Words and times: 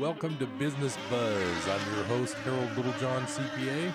Welcome 0.00 0.36
to 0.38 0.46
Business 0.46 0.98
Buzz. 1.08 1.68
I'm 1.68 1.94
your 1.94 2.02
host, 2.06 2.34
Harold 2.38 2.76
Littlejohn, 2.76 3.22
CPA. 3.26 3.94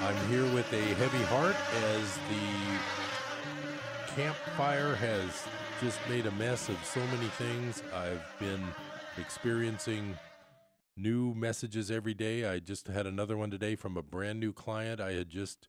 I'm 0.00 0.28
here 0.28 0.42
with 0.52 0.72
a 0.72 0.82
heavy 0.94 1.22
heart 1.26 1.54
as 1.84 2.18
the 2.28 4.16
Camp 4.16 4.34
Fire 4.56 4.96
has 4.96 5.46
just 5.80 6.00
made 6.08 6.26
a 6.26 6.32
mess 6.32 6.68
of 6.68 6.84
so 6.84 6.98
many 6.98 7.28
things. 7.28 7.84
I've 7.94 8.24
been 8.40 8.64
experiencing 9.18 10.18
new 10.96 11.32
messages 11.32 11.88
every 11.88 12.14
day. 12.14 12.44
I 12.44 12.58
just 12.58 12.88
had 12.88 13.06
another 13.06 13.36
one 13.36 13.52
today 13.52 13.76
from 13.76 13.96
a 13.96 14.02
brand 14.02 14.40
new 14.40 14.52
client 14.52 15.00
I 15.00 15.12
had 15.12 15.30
just 15.30 15.68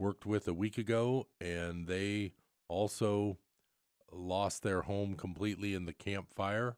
worked 0.00 0.26
with 0.26 0.48
a 0.48 0.52
week 0.52 0.78
ago, 0.78 1.28
and 1.40 1.86
they 1.86 2.32
also 2.66 3.38
lost 4.10 4.64
their 4.64 4.82
home 4.82 5.14
completely 5.14 5.74
in 5.74 5.86
the 5.86 5.92
Camp 5.92 6.32
Fire. 6.34 6.76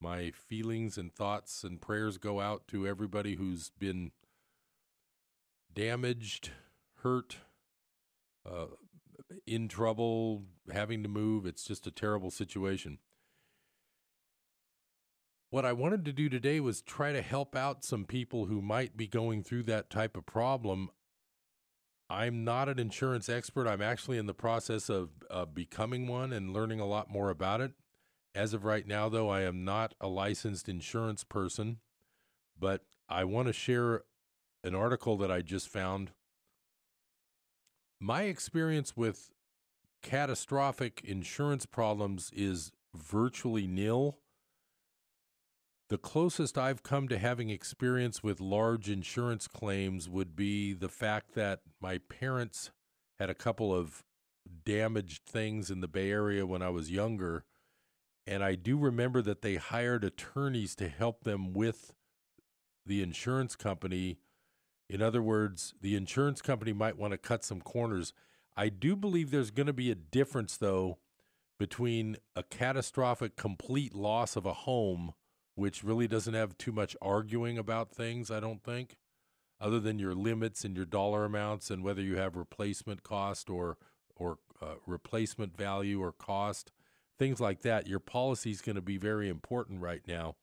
My 0.00 0.30
feelings 0.30 0.98
and 0.98 1.14
thoughts 1.14 1.64
and 1.64 1.80
prayers 1.80 2.18
go 2.18 2.40
out 2.40 2.68
to 2.68 2.86
everybody 2.86 3.36
who's 3.36 3.70
been 3.70 4.12
damaged, 5.72 6.50
hurt, 7.02 7.38
uh, 8.48 8.66
in 9.46 9.68
trouble, 9.68 10.44
having 10.72 11.02
to 11.02 11.08
move. 11.08 11.46
It's 11.46 11.64
just 11.64 11.86
a 11.86 11.90
terrible 11.90 12.30
situation. 12.30 12.98
What 15.50 15.64
I 15.64 15.72
wanted 15.72 16.04
to 16.06 16.12
do 16.12 16.28
today 16.28 16.58
was 16.58 16.82
try 16.82 17.12
to 17.12 17.22
help 17.22 17.54
out 17.54 17.84
some 17.84 18.04
people 18.04 18.46
who 18.46 18.60
might 18.60 18.96
be 18.96 19.06
going 19.06 19.44
through 19.44 19.62
that 19.64 19.88
type 19.88 20.16
of 20.16 20.26
problem. 20.26 20.90
I'm 22.10 22.44
not 22.44 22.68
an 22.68 22.78
insurance 22.78 23.28
expert. 23.28 23.68
I'm 23.68 23.80
actually 23.80 24.18
in 24.18 24.26
the 24.26 24.34
process 24.34 24.88
of 24.88 25.10
uh, 25.30 25.44
becoming 25.44 26.06
one 26.08 26.32
and 26.32 26.52
learning 26.52 26.80
a 26.80 26.86
lot 26.86 27.10
more 27.10 27.30
about 27.30 27.60
it. 27.60 27.72
As 28.34 28.52
of 28.52 28.64
right 28.64 28.86
now, 28.86 29.08
though, 29.08 29.28
I 29.28 29.42
am 29.42 29.64
not 29.64 29.94
a 30.00 30.08
licensed 30.08 30.68
insurance 30.68 31.22
person, 31.22 31.78
but 32.58 32.82
I 33.08 33.24
want 33.24 33.46
to 33.46 33.52
share 33.52 34.02
an 34.64 34.74
article 34.74 35.16
that 35.18 35.30
I 35.30 35.40
just 35.40 35.68
found. 35.68 36.10
My 38.00 38.22
experience 38.22 38.96
with 38.96 39.30
catastrophic 40.02 41.00
insurance 41.04 41.64
problems 41.64 42.30
is 42.34 42.72
virtually 42.94 43.66
nil. 43.68 44.18
The 45.88 45.98
closest 45.98 46.58
I've 46.58 46.82
come 46.82 47.06
to 47.08 47.18
having 47.18 47.50
experience 47.50 48.22
with 48.22 48.40
large 48.40 48.90
insurance 48.90 49.46
claims 49.46 50.08
would 50.08 50.34
be 50.34 50.72
the 50.72 50.88
fact 50.88 51.34
that 51.34 51.60
my 51.80 51.98
parents 51.98 52.72
had 53.20 53.30
a 53.30 53.34
couple 53.34 53.72
of 53.72 54.02
damaged 54.64 55.22
things 55.24 55.70
in 55.70 55.80
the 55.80 55.88
Bay 55.88 56.10
Area 56.10 56.44
when 56.46 56.62
I 56.62 56.70
was 56.70 56.90
younger. 56.90 57.44
And 58.26 58.42
I 58.42 58.54
do 58.54 58.78
remember 58.78 59.20
that 59.22 59.42
they 59.42 59.56
hired 59.56 60.04
attorneys 60.04 60.74
to 60.76 60.88
help 60.88 61.24
them 61.24 61.52
with 61.52 61.92
the 62.86 63.02
insurance 63.02 63.56
company. 63.56 64.18
In 64.88 65.02
other 65.02 65.22
words, 65.22 65.74
the 65.80 65.96
insurance 65.96 66.40
company 66.40 66.72
might 66.72 66.96
want 66.96 67.12
to 67.12 67.18
cut 67.18 67.44
some 67.44 67.60
corners. 67.60 68.12
I 68.56 68.68
do 68.68 68.96
believe 68.96 69.30
there's 69.30 69.50
going 69.50 69.66
to 69.66 69.72
be 69.72 69.90
a 69.90 69.96
difference, 69.96 70.56
though, 70.56 70.98
between 71.58 72.16
a 72.34 72.42
catastrophic 72.42 73.36
complete 73.36 73.94
loss 73.94 74.36
of 74.36 74.46
a 74.46 74.52
home 74.52 75.14
which 75.54 75.84
really 75.84 76.08
doesn't 76.08 76.34
have 76.34 76.58
too 76.58 76.72
much 76.72 76.96
arguing 77.00 77.58
about 77.58 77.92
things, 77.92 78.30
I 78.30 78.40
don't 78.40 78.62
think, 78.62 78.96
other 79.60 79.78
than 79.78 79.98
your 79.98 80.14
limits 80.14 80.64
and 80.64 80.76
your 80.76 80.86
dollar 80.86 81.24
amounts 81.24 81.70
and 81.70 81.84
whether 81.84 82.02
you 82.02 82.16
have 82.16 82.36
replacement 82.36 83.02
cost 83.02 83.48
or 83.48 83.76
or 84.16 84.38
uh, 84.62 84.76
replacement 84.86 85.56
value 85.56 86.00
or 86.00 86.12
cost, 86.12 86.70
things 87.18 87.40
like 87.40 87.62
that. 87.62 87.86
Your 87.86 87.98
policy 87.98 88.50
is 88.50 88.60
going 88.60 88.76
to 88.76 88.82
be 88.82 88.96
very 88.96 89.28
important 89.28 89.80
right 89.80 90.02
now. 90.06 90.36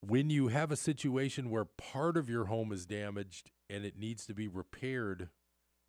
When 0.00 0.30
you 0.30 0.48
have 0.48 0.72
a 0.72 0.76
situation 0.76 1.50
where 1.50 1.64
part 1.64 2.16
of 2.16 2.28
your 2.28 2.46
home 2.46 2.72
is 2.72 2.86
damaged 2.86 3.50
and 3.70 3.84
it 3.84 3.96
needs 3.96 4.26
to 4.26 4.34
be 4.34 4.48
repaired, 4.48 5.28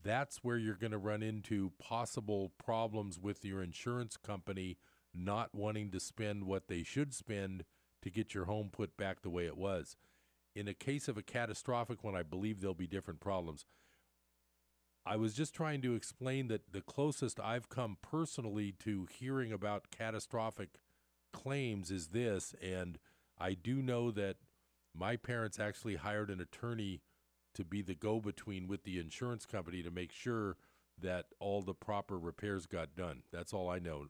that's 0.04 0.44
where 0.44 0.58
you're 0.58 0.76
going 0.76 0.92
to 0.92 0.98
run 0.98 1.24
into 1.24 1.72
possible 1.80 2.52
problems 2.64 3.20
with 3.20 3.44
your 3.44 3.64
insurance 3.64 4.18
company 4.18 4.78
not 5.14 5.54
wanting 5.54 5.92
to 5.92 6.00
spend 6.00 6.44
what 6.44 6.68
they 6.68 6.84
should 6.84 7.14
spend 7.14 7.64
to 8.02 8.10
get 8.10 8.34
your 8.34 8.46
home 8.46 8.70
put 8.72 8.98
back 8.98 9.22
the 9.22 9.30
way 9.30 9.46
it 9.46 9.58
was. 9.58 9.96
In 10.56 10.68
a 10.68 10.74
case 10.74 11.08
of 11.08 11.18
a 11.18 11.24
catastrophic 11.24 12.04
one, 12.04 12.16
I 12.16 12.24
believe 12.24 12.62
there'll 12.62 12.76
be 12.76 12.88
different 12.88 13.20
problems. 13.20 13.66
I 15.06 15.18
was 15.18 15.34
just 15.34 15.54
trying 15.54 15.82
to 15.82 15.96
explain 15.96 16.48
that 16.48 16.72
the 16.72 16.82
closest 16.82 17.40
I've 17.40 17.70
come 17.70 17.98
personally 18.02 18.74
to 18.80 19.08
hearing 19.12 19.52
about 19.52 19.92
catastrophic 19.92 20.80
claims 21.34 21.92
is 21.92 22.08
this, 22.08 22.56
and 22.62 23.00
I 23.38 23.54
do 23.54 23.82
know 23.82 24.12
that 24.12 24.38
my 24.96 25.18
parents 25.18 25.60
actually 25.60 25.96
hired 25.96 26.30
an 26.30 26.40
attorney 26.40 27.02
to 27.56 27.66
be 27.66 27.82
the 27.82 27.96
go 27.96 28.20
between 28.20 28.68
with 28.68 28.84
the 28.84 29.00
insurance 29.00 29.46
company 29.46 29.84
to 29.84 29.92
make 29.92 30.12
sure 30.12 30.56
that 31.00 31.26
all 31.40 31.62
the 31.62 31.74
proper 31.74 32.18
repairs 32.18 32.66
got 32.66 32.96
done. 32.96 33.24
That's 33.32 33.54
all 33.54 33.70
I 33.70 33.80
know. 33.80 34.08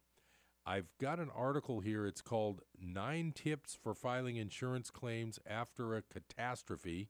I've 0.66 0.90
got 1.00 1.20
an 1.20 1.30
article 1.36 1.80
here. 1.80 2.06
It's 2.06 2.22
called 2.22 2.62
Nine 2.80 3.34
Tips 3.34 3.78
for 3.82 3.94
Filing 3.94 4.38
Insurance 4.38 4.92
Claims 4.92 5.40
After 5.50 5.96
a 5.96 6.02
Catastrophe. 6.02 7.09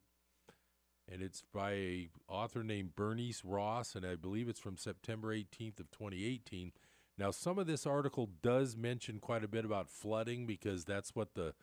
And 1.10 1.22
it's 1.22 1.42
by 1.52 1.72
a 1.72 2.08
author 2.28 2.62
named 2.62 2.96
Bernice 2.96 3.44
Ross, 3.44 3.94
and 3.94 4.06
I 4.06 4.14
believe 4.14 4.48
it's 4.48 4.60
from 4.60 4.78
September 4.78 5.34
18th 5.34 5.80
of 5.80 5.90
2018. 5.90 6.72
Now, 7.18 7.30
some 7.30 7.58
of 7.58 7.66
this 7.66 7.86
article 7.86 8.30
does 8.42 8.76
mention 8.76 9.20
quite 9.20 9.44
a 9.44 9.48
bit 9.48 9.64
about 9.64 9.90
flooding 9.90 10.46
because 10.46 10.84
that's 10.84 11.14
what 11.14 11.34
the 11.34 11.54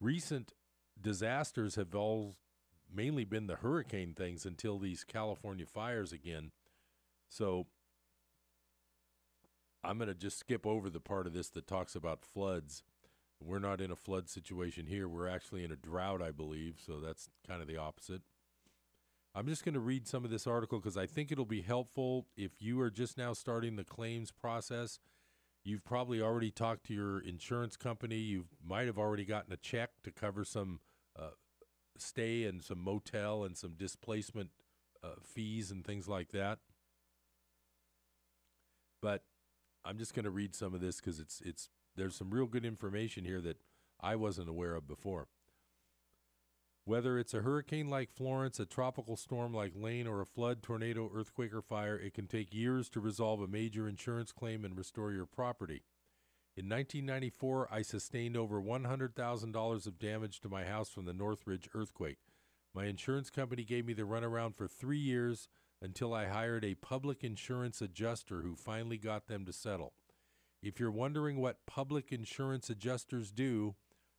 recent 0.00 0.52
disasters 1.00 1.74
have 1.74 1.94
all 1.94 2.34
mainly 2.94 3.24
been 3.24 3.46
the 3.46 3.56
hurricane 3.56 4.14
things 4.14 4.46
until 4.46 4.78
these 4.78 5.04
California 5.04 5.66
fires 5.66 6.12
again. 6.12 6.52
So 7.28 7.66
I'm 9.84 9.98
going 9.98 10.08
to 10.08 10.14
just 10.14 10.38
skip 10.38 10.66
over 10.66 10.88
the 10.88 11.00
part 11.00 11.26
of 11.26 11.32
this 11.32 11.48
that 11.50 11.66
talks 11.66 11.94
about 11.94 12.24
floods. 12.24 12.82
We're 13.40 13.58
not 13.58 13.80
in 13.80 13.90
a 13.90 13.96
flood 13.96 14.28
situation 14.28 14.86
here. 14.86 15.06
We're 15.06 15.28
actually 15.28 15.64
in 15.64 15.72
a 15.72 15.76
drought, 15.76 16.22
I 16.22 16.30
believe. 16.30 16.80
So 16.84 17.00
that's 17.00 17.28
kind 17.46 17.60
of 17.60 17.68
the 17.68 17.76
opposite. 17.76 18.22
I'm 19.36 19.46
just 19.46 19.66
going 19.66 19.74
to 19.74 19.80
read 19.80 20.08
some 20.08 20.24
of 20.24 20.30
this 20.30 20.46
article 20.46 20.78
because 20.78 20.96
I 20.96 21.04
think 21.04 21.30
it'll 21.30 21.44
be 21.44 21.60
helpful 21.60 22.26
if 22.38 22.52
you 22.58 22.80
are 22.80 22.90
just 22.90 23.18
now 23.18 23.34
starting 23.34 23.76
the 23.76 23.84
claims 23.84 24.30
process. 24.30 24.98
You've 25.62 25.84
probably 25.84 26.22
already 26.22 26.50
talked 26.50 26.86
to 26.86 26.94
your 26.94 27.20
insurance 27.20 27.76
company. 27.76 28.16
You 28.16 28.46
might 28.66 28.86
have 28.86 28.96
already 28.96 29.26
gotten 29.26 29.52
a 29.52 29.58
check 29.58 29.90
to 30.04 30.10
cover 30.10 30.42
some 30.42 30.80
uh, 31.14 31.32
stay 31.98 32.44
and 32.44 32.64
some 32.64 32.82
motel 32.82 33.44
and 33.44 33.58
some 33.58 33.74
displacement 33.76 34.48
uh, 35.04 35.16
fees 35.22 35.70
and 35.70 35.84
things 35.84 36.08
like 36.08 36.30
that. 36.30 36.60
But 39.02 39.22
I'm 39.84 39.98
just 39.98 40.14
going 40.14 40.24
to 40.24 40.30
read 40.30 40.54
some 40.54 40.72
of 40.72 40.80
this 40.80 40.96
because 40.96 41.20
it's 41.20 41.42
it's 41.44 41.68
there's 41.94 42.16
some 42.16 42.30
real 42.30 42.46
good 42.46 42.64
information 42.64 43.26
here 43.26 43.42
that 43.42 43.58
I 44.00 44.16
wasn't 44.16 44.48
aware 44.48 44.74
of 44.74 44.88
before. 44.88 45.28
Whether 46.86 47.18
it's 47.18 47.34
a 47.34 47.42
hurricane 47.42 47.88
like 47.88 48.12
Florence, 48.12 48.60
a 48.60 48.64
tropical 48.64 49.16
storm 49.16 49.52
like 49.52 49.72
Lane, 49.74 50.06
or 50.06 50.20
a 50.20 50.24
flood, 50.24 50.62
tornado, 50.62 51.10
earthquake, 51.12 51.52
or 51.52 51.60
fire, 51.60 51.98
it 51.98 52.14
can 52.14 52.28
take 52.28 52.54
years 52.54 52.88
to 52.90 53.00
resolve 53.00 53.40
a 53.40 53.48
major 53.48 53.88
insurance 53.88 54.30
claim 54.30 54.64
and 54.64 54.78
restore 54.78 55.10
your 55.10 55.26
property. 55.26 55.82
In 56.56 56.68
1994, 56.68 57.68
I 57.72 57.82
sustained 57.82 58.36
over 58.36 58.62
$100,000 58.62 59.86
of 59.88 59.98
damage 59.98 60.38
to 60.40 60.48
my 60.48 60.64
house 60.64 60.88
from 60.88 61.06
the 61.06 61.12
Northridge 61.12 61.68
earthquake. 61.74 62.18
My 62.72 62.84
insurance 62.84 63.30
company 63.30 63.64
gave 63.64 63.84
me 63.84 63.92
the 63.92 64.02
runaround 64.02 64.54
for 64.54 64.68
three 64.68 64.96
years 64.96 65.48
until 65.82 66.14
I 66.14 66.26
hired 66.26 66.64
a 66.64 66.76
public 66.76 67.24
insurance 67.24 67.82
adjuster 67.82 68.42
who 68.42 68.54
finally 68.54 68.96
got 68.96 69.26
them 69.26 69.44
to 69.46 69.52
settle. 69.52 69.94
If 70.62 70.78
you're 70.78 70.92
wondering 70.92 71.40
what 71.40 71.66
public 71.66 72.12
insurance 72.12 72.70
adjusters 72.70 73.32
do, 73.32 73.74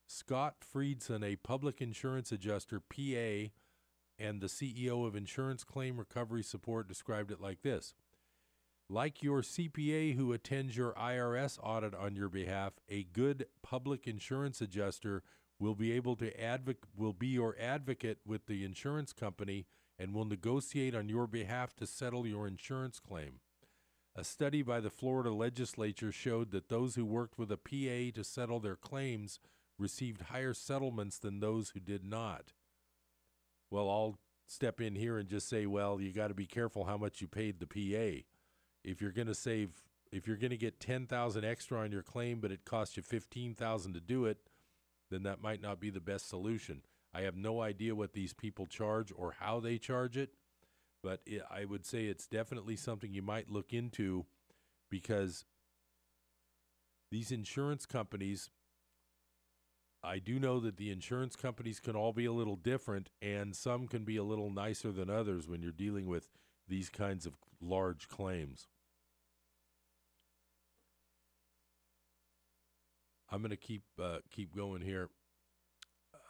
Scott 0.07 0.55
Friedson, 0.61 1.21
a 1.21 1.35
public 1.35 1.81
insurance 1.81 2.31
adjuster, 2.31 2.79
PA, 2.79 3.51
and 4.17 4.41
the 4.41 4.47
CEO 4.47 5.05
of 5.05 5.15
Insurance 5.15 5.65
Claim 5.65 5.97
Recovery 5.97 6.43
Support 6.43 6.87
described 6.87 7.29
it 7.29 7.41
like 7.41 7.61
this. 7.61 7.93
Like 8.89 9.21
your 9.21 9.41
CPA 9.41 10.15
who 10.15 10.31
attends 10.31 10.77
your 10.77 10.93
IRS 10.93 11.59
audit 11.61 11.93
on 11.93 12.15
your 12.15 12.29
behalf, 12.29 12.73
a 12.87 13.03
good 13.03 13.47
public 13.61 14.07
insurance 14.07 14.61
adjuster 14.61 15.23
will 15.59 15.75
be 15.75 15.91
able 15.91 16.15
to 16.15 16.31
advoc- 16.37 16.85
will 16.95 17.11
be 17.11 17.27
your 17.27 17.57
advocate 17.59 18.19
with 18.25 18.45
the 18.45 18.63
insurance 18.63 19.11
company 19.11 19.65
and 19.99 20.13
will 20.13 20.23
negotiate 20.23 20.95
on 20.95 21.09
your 21.09 21.27
behalf 21.27 21.75
to 21.75 21.85
settle 21.85 22.25
your 22.25 22.47
insurance 22.47 22.99
claim. 22.99 23.41
A 24.15 24.23
study 24.23 24.61
by 24.61 24.79
the 24.79 24.89
Florida 24.89 25.31
legislature 25.31 26.13
showed 26.13 26.51
that 26.51 26.69
those 26.69 26.95
who 26.95 27.05
worked 27.05 27.37
with 27.37 27.51
a 27.51 27.57
PA 27.57 28.15
to 28.15 28.23
settle 28.23 28.61
their 28.61 28.77
claims 28.77 29.39
received 29.77 30.23
higher 30.23 30.53
settlements 30.53 31.17
than 31.19 31.39
those 31.39 31.69
who 31.69 31.79
did 31.79 32.03
not. 32.03 32.53
Well, 33.69 33.89
I'll 33.89 34.19
step 34.47 34.79
in 34.79 34.95
here 34.95 35.17
and 35.17 35.29
just 35.29 35.49
say, 35.49 35.65
well, 35.65 35.99
you 35.99 36.13
got 36.13 36.29
to 36.29 36.33
be 36.33 36.45
careful 36.45 36.85
how 36.85 36.97
much 36.97 37.21
you 37.21 37.27
paid 37.27 37.59
the 37.59 37.67
PA. 37.67 38.23
If 38.83 39.01
you're 39.01 39.11
going 39.11 39.27
to 39.27 39.35
save 39.35 39.71
if 40.09 40.25
you're 40.25 40.37
going 40.37 40.51
to 40.51 40.57
get 40.57 40.79
10,000 40.79 41.43
extra 41.43 41.79
on 41.79 41.91
your 41.91 42.01
claim 42.01 42.39
but 42.39 42.51
it 42.51 42.63
costs 42.63 42.95
you 42.95 43.03
15,000 43.03 43.93
to 43.93 43.99
do 43.99 44.25
it, 44.25 44.37
then 45.11 45.23
that 45.23 45.41
might 45.41 45.61
not 45.61 45.81
be 45.81 45.89
the 45.89 45.99
best 45.99 46.29
solution. 46.29 46.81
I 47.13 47.21
have 47.21 47.35
no 47.35 47.61
idea 47.61 47.95
what 47.95 48.13
these 48.13 48.33
people 48.33 48.65
charge 48.65 49.11
or 49.15 49.35
how 49.39 49.59
they 49.59 49.77
charge 49.77 50.15
it, 50.15 50.31
but 51.03 51.21
it, 51.25 51.41
I 51.49 51.65
would 51.65 51.85
say 51.85 52.05
it's 52.05 52.27
definitely 52.27 52.75
something 52.75 53.13
you 53.13 53.21
might 53.21 53.49
look 53.49 53.73
into 53.73 54.25
because 54.89 55.45
these 57.11 57.31
insurance 57.31 57.85
companies 57.85 58.49
I 60.07 60.19
do 60.19 60.39
know 60.39 60.61
that 60.61 60.77
the 60.77 60.89
insurance 60.89 61.35
companies 61.35 61.81
can 61.81 61.95
all 61.95 62.13
be 62.13 62.25
a 62.25 62.31
little 62.31 62.55
different 62.55 63.09
and 63.21 63.53
some 63.53 63.87
can 63.87 64.05
be 64.05 64.15
a 64.15 64.23
little 64.23 64.49
nicer 64.49 64.91
than 64.91 65.09
others 65.09 65.49
when 65.49 65.61
you're 65.61 65.73
dealing 65.73 66.07
with 66.07 66.29
these 66.67 66.89
kinds 66.89 67.25
of 67.25 67.33
large 67.59 68.07
claims. 68.07 68.67
I'm 73.29 73.41
going 73.41 73.51
to 73.51 73.57
keep 73.57 73.83
uh, 74.01 74.19
keep 74.31 74.55
going 74.55 74.81
here. 74.81 75.09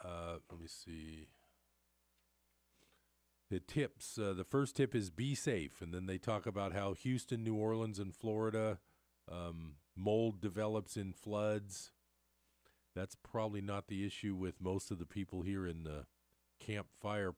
Uh, 0.04 0.38
let 0.52 0.60
me 0.60 0.68
see. 0.68 1.28
The 3.52 3.60
tips. 3.60 4.18
Uh, 4.18 4.34
the 4.34 4.44
first 4.44 4.76
tip 4.76 4.96
is 4.96 5.12
be 5.12 5.36
safe, 5.36 5.82
and 5.82 5.94
then 5.94 6.08
they 6.08 6.18
talk 6.18 6.48
about 6.48 6.74
how 6.74 6.94
Houston, 6.94 7.44
New 7.44 7.56
Orleans, 7.56 8.00
and 8.00 8.16
Florida 8.16 8.80
um, 9.32 9.76
mold 9.96 10.42
develops 10.42 10.98
in 10.98 11.14
floods. 11.14 11.92
That's 12.98 13.16
probably 13.16 13.62
not 13.62 13.88
the 13.88 14.04
issue 14.04 14.34
with 14.34 14.60
most 14.60 14.90
of 14.90 14.98
the 14.98 15.06
people 15.06 15.44
here 15.44 15.68
in 15.68 15.84
the 15.84 16.06
Camp 16.60 16.88
Fire 17.00 17.36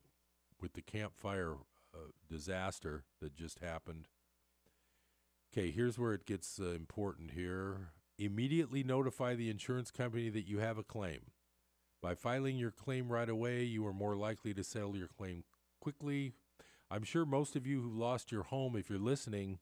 with 0.61 0.71
the 0.71 0.81
Camp 0.81 1.17
Fire 1.17 1.55
uh, 1.93 2.11
disaster 2.29 3.03
that 3.19 3.35
just 3.35 3.59
happened. 3.59 4.07
Okay, 5.51 5.69
here's 5.69 5.99
where 5.99 6.13
it 6.13 6.25
gets 6.25 6.61
uh, 6.61 6.69
important 6.69 7.31
here. 7.31 7.89
Immediately 8.17 8.83
notify 8.83 9.35
the 9.35 9.49
insurance 9.49 9.91
company 9.91 10.29
that 10.29 10.47
you 10.47 10.59
have 10.59 10.77
a 10.77 10.83
claim. 10.83 11.31
By 12.01 12.15
filing 12.15 12.55
your 12.55 12.71
claim 12.71 13.09
right 13.09 13.27
away, 13.27 13.63
you 13.63 13.85
are 13.85 13.93
more 13.93 14.15
likely 14.15 14.53
to 14.53 14.63
settle 14.63 14.95
your 14.95 15.09
claim 15.09 15.43
quickly. 15.81 16.35
I'm 16.89 17.03
sure 17.03 17.25
most 17.25 17.57
of 17.57 17.67
you 17.67 17.81
who 17.81 17.91
lost 17.91 18.31
your 18.31 18.43
home, 18.43 18.77
if 18.77 18.89
you're 18.89 18.97
listening, 18.97 19.59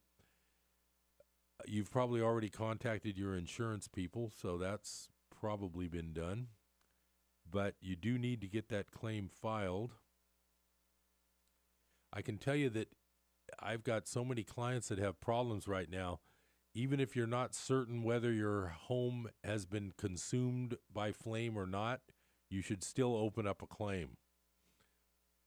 you've 1.65 1.89
probably 1.89 2.21
already 2.21 2.49
contacted 2.49 3.17
your 3.17 3.35
insurance 3.35 3.87
people, 3.87 4.31
so 4.39 4.59
that's 4.59 5.09
probably 5.39 5.87
been 5.87 6.13
done. 6.13 6.47
But 7.49 7.75
you 7.79 7.95
do 7.95 8.17
need 8.17 8.41
to 8.41 8.47
get 8.47 8.69
that 8.69 8.91
claim 8.91 9.29
filed. 9.29 9.93
I 12.11 12.21
can 12.21 12.37
tell 12.37 12.55
you 12.55 12.69
that 12.71 12.89
I've 13.59 13.83
got 13.83 14.07
so 14.07 14.25
many 14.25 14.43
clients 14.43 14.89
that 14.89 14.99
have 14.99 15.21
problems 15.21 15.67
right 15.67 15.89
now. 15.89 16.19
Even 16.73 16.99
if 16.99 17.15
you're 17.15 17.25
not 17.25 17.55
certain 17.55 18.03
whether 18.03 18.31
your 18.31 18.67
home 18.67 19.29
has 19.43 19.65
been 19.65 19.93
consumed 19.97 20.77
by 20.93 21.11
flame 21.11 21.57
or 21.57 21.65
not, 21.65 22.01
you 22.49 22.61
should 22.61 22.83
still 22.83 23.15
open 23.15 23.47
up 23.47 23.61
a 23.61 23.67
claim. 23.67 24.17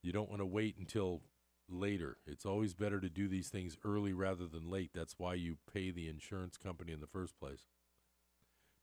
You 0.02 0.12
don't 0.12 0.30
want 0.30 0.40
to 0.40 0.46
wait 0.46 0.76
until 0.78 1.22
later. 1.68 2.16
It's 2.26 2.46
always 2.46 2.74
better 2.74 3.00
to 3.00 3.08
do 3.08 3.28
these 3.28 3.48
things 3.48 3.76
early 3.84 4.12
rather 4.12 4.46
than 4.46 4.70
late. 4.70 4.90
That's 4.94 5.14
why 5.18 5.34
you 5.34 5.58
pay 5.72 5.90
the 5.90 6.08
insurance 6.08 6.56
company 6.56 6.92
in 6.92 7.00
the 7.00 7.06
first 7.06 7.38
place. 7.38 7.66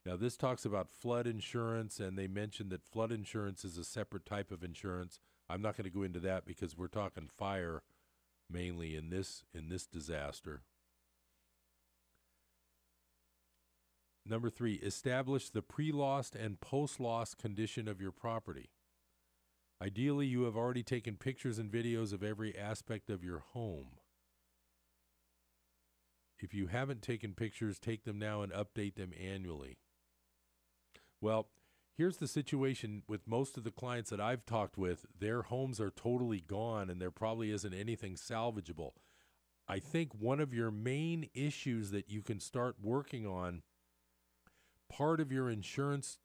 Now, 0.07 0.15
this 0.15 0.37
talks 0.37 0.63
about 0.63 0.87
flood 0.89 1.27
insurance, 1.27 1.99
and 1.99 2.17
they 2.17 2.27
mentioned 2.27 2.69
that 2.69 2.85
flood 2.85 3.11
insurance 3.11 3.65
is 3.65 3.77
a 3.77 3.83
separate 3.83 4.25
type 4.25 4.51
of 4.51 4.63
insurance. 4.63 5.19
I'm 5.49 5.61
not 5.61 5.75
going 5.75 5.83
to 5.83 5.93
go 5.93 6.03
into 6.03 6.21
that 6.21 6.45
because 6.45 6.77
we're 6.77 6.87
talking 6.87 7.27
fire 7.27 7.83
mainly 8.49 8.95
in 8.95 9.09
this 9.09 9.43
in 9.53 9.67
this 9.67 9.85
disaster. 9.85 10.61
Number 14.25 14.49
three, 14.49 14.75
establish 14.75 15.49
the 15.49 15.61
pre-loss 15.61 16.31
and 16.33 16.61
post-loss 16.61 17.33
condition 17.33 17.89
of 17.89 17.99
your 17.99 18.13
property. 18.13 18.69
Ideally, 19.81 20.27
you 20.27 20.43
have 20.43 20.55
already 20.55 20.83
taken 20.83 21.17
pictures 21.17 21.59
and 21.59 21.69
videos 21.69 22.13
of 22.13 22.23
every 22.23 22.57
aspect 22.57 23.09
of 23.09 23.25
your 23.25 23.39
home. 23.39 23.97
If 26.39 26.53
you 26.53 26.67
haven't 26.67 27.01
taken 27.01 27.33
pictures, 27.33 27.77
take 27.77 28.05
them 28.05 28.17
now 28.17 28.41
and 28.41 28.53
update 28.53 28.95
them 28.95 29.11
annually. 29.21 29.79
Well, 31.19 31.47
here's 31.97 32.17
the 32.17 32.27
situation 32.27 33.03
with 33.07 33.27
most 33.27 33.57
of 33.57 33.63
the 33.63 33.71
clients 33.71 34.09
that 34.11 34.21
I've 34.21 34.45
talked 34.45 34.77
with 34.77 35.05
their 35.19 35.43
homes 35.43 35.81
are 35.81 35.89
totally 35.89 36.41
gone 36.41 36.89
and 36.89 37.01
there 37.01 37.11
probably 37.11 37.51
isn't 37.51 37.73
anything 37.73 38.15
salvageable. 38.15 38.91
I 39.67 39.79
think 39.79 40.13
one 40.13 40.39
of 40.39 40.53
your 40.53 40.71
main 40.71 41.29
issues 41.33 41.91
that 41.91 42.09
you 42.09 42.21
can 42.21 42.39
start 42.39 42.75
working 42.81 43.25
on 43.25 43.63
part 44.89 45.19
of 45.19 45.31
your 45.31 45.49
insurance 45.49 46.19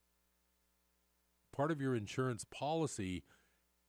part 1.55 1.71
of 1.73 1.81
your 1.81 1.97
insurance 1.97 2.45
policy 2.45 3.25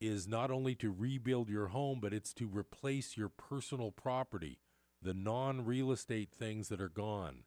is 0.02 0.28
not 0.28 0.50
only 0.50 0.74
to 0.74 0.92
rebuild 0.92 1.50
your 1.50 1.68
home 1.68 2.00
but 2.02 2.14
it's 2.14 2.34
to 2.34 2.48
replace 2.48 3.16
your 3.16 3.30
personal 3.30 3.92
property 3.92 4.58
the 5.02 5.14
non-real 5.14 5.92
estate 5.92 6.30
things 6.38 6.70
that 6.70 6.82
are 6.82 6.90
gone 6.90 7.44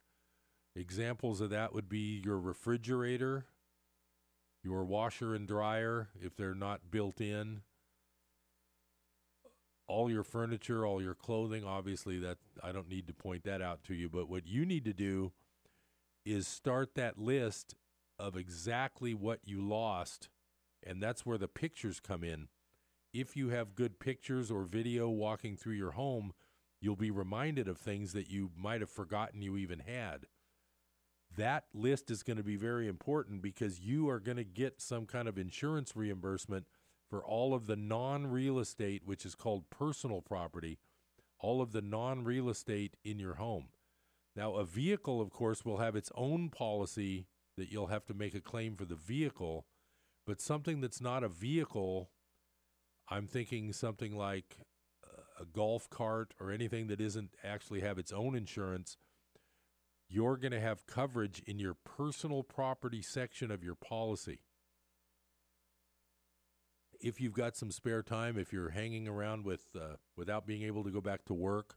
examples 0.77 1.41
of 1.41 1.49
that 1.49 1.73
would 1.73 1.89
be 1.89 2.21
your 2.23 2.39
refrigerator 2.39 3.45
your 4.63 4.83
washer 4.83 5.33
and 5.33 5.47
dryer 5.47 6.09
if 6.21 6.35
they're 6.35 6.53
not 6.53 6.91
built 6.91 7.21
in 7.21 7.61
all 9.87 10.11
your 10.11 10.23
furniture 10.23 10.85
all 10.85 11.01
your 11.01 11.15
clothing 11.15 11.63
obviously 11.63 12.19
that 12.19 12.37
I 12.63 12.71
don't 12.71 12.89
need 12.89 13.07
to 13.07 13.13
point 13.13 13.43
that 13.43 13.61
out 13.61 13.83
to 13.85 13.93
you 13.93 14.09
but 14.09 14.29
what 14.29 14.45
you 14.45 14.65
need 14.65 14.85
to 14.85 14.93
do 14.93 15.31
is 16.25 16.47
start 16.47 16.95
that 16.95 17.17
list 17.17 17.75
of 18.19 18.35
exactly 18.35 19.13
what 19.13 19.39
you 19.45 19.61
lost, 19.61 20.29
and 20.85 21.01
that's 21.01 21.25
where 21.25 21.37
the 21.37 21.47
pictures 21.47 21.99
come 21.99 22.23
in. 22.23 22.47
If 23.13 23.35
you 23.35 23.49
have 23.49 23.75
good 23.75 23.99
pictures 23.99 24.51
or 24.51 24.63
video 24.63 25.07
walking 25.09 25.55
through 25.55 25.75
your 25.75 25.91
home, 25.91 26.33
you'll 26.81 26.95
be 26.95 27.11
reminded 27.11 27.67
of 27.67 27.77
things 27.77 28.13
that 28.13 28.29
you 28.29 28.51
might 28.55 28.81
have 28.81 28.89
forgotten 28.89 29.41
you 29.41 29.57
even 29.57 29.79
had. 29.79 30.25
That 31.37 31.65
list 31.73 32.09
is 32.09 32.23
going 32.23 32.37
to 32.37 32.43
be 32.43 32.55
very 32.55 32.87
important 32.87 33.41
because 33.41 33.79
you 33.79 34.09
are 34.09 34.19
going 34.19 34.37
to 34.37 34.43
get 34.43 34.81
some 34.81 35.05
kind 35.05 35.27
of 35.27 35.37
insurance 35.37 35.95
reimbursement 35.95 36.65
for 37.09 37.23
all 37.23 37.53
of 37.53 37.67
the 37.67 37.75
non 37.75 38.27
real 38.27 38.59
estate, 38.59 39.03
which 39.05 39.25
is 39.25 39.35
called 39.35 39.69
personal 39.69 40.21
property, 40.21 40.79
all 41.39 41.61
of 41.61 41.71
the 41.71 41.81
non 41.81 42.23
real 42.23 42.49
estate 42.49 42.97
in 43.03 43.19
your 43.19 43.35
home. 43.35 43.67
Now, 44.35 44.55
a 44.55 44.65
vehicle, 44.65 45.21
of 45.21 45.29
course, 45.29 45.63
will 45.63 45.77
have 45.77 45.95
its 45.95 46.11
own 46.15 46.49
policy 46.49 47.27
that 47.55 47.71
you'll 47.71 47.87
have 47.87 48.05
to 48.05 48.13
make 48.13 48.35
a 48.35 48.41
claim 48.41 48.75
for 48.75 48.85
the 48.85 48.95
vehicle, 48.95 49.65
but 50.25 50.41
something 50.41 50.81
that's 50.81 51.01
not 51.01 51.23
a 51.23 51.29
vehicle, 51.29 52.09
I'm 53.09 53.27
thinking 53.27 53.73
something 53.73 54.15
like 54.15 54.57
a 55.39 55.45
golf 55.45 55.89
cart 55.89 56.33
or 56.39 56.51
anything 56.51 56.87
that 56.87 57.01
isn't 57.01 57.31
actually 57.43 57.81
have 57.81 57.97
its 57.97 58.11
own 58.11 58.35
insurance, 58.35 58.97
you're 60.09 60.37
going 60.37 60.51
to 60.51 60.59
have 60.59 60.87
coverage 60.87 61.41
in 61.45 61.59
your 61.59 61.73
personal 61.73 62.43
property 62.43 63.01
section 63.01 63.51
of 63.51 63.63
your 63.63 63.75
policy. 63.75 64.39
If 66.99 67.21
you've 67.21 67.33
got 67.33 67.55
some 67.55 67.71
spare 67.71 68.01
time, 68.01 68.37
if 68.37 68.51
you're 68.51 68.69
hanging 68.69 69.07
around 69.07 69.45
with 69.45 69.67
uh, 69.75 69.97
without 70.15 70.47
being 70.47 70.63
able 70.63 70.83
to 70.83 70.89
go 70.89 71.01
back 71.01 71.25
to 71.25 71.33
work, 71.33 71.75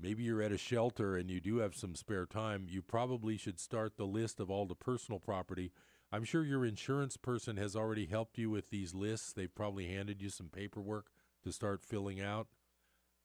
maybe 0.00 0.22
you're 0.22 0.42
at 0.42 0.52
a 0.52 0.58
shelter 0.58 1.16
and 1.16 1.30
you 1.30 1.40
do 1.40 1.58
have 1.58 1.74
some 1.74 1.94
spare 1.94 2.24
time, 2.24 2.66
you 2.70 2.80
probably 2.80 3.36
should 3.36 3.60
start 3.60 3.96
the 3.96 4.06
list 4.06 4.40
of 4.40 4.50
all 4.50 4.64
the 4.64 4.74
personal 4.74 5.18
property. 5.18 5.72
I'm 6.12 6.24
sure 6.24 6.44
your 6.44 6.64
insurance 6.64 7.16
person 7.16 7.56
has 7.56 7.76
already 7.76 8.06
helped 8.06 8.38
you 8.38 8.48
with 8.48 8.70
these 8.70 8.94
lists. 8.94 9.32
They've 9.32 9.54
probably 9.54 9.88
handed 9.88 10.22
you 10.22 10.30
some 10.30 10.48
paperwork 10.48 11.08
to 11.44 11.52
start 11.52 11.82
filling 11.82 12.20
out. 12.20 12.46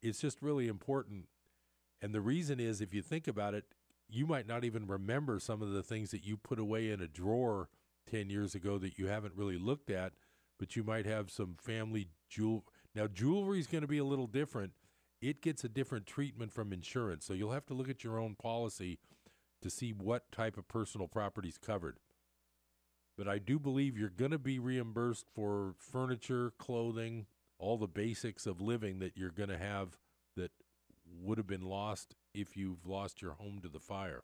It's 0.01 0.19
just 0.19 0.41
really 0.41 0.67
important. 0.67 1.27
And 2.01 2.13
the 2.13 2.21
reason 2.21 2.59
is, 2.59 2.81
if 2.81 2.93
you 2.93 3.01
think 3.01 3.27
about 3.27 3.53
it, 3.53 3.65
you 4.09 4.25
might 4.25 4.47
not 4.47 4.63
even 4.63 4.87
remember 4.87 5.39
some 5.39 5.61
of 5.61 5.71
the 5.71 5.83
things 5.83 6.11
that 6.11 6.25
you 6.25 6.35
put 6.35 6.59
away 6.59 6.89
in 6.89 7.01
a 7.01 7.07
drawer 7.07 7.69
10 8.09 8.29
years 8.29 8.55
ago 8.55 8.77
that 8.77 8.97
you 8.97 9.07
haven't 9.07 9.35
really 9.35 9.57
looked 9.57 9.89
at, 9.89 10.13
but 10.59 10.75
you 10.75 10.83
might 10.83 11.05
have 11.05 11.29
some 11.29 11.55
family 11.61 12.07
jewel. 12.29 12.65
Now, 12.95 13.07
jewelry 13.07 13.59
is 13.59 13.67
going 13.67 13.83
to 13.83 13.87
be 13.87 13.99
a 13.99 14.03
little 14.03 14.27
different 14.27 14.73
it 15.21 15.41
gets 15.41 15.63
a 15.63 15.69
different 15.69 16.07
treatment 16.07 16.51
from 16.51 16.73
insurance. 16.73 17.25
So 17.25 17.33
you'll 17.33 17.51
have 17.51 17.65
to 17.67 17.73
look 17.73 17.89
at 17.89 18.03
your 18.03 18.19
own 18.19 18.35
policy 18.35 18.99
to 19.61 19.69
see 19.69 19.91
what 19.91 20.31
type 20.31 20.57
of 20.57 20.67
personal 20.67 21.07
property 21.07 21.49
is 21.49 21.59
covered. 21.59 21.99
But 23.17 23.27
I 23.27 23.37
do 23.37 23.59
believe 23.59 23.97
you're 23.97 24.09
going 24.09 24.31
to 24.31 24.39
be 24.39 24.57
reimbursed 24.57 25.27
for 25.33 25.75
furniture, 25.77 26.53
clothing, 26.57 27.27
all 27.59 27.77
the 27.77 27.87
basics 27.87 28.47
of 28.47 28.59
living 28.59 28.97
that 28.99 29.15
you're 29.15 29.29
going 29.29 29.49
to 29.49 29.57
have 29.59 29.99
would 31.11 31.37
have 31.37 31.47
been 31.47 31.65
lost 31.65 32.15
if 32.33 32.57
you've 32.57 32.85
lost 32.87 33.21
your 33.21 33.33
home 33.33 33.59
to 33.61 33.69
the 33.69 33.79
fire. 33.79 34.23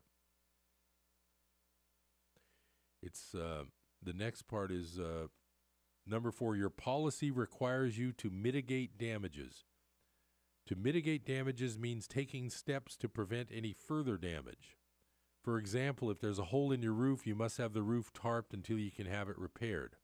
It's 3.02 3.34
uh, 3.34 3.64
the 4.02 4.12
next 4.12 4.42
part 4.48 4.72
is 4.72 4.98
uh, 4.98 5.28
number 6.06 6.30
four. 6.30 6.56
Your 6.56 6.70
policy 6.70 7.30
requires 7.30 7.98
you 7.98 8.12
to 8.12 8.30
mitigate 8.30 8.98
damages 8.98 9.64
To 10.66 10.76
mitigate 10.76 11.24
damages 11.24 11.78
means 11.78 12.06
taking 12.06 12.50
steps 12.50 12.96
to 12.98 13.08
prevent 13.08 13.48
any 13.52 13.72
further 13.72 14.18
damage. 14.18 14.76
For 15.42 15.58
example, 15.58 16.10
if 16.10 16.20
there's 16.20 16.38
a 16.38 16.46
hole 16.46 16.72
in 16.72 16.82
your 16.82 16.92
roof, 16.92 17.26
you 17.26 17.34
must 17.34 17.56
have 17.58 17.72
the 17.72 17.82
roof 17.82 18.12
tarped 18.12 18.52
until 18.52 18.78
you 18.78 18.90
can 18.90 19.06
have 19.06 19.30
it 19.30 19.38
repaired. 19.38 19.96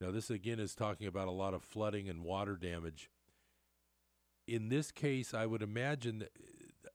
Now, 0.00 0.10
this 0.10 0.30
again 0.30 0.60
is 0.60 0.74
talking 0.74 1.06
about 1.06 1.28
a 1.28 1.32
lot 1.32 1.54
of 1.54 1.62
flooding 1.62 2.10
and 2.10 2.24
water 2.24 2.56
damage. 2.56 3.10
In 4.46 4.68
this 4.68 4.90
case, 4.90 5.34
I 5.34 5.46
would 5.46 5.62
imagine 5.62 6.20
that 6.20 6.32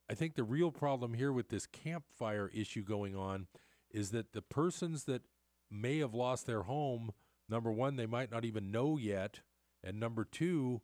I 0.10 0.14
think 0.14 0.36
the 0.36 0.44
real 0.44 0.72
problem 0.72 1.14
here 1.14 1.32
with 1.32 1.50
this 1.50 1.66
Camp 1.66 2.06
Fire 2.18 2.50
issue 2.54 2.84
going 2.84 3.16
on 3.16 3.48
is 3.92 4.12
that 4.12 4.34
the 4.34 4.42
persons 4.42 5.04
that 5.06 5.24
may 5.70 6.00
have 6.00 6.14
lost 6.14 6.46
their 6.46 6.64
home, 6.64 7.12
number 7.50 7.72
one, 7.72 7.96
they 7.96 8.06
might 8.06 8.32
not 8.32 8.46
even 8.46 8.72
know 8.72 8.98
yet. 8.98 9.42
And 9.84 10.00
number 10.00 10.24
two, 10.24 10.82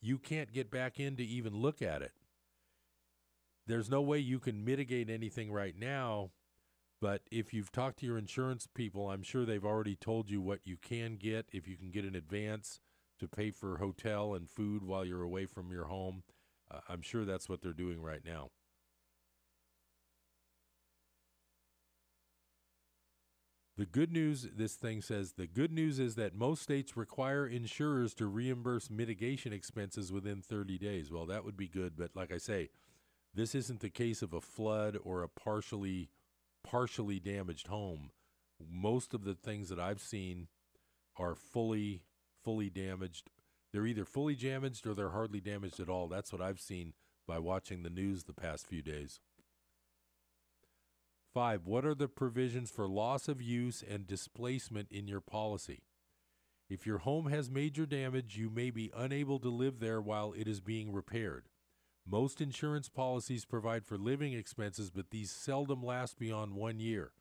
you 0.00 0.18
can't 0.18 0.52
get 0.52 0.70
back 0.70 0.98
in 1.00 1.16
to 1.16 1.24
even 1.24 1.56
look 1.56 1.82
at 1.82 2.02
it. 2.02 2.12
There's 3.66 3.90
no 3.90 4.00
way 4.00 4.18
you 4.18 4.38
can 4.40 4.64
mitigate 4.64 5.08
anything 5.10 5.52
right 5.52 5.74
now. 5.78 6.30
But 7.00 7.22
if 7.32 7.52
you've 7.52 7.72
talked 7.72 7.98
to 7.98 8.06
your 8.06 8.18
insurance 8.18 8.68
people, 8.72 9.10
I'm 9.10 9.24
sure 9.24 9.44
they've 9.44 9.64
already 9.64 9.96
told 9.96 10.30
you 10.30 10.40
what 10.40 10.60
you 10.64 10.76
can 10.76 11.16
get 11.16 11.46
if 11.52 11.66
you 11.66 11.76
can 11.76 11.90
get 11.90 12.04
in 12.04 12.14
advance 12.14 12.80
to 13.22 13.28
pay 13.28 13.52
for 13.52 13.78
hotel 13.78 14.34
and 14.34 14.50
food 14.50 14.82
while 14.82 15.04
you're 15.04 15.22
away 15.22 15.46
from 15.46 15.70
your 15.70 15.84
home. 15.84 16.24
Uh, 16.68 16.80
I'm 16.88 17.02
sure 17.02 17.24
that's 17.24 17.48
what 17.48 17.62
they're 17.62 17.72
doing 17.72 18.02
right 18.02 18.24
now. 18.24 18.50
The 23.76 23.86
good 23.86 24.12
news, 24.12 24.48
this 24.54 24.74
thing 24.74 25.02
says, 25.02 25.32
the 25.32 25.46
good 25.46 25.72
news 25.72 26.00
is 26.00 26.16
that 26.16 26.34
most 26.34 26.62
states 26.62 26.96
require 26.96 27.46
insurers 27.46 28.12
to 28.14 28.26
reimburse 28.26 28.90
mitigation 28.90 29.52
expenses 29.52 30.12
within 30.12 30.42
30 30.42 30.76
days. 30.78 31.10
Well, 31.10 31.26
that 31.26 31.44
would 31.44 31.56
be 31.56 31.68
good, 31.68 31.94
but 31.96 32.10
like 32.14 32.32
I 32.32 32.38
say, 32.38 32.70
this 33.32 33.54
isn't 33.54 33.80
the 33.80 33.88
case 33.88 34.20
of 34.20 34.32
a 34.34 34.40
flood 34.40 34.98
or 35.02 35.22
a 35.22 35.28
partially 35.28 36.10
partially 36.64 37.18
damaged 37.20 37.68
home. 37.68 38.10
Most 38.60 39.14
of 39.14 39.24
the 39.24 39.34
things 39.34 39.68
that 39.68 39.80
I've 39.80 40.02
seen 40.02 40.48
are 41.16 41.34
fully 41.34 42.02
fully 42.42 42.70
damaged. 42.70 43.30
They're 43.72 43.86
either 43.86 44.04
fully 44.04 44.34
damaged 44.34 44.86
or 44.86 44.94
they're 44.94 45.10
hardly 45.10 45.40
damaged 45.40 45.80
at 45.80 45.88
all. 45.88 46.08
That's 46.08 46.32
what 46.32 46.42
I've 46.42 46.60
seen 46.60 46.92
by 47.26 47.38
watching 47.38 47.82
the 47.82 47.90
news 47.90 48.24
the 48.24 48.34
past 48.34 48.66
few 48.66 48.82
days. 48.82 49.20
Five, 51.32 51.66
what 51.66 51.86
are 51.86 51.94
the 51.94 52.08
provisions 52.08 52.70
for 52.70 52.86
loss 52.86 53.26
of 53.26 53.40
use 53.40 53.82
and 53.88 54.06
displacement 54.06 54.90
in 54.90 55.08
your 55.08 55.22
policy? 55.22 55.82
If 56.68 56.86
your 56.86 56.98
home 56.98 57.26
has 57.26 57.50
major 57.50 57.86
damage, 57.86 58.36
you 58.36 58.50
may 58.50 58.70
be 58.70 58.90
unable 58.94 59.38
to 59.40 59.48
live 59.48 59.80
there 59.80 60.00
while 60.00 60.34
it 60.36 60.46
is 60.46 60.60
being 60.60 60.92
repaired. 60.92 61.48
Most 62.06 62.40
insurance 62.40 62.88
policies 62.88 63.44
provide 63.44 63.86
for 63.86 63.96
living 63.96 64.32
expenses, 64.32 64.90
but 64.90 65.10
these 65.10 65.30
seldom 65.30 65.82
last 65.82 66.18
beyond 66.18 66.54
one 66.54 66.80
year. 66.80 67.12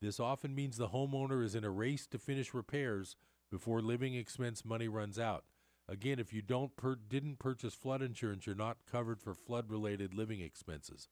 This 0.00 0.18
often 0.18 0.54
means 0.54 0.76
the 0.76 0.88
homeowner 0.88 1.44
is 1.44 1.54
in 1.54 1.64
a 1.64 1.70
race 1.70 2.06
to 2.08 2.18
finish 2.18 2.54
repairs 2.54 3.16
before 3.50 3.80
living 3.80 4.14
expense 4.14 4.64
money 4.64 4.88
runs 4.88 5.18
out. 5.18 5.44
Again, 5.88 6.18
if 6.18 6.32
you 6.32 6.40
don't 6.40 6.76
per- 6.76 6.96
didn't 6.96 7.38
purchase 7.38 7.74
flood 7.74 8.02
insurance, 8.02 8.46
you're 8.46 8.54
not 8.54 8.78
covered 8.90 9.20
for 9.20 9.34
flood 9.34 9.70
related 9.70 10.14
living 10.14 10.40
expenses. 10.40 11.08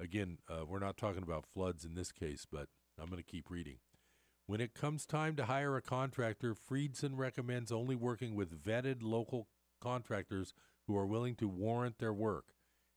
Again, 0.00 0.38
uh, 0.48 0.64
we're 0.66 0.78
not 0.78 0.96
talking 0.96 1.22
about 1.22 1.44
floods 1.44 1.84
in 1.84 1.94
this 1.94 2.12
case, 2.12 2.46
but 2.50 2.68
I'm 2.98 3.10
going 3.10 3.22
to 3.22 3.30
keep 3.30 3.50
reading. 3.50 3.76
When 4.46 4.60
it 4.60 4.74
comes 4.74 5.06
time 5.06 5.36
to 5.36 5.44
hire 5.44 5.76
a 5.76 5.82
contractor, 5.82 6.54
Friedson 6.54 7.16
recommends 7.16 7.70
only 7.70 7.94
working 7.94 8.34
with 8.34 8.64
vetted 8.64 9.02
local 9.02 9.48
contractors 9.80 10.54
who 10.86 10.96
are 10.96 11.06
willing 11.06 11.36
to 11.36 11.46
warrant 11.46 11.98
their 11.98 12.12
work. 12.12 12.46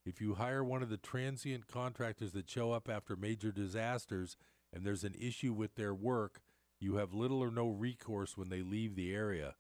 If 0.06 0.20
you 0.20 0.36
hire 0.36 0.64
one 0.64 0.82
of 0.82 0.90
the 0.90 0.98
transient 0.98 1.68
contractors 1.68 2.32
that 2.32 2.50
show 2.50 2.72
up 2.72 2.90
after 2.90 3.16
major 3.16 3.52
disasters 3.52 4.36
and 4.74 4.86
there's 4.86 5.04
an 5.04 5.16
issue 5.20 5.54
with 5.54 5.76
their 5.76 5.94
work, 5.94 6.42
you 6.84 6.96
have 6.98 7.14
little 7.14 7.42
or 7.42 7.50
no 7.50 7.70
recourse 7.70 8.38
when 8.38 8.50
they 8.50 8.62
leave 8.62 8.96
the 8.96 9.14
area. 9.14 9.56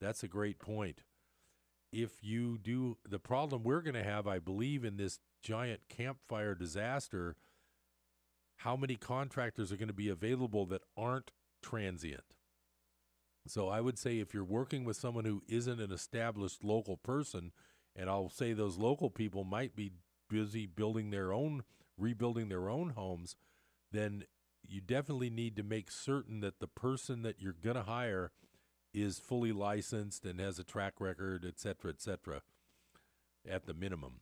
That's 0.00 0.22
a 0.22 0.28
great 0.28 0.58
point. 0.58 1.02
If 1.92 2.22
you 2.22 2.58
do, 2.58 2.98
the 3.08 3.18
problem 3.18 3.64
we're 3.64 3.82
going 3.82 3.94
to 3.94 4.04
have, 4.04 4.26
I 4.26 4.38
believe, 4.38 4.84
in 4.84 4.96
this 4.96 5.18
giant 5.42 5.80
Camp 5.88 6.18
Fire 6.28 6.54
disaster, 6.54 7.36
how 8.58 8.76
many 8.76 8.96
contractors 8.96 9.72
are 9.72 9.76
going 9.76 9.88
to 9.88 9.94
be 9.94 10.08
available 10.08 10.66
that 10.66 10.82
aren't 10.96 11.32
transient? 11.62 12.24
So 13.46 13.68
I 13.68 13.80
would 13.80 13.98
say 13.98 14.18
if 14.18 14.34
you're 14.34 14.44
working 14.44 14.84
with 14.84 14.96
someone 14.96 15.24
who 15.24 15.42
isn't 15.48 15.80
an 15.80 15.90
established 15.90 16.62
local 16.62 16.96
person, 16.96 17.52
and 17.96 18.10
I'll 18.10 18.28
say 18.28 18.52
those 18.52 18.76
local 18.76 19.10
people 19.10 19.44
might 19.44 19.74
be 19.74 19.92
busy 20.28 20.66
building 20.66 21.10
their 21.10 21.32
own, 21.32 21.64
rebuilding 21.96 22.50
their 22.50 22.68
own 22.68 22.90
homes, 22.90 23.36
then 23.90 24.24
you 24.68 24.80
definitely 24.80 25.30
need 25.30 25.56
to 25.56 25.62
make 25.62 25.90
certain 25.90 26.40
that 26.40 26.60
the 26.60 26.68
person 26.68 27.22
that 27.22 27.40
you're 27.40 27.52
going 27.52 27.76
to 27.76 27.82
hire 27.82 28.32
is 28.92 29.18
fully 29.18 29.52
licensed 29.52 30.24
and 30.24 30.40
has 30.40 30.58
a 30.58 30.64
track 30.64 30.94
record, 31.00 31.44
et 31.46 31.58
cetera, 31.58 31.90
et 31.90 32.00
cetera, 32.00 32.42
at 33.48 33.66
the 33.66 33.74
minimum. 33.74 34.20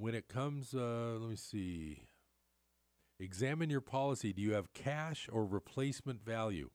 when 0.00 0.14
it 0.14 0.28
comes, 0.28 0.74
uh, 0.74 1.16
let 1.20 1.28
me 1.28 1.36
see. 1.36 2.04
Examine 3.18 3.68
your 3.68 3.82
policy. 3.82 4.32
Do 4.32 4.40
you 4.40 4.54
have 4.54 4.72
cash 4.72 5.28
or 5.30 5.44
replacement 5.44 6.24
value? 6.24 6.70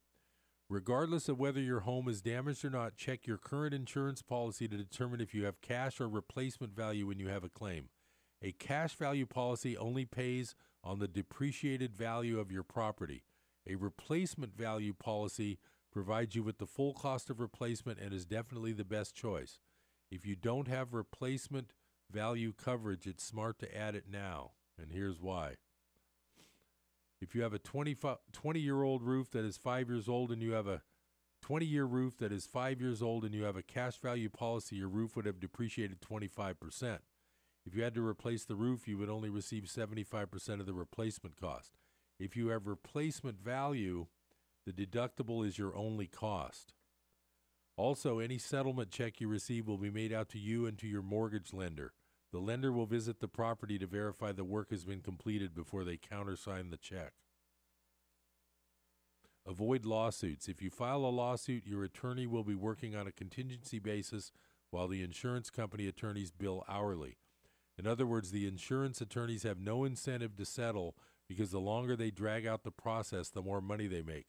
Regardless 0.70 1.28
of 1.28 1.40
whether 1.40 1.60
your 1.60 1.82
home 1.82 2.08
is 2.08 2.22
damaged 2.22 2.64
or 2.64 2.70
not, 2.70 2.96
check 2.96 3.26
your 3.26 3.38
current 3.38 3.74
insurance 3.74 4.22
policy 4.22 4.68
to 4.68 4.78
determine 4.78 5.22
if 5.22 5.34
you 5.34 5.46
have 5.46 5.62
cash 5.62 6.00
or 6.00 6.08
replacement 6.08 6.76
value 6.76 7.08
when 7.08 7.20
you 7.20 7.28
have 7.28 7.44
a 7.44 7.50
claim. 7.50 7.90
A 8.42 8.52
cash 8.52 8.96
value 8.96 9.26
policy 9.26 9.78
only 9.78 10.06
pays 10.06 10.56
on 10.84 11.00
the 11.00 11.08
depreciated 11.08 11.96
value 11.96 12.40
of 12.40 12.52
your 12.52 12.64
property. 12.64 13.24
A 13.68 13.76
replacement 13.76 14.56
value 14.56 14.94
policy 14.94 15.58
provides 15.92 16.36
you 16.36 16.44
with 16.44 16.60
the 16.60 16.68
full 16.68 16.94
cost 16.94 17.30
of 17.30 17.40
replacement 17.40 18.00
and 18.00 18.14
is 18.14 18.26
definitely 18.26 18.74
the 18.74 18.84
best 18.86 19.16
choice. 19.16 19.60
If 20.12 20.26
you 20.26 20.36
don't 20.36 20.68
have 20.68 20.94
replacement 20.94 21.72
value 22.12 22.54
coverage, 22.54 23.08
it's 23.08 23.24
smart 23.24 23.58
to 23.60 23.78
add 23.78 23.96
it 23.96 24.06
now. 24.12 24.52
And 24.80 24.92
here's 24.92 25.20
why. 25.20 25.56
If 27.22 27.34
you 27.34 27.42
have 27.42 27.54
a 27.54 27.60
20, 27.60 27.96
20 28.34 28.60
year 28.60 28.84
old 28.84 29.02
roof 29.02 29.32
that 29.32 29.46
is 29.46 29.58
five 29.58 29.90
years 29.90 30.08
old 30.08 30.32
and 30.32 30.42
you 30.42 30.52
have 30.52 30.68
a 30.68 30.82
20 31.42 31.66
year 31.66 31.86
roof 31.86 32.18
that 32.18 32.32
is 32.32 32.46
five 32.46 32.82
years 32.82 33.02
old 33.02 33.24
and 33.24 33.34
you 33.34 33.44
have 33.44 33.56
a 33.56 33.64
cash 33.64 33.98
value 33.98 34.30
policy, 34.30 34.76
your 34.76 34.90
roof 34.90 35.16
would 35.16 35.26
have 35.26 35.40
depreciated 35.40 36.02
25%. 36.02 37.00
If 37.66 37.76
you 37.76 37.84
had 37.84 37.96
to 37.96 38.06
replace 38.06 38.46
the 38.46 38.56
roof, 38.56 38.88
you 38.88 38.98
would 38.98 39.10
only 39.10 39.30
receive 39.30 39.64
75% 39.64 40.60
of 40.60 40.66
the 40.66 40.74
replacement 40.74 41.36
cost. 41.40 41.72
If 42.20 42.36
you 42.36 42.50
have 42.50 42.68
replacement 42.68 43.42
value, 43.42 44.08
the 44.66 44.72
deductible 44.72 45.46
is 45.46 45.58
your 45.58 45.76
only 45.76 46.08
cost. 46.08 46.74
Also, 47.78 48.20
any 48.20 48.38
settlement 48.38 48.90
check 48.90 49.20
you 49.20 49.28
receive 49.28 49.68
will 49.68 49.78
be 49.78 49.90
made 49.90 50.14
out 50.14 50.30
to 50.30 50.40
you 50.40 50.66
and 50.66 50.78
to 50.78 50.88
your 50.88 51.02
mortgage 51.02 51.54
lender. 51.54 51.94
The 52.32 52.40
lender 52.40 52.72
will 52.72 52.86
visit 52.86 53.20
the 53.20 53.28
property 53.28 53.78
to 53.80 53.88
verify 53.88 54.32
the 54.32 54.44
work 54.44 54.70
has 54.72 54.86
been 54.86 55.02
completed 55.02 55.54
before 55.54 55.84
they 55.84 55.98
countersign 55.98 56.70
the 56.70 56.78
check. 56.78 57.14
Avoid 59.48 59.86
lawsuits. 59.86 60.48
If 60.48 60.62
you 60.62 60.70
file 60.70 61.06
a 61.06 61.08
lawsuit, 61.08 61.68
your 61.68 61.84
attorney 61.84 62.26
will 62.26 62.44
be 62.44 62.56
working 62.56 62.96
on 62.96 63.08
a 63.08 63.12
contingency 63.12 63.80
basis 63.80 64.32
while 64.72 64.88
the 64.88 65.04
insurance 65.04 65.50
company 65.50 65.88
attorneys 65.88 66.32
bill 66.32 66.64
hourly. 66.68 67.18
In 67.78 67.88
other 67.88 68.06
words, 68.06 68.32
the 68.32 68.48
insurance 68.48 69.02
attorneys 69.02 69.44
have 69.44 69.60
no 69.60 69.84
incentive 69.84 70.36
to 70.38 70.46
settle 70.46 70.96
because 71.28 71.52
the 71.52 71.60
longer 71.60 71.96
they 71.96 72.12
drag 72.12 72.46
out 72.46 72.64
the 72.64 72.72
process, 72.72 73.30
the 73.30 73.42
more 73.42 73.62
money 73.62 73.88
they 73.88 74.02
make. 74.02 74.28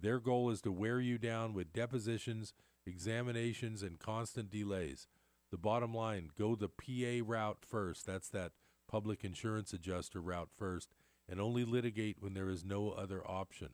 Their 0.00 0.20
goal 0.20 0.50
is 0.50 0.60
to 0.62 0.72
wear 0.72 1.00
you 1.00 1.18
down 1.18 1.54
with 1.54 1.72
depositions 1.72 2.52
examinations, 2.86 3.82
and 3.82 3.98
constant 3.98 4.50
delays. 4.50 5.06
The 5.50 5.58
bottom 5.58 5.94
line 5.94 6.30
go 6.36 6.54
the 6.54 6.68
PA 6.68 7.24
route 7.24 7.58
first. 7.66 8.06
That's 8.06 8.28
that 8.30 8.52
public 8.88 9.24
insurance 9.24 9.72
adjuster 9.72 10.20
route 10.20 10.50
first, 10.56 10.90
and 11.28 11.40
only 11.40 11.64
litigate 11.64 12.16
when 12.20 12.34
there 12.34 12.50
is 12.50 12.64
no 12.64 12.90
other 12.90 13.22
option. 13.26 13.70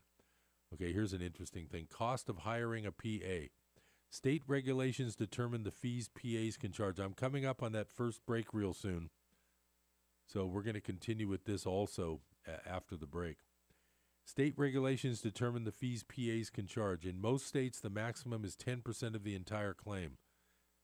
Okay, 0.72 0.92
here's 0.92 1.12
an 1.12 1.22
interesting 1.22 1.66
thing 1.66 1.86
cost 1.90 2.28
of 2.28 2.38
hiring 2.38 2.86
a 2.86 2.92
PA. 2.92 3.48
State 4.12 4.42
regulations 4.48 5.14
determine 5.14 5.62
the 5.62 5.70
fees 5.70 6.08
PAs 6.08 6.56
can 6.56 6.72
charge. 6.72 6.98
I'm 6.98 7.14
coming 7.14 7.46
up 7.46 7.62
on 7.62 7.70
that 7.72 7.88
first 7.88 8.26
break 8.26 8.52
real 8.52 8.74
soon. 8.74 9.10
So 10.26 10.46
we're 10.46 10.62
going 10.62 10.74
to 10.74 10.80
continue 10.80 11.28
with 11.28 11.44
this 11.44 11.64
also 11.64 12.20
after 12.66 12.96
the 12.96 13.06
break. 13.06 13.36
State 14.24 14.54
regulations 14.56 15.20
determine 15.20 15.62
the 15.62 15.70
fees 15.70 16.02
PAs 16.02 16.50
can 16.50 16.66
charge. 16.66 17.06
In 17.06 17.20
most 17.20 17.46
states, 17.46 17.78
the 17.78 17.88
maximum 17.88 18.44
is 18.44 18.56
10% 18.56 19.14
of 19.14 19.22
the 19.22 19.36
entire 19.36 19.74
claim. 19.74 20.18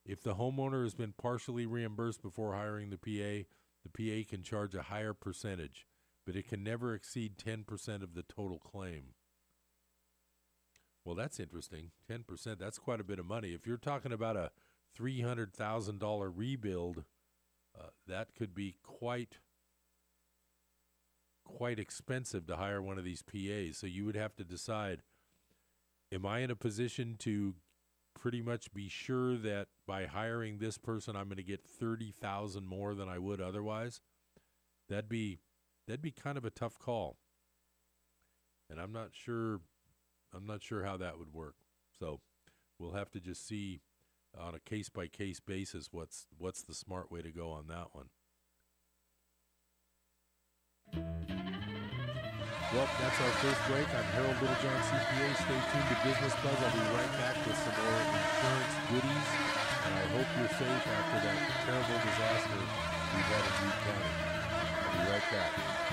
If 0.04 0.22
the 0.22 0.36
homeowner 0.36 0.84
has 0.84 0.94
been 0.94 1.12
partially 1.12 1.66
reimbursed 1.66 2.22
before 2.22 2.54
hiring 2.54 2.90
the 2.90 2.96
PA, 2.96 3.48
the 3.84 4.24
PA 4.24 4.28
can 4.28 4.44
charge 4.44 4.74
a 4.76 4.82
higher 4.82 5.12
percentage, 5.12 5.86
but 6.24 6.36
it 6.36 6.48
can 6.48 6.62
never 6.62 6.94
exceed 6.94 7.38
10% 7.38 8.02
of 8.02 8.14
the 8.14 8.22
total 8.22 8.58
claim. 8.58 9.15
Well, 11.06 11.14
that's 11.14 11.38
interesting. 11.38 11.92
10%, 12.10 12.58
that's 12.58 12.80
quite 12.80 12.98
a 13.00 13.04
bit 13.04 13.20
of 13.20 13.26
money. 13.26 13.50
If 13.50 13.64
you're 13.64 13.76
talking 13.76 14.12
about 14.12 14.36
a 14.36 14.50
$300,000 14.98 16.32
rebuild, 16.34 17.04
uh, 17.78 17.90
that 18.08 18.34
could 18.34 18.54
be 18.54 18.76
quite 18.82 19.38
quite 21.44 21.78
expensive 21.78 22.44
to 22.44 22.56
hire 22.56 22.82
one 22.82 22.98
of 22.98 23.04
these 23.04 23.22
PAs. 23.22 23.78
So 23.78 23.86
you 23.86 24.04
would 24.04 24.16
have 24.16 24.34
to 24.34 24.42
decide 24.42 25.02
am 26.12 26.26
I 26.26 26.40
in 26.40 26.50
a 26.50 26.56
position 26.56 27.14
to 27.20 27.54
pretty 28.18 28.42
much 28.42 28.74
be 28.74 28.88
sure 28.88 29.36
that 29.36 29.68
by 29.86 30.06
hiring 30.06 30.58
this 30.58 30.76
person 30.76 31.14
I'm 31.14 31.26
going 31.26 31.36
to 31.36 31.44
get 31.44 31.62
30,000 31.62 32.66
more 32.66 32.96
than 32.96 33.08
I 33.08 33.20
would 33.20 33.40
otherwise? 33.40 34.00
That'd 34.88 35.08
be 35.08 35.38
that'd 35.86 36.02
be 36.02 36.10
kind 36.10 36.36
of 36.36 36.44
a 36.44 36.50
tough 36.50 36.80
call. 36.80 37.16
And 38.68 38.80
I'm 38.80 38.92
not 38.92 39.10
sure 39.12 39.60
I'm 40.36 40.46
not 40.46 40.62
sure 40.62 40.84
how 40.84 40.98
that 40.98 41.18
would 41.18 41.32
work. 41.32 41.54
So 41.98 42.20
we'll 42.78 42.92
have 42.92 43.10
to 43.12 43.20
just 43.20 43.46
see 43.46 43.80
on 44.38 44.54
a 44.54 44.60
case 44.60 44.90
by 44.90 45.06
case 45.06 45.40
basis 45.40 45.88
what's 45.90 46.26
what's 46.36 46.62
the 46.62 46.74
smart 46.74 47.10
way 47.10 47.22
to 47.22 47.30
go 47.30 47.50
on 47.50 47.68
that 47.68 47.88
one. 47.92 48.10
Well, 52.74 52.88
that's 53.00 53.20
our 53.22 53.34
first 53.40 53.62
break. 53.72 53.88
I'm 53.88 54.04
Harold 54.12 54.36
Littlejohn, 54.36 54.80
CPA. 54.84 55.28
Stay 55.40 55.60
tuned 55.72 55.88
to 55.88 55.96
Business 56.04 56.34
Buzz. 56.44 56.58
I'll 56.60 56.74
be 56.74 56.84
right 56.92 57.12
back 57.16 57.36
with 57.46 57.56
some 57.56 57.72
more 57.72 58.02
insurance 58.04 58.76
goodies. 58.92 59.28
And 59.86 59.92
I 59.96 60.04
hope 60.12 60.28
you're 60.36 60.52
safe 60.60 60.84
after 60.84 61.18
that 61.24 61.38
terrible 61.64 62.00
disaster 62.04 62.60
we've 62.60 63.30
had 63.32 63.44
in 63.46 63.54
Butte 63.64 63.80
County. 63.86 64.12
I'll 64.84 64.92
be 64.92 65.00
right 65.08 65.26
back. 65.32 65.85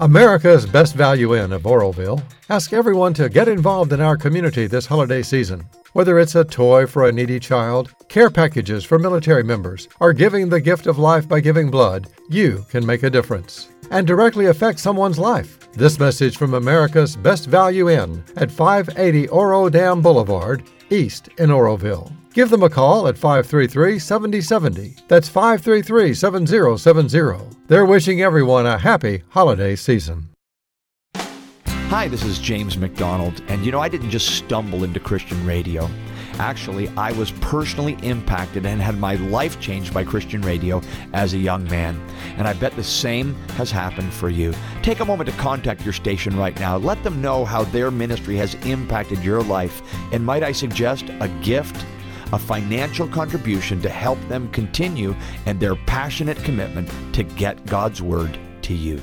America's 0.00 0.66
Best 0.66 0.96
Value 0.96 1.36
Inn 1.36 1.52
of 1.52 1.68
Oroville 1.68 2.20
asks 2.48 2.72
everyone 2.72 3.14
to 3.14 3.28
get 3.28 3.46
involved 3.46 3.92
in 3.92 4.00
our 4.00 4.16
community 4.16 4.66
this 4.66 4.86
holiday 4.86 5.22
season. 5.22 5.64
Whether 5.92 6.18
it's 6.18 6.34
a 6.34 6.42
toy 6.42 6.84
for 6.88 7.06
a 7.06 7.12
needy 7.12 7.38
child, 7.38 7.94
care 8.08 8.28
packages 8.28 8.84
for 8.84 8.98
military 8.98 9.44
members, 9.44 9.86
or 10.00 10.12
giving 10.12 10.48
the 10.48 10.60
gift 10.60 10.88
of 10.88 10.98
life 10.98 11.28
by 11.28 11.38
giving 11.38 11.70
blood, 11.70 12.08
you 12.28 12.66
can 12.70 12.84
make 12.84 13.04
a 13.04 13.10
difference 13.10 13.68
and 13.92 14.04
directly 14.04 14.46
affect 14.46 14.80
someone's 14.80 15.20
life. 15.20 15.70
This 15.74 16.00
message 16.00 16.38
from 16.38 16.54
America's 16.54 17.14
Best 17.14 17.46
Value 17.46 17.88
Inn 17.88 18.24
at 18.36 18.50
580 18.50 19.28
Oro 19.28 19.68
Dam 19.68 20.02
Boulevard, 20.02 20.64
East 20.90 21.28
in 21.38 21.52
Oroville. 21.52 22.10
Give 22.34 22.50
them 22.50 22.64
a 22.64 22.68
call 22.68 23.06
at 23.06 23.16
533 23.16 24.00
7070. 24.00 24.96
That's 25.06 25.28
533 25.28 26.14
7070. 26.14 27.56
They're 27.68 27.86
wishing 27.86 28.22
everyone 28.22 28.66
a 28.66 28.76
happy 28.76 29.22
holiday 29.28 29.76
season. 29.76 30.30
Hi, 31.14 32.08
this 32.08 32.24
is 32.24 32.40
James 32.40 32.76
McDonald, 32.76 33.40
and 33.46 33.64
you 33.64 33.70
know, 33.70 33.78
I 33.78 33.88
didn't 33.88 34.10
just 34.10 34.34
stumble 34.34 34.82
into 34.82 34.98
Christian 34.98 35.46
radio. 35.46 35.88
Actually, 36.40 36.88
I 36.96 37.12
was 37.12 37.30
personally 37.40 37.96
impacted 38.02 38.66
and 38.66 38.82
had 38.82 38.98
my 38.98 39.14
life 39.14 39.60
changed 39.60 39.94
by 39.94 40.02
Christian 40.02 40.42
radio 40.42 40.82
as 41.12 41.34
a 41.34 41.38
young 41.38 41.62
man. 41.70 42.04
And 42.36 42.48
I 42.48 42.54
bet 42.54 42.74
the 42.74 42.82
same 42.82 43.36
has 43.50 43.70
happened 43.70 44.12
for 44.12 44.28
you. 44.28 44.52
Take 44.82 44.98
a 44.98 45.04
moment 45.04 45.30
to 45.30 45.36
contact 45.36 45.84
your 45.84 45.92
station 45.92 46.36
right 46.36 46.58
now. 46.58 46.78
Let 46.78 47.04
them 47.04 47.22
know 47.22 47.44
how 47.44 47.62
their 47.62 47.92
ministry 47.92 48.34
has 48.38 48.54
impacted 48.66 49.22
your 49.22 49.44
life. 49.44 49.80
And 50.12 50.26
might 50.26 50.42
I 50.42 50.50
suggest 50.50 51.04
a 51.20 51.28
gift? 51.40 51.76
A 52.32 52.38
financial 52.38 53.08
contribution 53.08 53.80
to 53.82 53.88
help 53.88 54.18
them 54.28 54.50
continue 54.52 55.14
and 55.46 55.60
their 55.60 55.76
passionate 55.76 56.38
commitment 56.44 56.90
to 57.14 57.22
get 57.22 57.66
God's 57.66 58.00
Word 58.00 58.38
to 58.62 58.74
you. 58.74 59.00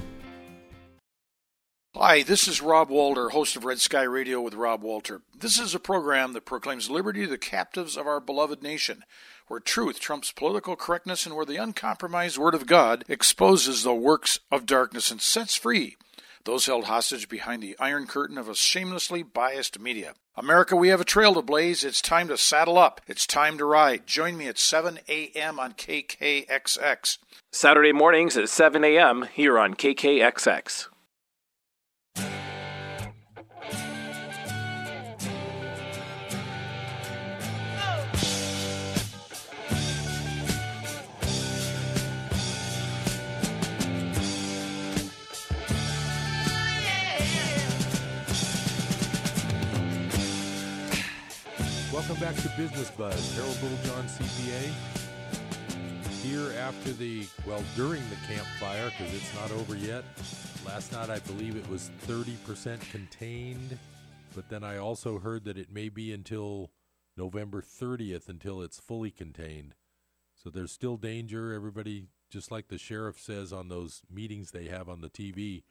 Hi, 1.96 2.24
this 2.24 2.48
is 2.48 2.62
Rob 2.62 2.90
Walter, 2.90 3.30
host 3.30 3.56
of 3.56 3.66
Red 3.66 3.80
Sky 3.80 4.04
Radio 4.04 4.42
with 4.42 4.54
Rob 4.54 4.82
Walter. 4.82 5.22
This 5.38 5.60
is 5.60 5.76
a 5.76 5.80
program 5.80 6.34
that 6.34 6.46
proclaims 6.46 6.90
liberty 6.90 7.24
to 7.26 7.28
the 7.28 7.38
captives 7.38 7.98
of 7.98 8.08
our 8.08 8.20
beloved 8.20 8.64
nation, 8.64 9.04
where 9.48 9.60
truth 9.60 10.00
trumps 10.00 10.32
political 10.32 10.76
correctness 10.76 11.26
and 11.26 11.36
where 11.36 11.46
the 11.46 11.58
uncompromised 11.58 12.38
Word 12.38 12.56
of 12.56 12.66
God 12.66 13.04
exposes 13.08 13.84
the 13.84 13.94
works 13.94 14.40
of 14.50 14.66
darkness 14.66 15.12
and 15.12 15.22
sets 15.22 15.56
free 15.56 15.98
those 16.46 16.66
held 16.66 16.86
hostage 16.86 17.30
behind 17.30 17.62
the 17.62 17.76
iron 17.80 18.08
curtain 18.08 18.38
of 18.38 18.50
a 18.50 18.56
shamelessly 18.56 19.24
biased 19.24 19.80
media. 19.80 20.14
America, 20.36 20.76
we 20.76 20.90
have 20.90 21.02
a 21.02 21.06
trail 21.06 21.34
to 21.34 21.42
blaze. 21.42 21.84
It's 21.84 22.02
time 22.02 22.28
to 22.30 22.38
saddle 22.38 22.78
up. 22.78 23.02
It's 23.08 23.28
time 23.28 23.58
to 23.58 23.66
ride. 23.66 24.08
Join 24.08 24.38
me 24.38 24.48
at 24.48 24.58
7 24.58 25.00
a.m. 25.08 25.60
on 25.60 25.74
KKXX. 25.74 27.18
Saturday 27.52 27.92
mornings 27.92 28.38
at 28.38 28.50
7 28.50 28.84
a.m. 28.84 29.28
here 29.34 29.60
on 29.60 29.74
KKXX. 29.74 30.88
Welcome 52.02 52.20
back 52.20 52.36
to 52.38 52.50
Business 52.58 52.90
Buzz. 52.90 53.36
Harold 53.36 53.56
Littlejohn, 53.62 54.06
CPA. 54.06 54.74
Here 56.24 56.52
after 56.60 56.94
the, 56.94 57.28
well, 57.46 57.64
during 57.76 58.02
the 58.10 58.16
Camp 58.28 58.48
Fire, 58.60 58.90
because 58.90 59.14
it's 59.14 59.32
not 59.36 59.52
over 59.52 59.76
yet. 59.76 60.04
Last 60.66 60.92
night, 60.94 61.12
I 61.12 61.20
believe 61.20 61.56
it 61.56 61.70
was 61.70 61.92
30% 62.08 62.82
contained, 62.90 63.78
but 64.34 64.50
then 64.50 64.64
I 64.64 64.78
also 64.78 65.20
heard 65.20 65.46
that 65.46 65.60
it 65.60 65.72
may 65.72 65.90
be 65.90 66.12
until 66.12 66.72
November 67.16 67.62
30th 67.62 68.28
until 68.28 68.64
it's 68.64 68.80
fully 68.80 69.12
contained. 69.12 69.76
So 70.34 70.50
there's 70.50 70.72
still 70.72 70.98
danger. 70.98 71.54
Everybody, 71.54 72.08
just 72.32 72.50
like 72.50 72.70
the 72.70 72.80
sheriff 72.80 73.20
says 73.20 73.54
on 73.54 73.68
those 73.68 74.02
meetings 74.12 74.50
they 74.50 74.66
have 74.70 74.90
on 74.90 75.02
the 75.02 75.10
TV, 75.10 75.62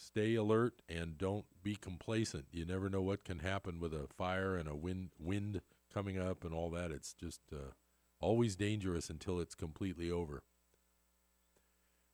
stay 0.00 0.34
alert 0.34 0.82
and 0.88 1.18
don't 1.18 1.44
be 1.62 1.76
complacent. 1.76 2.46
You 2.52 2.64
never 2.64 2.88
know 2.88 3.02
what 3.02 3.24
can 3.24 3.40
happen 3.40 3.78
with 3.78 3.92
a 3.92 4.08
fire 4.16 4.56
and 4.56 4.68
a 4.68 4.74
wind 4.74 5.10
wind 5.18 5.60
coming 5.92 6.18
up 6.18 6.44
and 6.44 6.54
all 6.54 6.70
that. 6.70 6.90
It's 6.90 7.12
just 7.12 7.40
uh, 7.52 7.72
always 8.20 8.56
dangerous 8.56 9.10
until 9.10 9.40
it's 9.40 9.54
completely 9.54 10.10
over. 10.10 10.42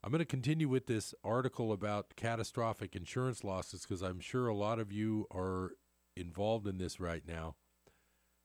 I'm 0.03 0.11
going 0.11 0.20
to 0.20 0.25
continue 0.25 0.68
with 0.68 0.87
this 0.87 1.14
article 1.25 1.72
about 1.72 2.14
catastrophic 2.16 2.94
insurance 2.94 3.42
losses 3.42 3.83
because 3.83 4.03
I'm 4.03 4.20
sure 4.20 4.46
a 4.46 4.55
lot 4.55 4.79
of 4.79 4.92
you 4.92 5.27
are 5.33 5.72
involved 6.16 6.66
in 6.66 6.79
this 6.79 7.01
right 7.01 7.22
now. 7.27 7.57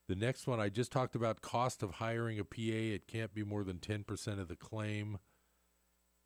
The 0.08 0.16
next 0.16 0.48
one 0.48 0.60
I 0.60 0.70
just 0.70 0.92
talked 0.92 1.16
about 1.16 1.42
cost 1.42 1.84
of 1.84 1.92
hiring 1.92 2.40
a 2.40 2.44
PA. 2.44 2.58
It 2.58 3.08
can't 3.08 3.34
be 3.34 3.44
more 3.44 3.64
than 3.64 3.78
10% 3.78 4.40
of 4.40 4.48
the 4.48 4.56
claim. 4.56 5.20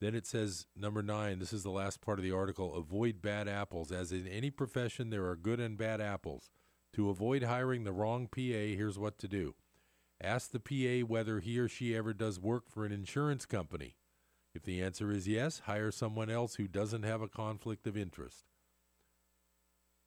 Then 0.02 0.14
it 0.14 0.28
says, 0.28 0.68
number 0.76 1.02
nine, 1.02 1.40
this 1.40 1.54
is 1.54 1.64
the 1.64 1.70
last 1.70 2.02
part 2.02 2.20
of 2.20 2.24
the 2.24 2.32
article 2.32 2.76
avoid 2.76 3.22
bad 3.22 3.48
apples. 3.48 3.92
As 3.92 4.12
in 4.12 4.28
any 4.28 4.50
profession, 4.50 5.10
there 5.10 5.26
are 5.26 5.36
good 5.36 5.60
and 5.60 5.78
bad 5.78 6.02
apples. 6.02 6.50
To 6.94 7.10
avoid 7.10 7.44
hiring 7.44 7.84
the 7.84 7.92
wrong 7.92 8.28
PA, 8.28 8.40
here's 8.40 9.00
what 9.00 9.18
to 9.20 9.28
do 9.28 9.56
ask 10.22 10.52
the 10.52 10.60
PA 10.60 11.06
whether 11.06 11.40
he 11.40 11.60
or 11.60 11.68
she 11.68 11.96
ever 11.96 12.14
does 12.14 12.40
work 12.40 12.70
for 12.70 12.86
an 12.86 12.92
insurance 12.92 13.46
company. 13.46 13.96
If 14.54 14.64
the 14.64 14.82
answer 14.82 15.12
is 15.12 15.28
yes, 15.28 15.64
hire 15.66 15.92
someone 15.92 16.30
else 16.30 16.56
who 16.56 16.68
doesn't 16.68 17.04
have 17.04 17.22
a 17.22 17.28
conflict 17.28 17.86
of 17.86 17.98
interest. 17.98 18.46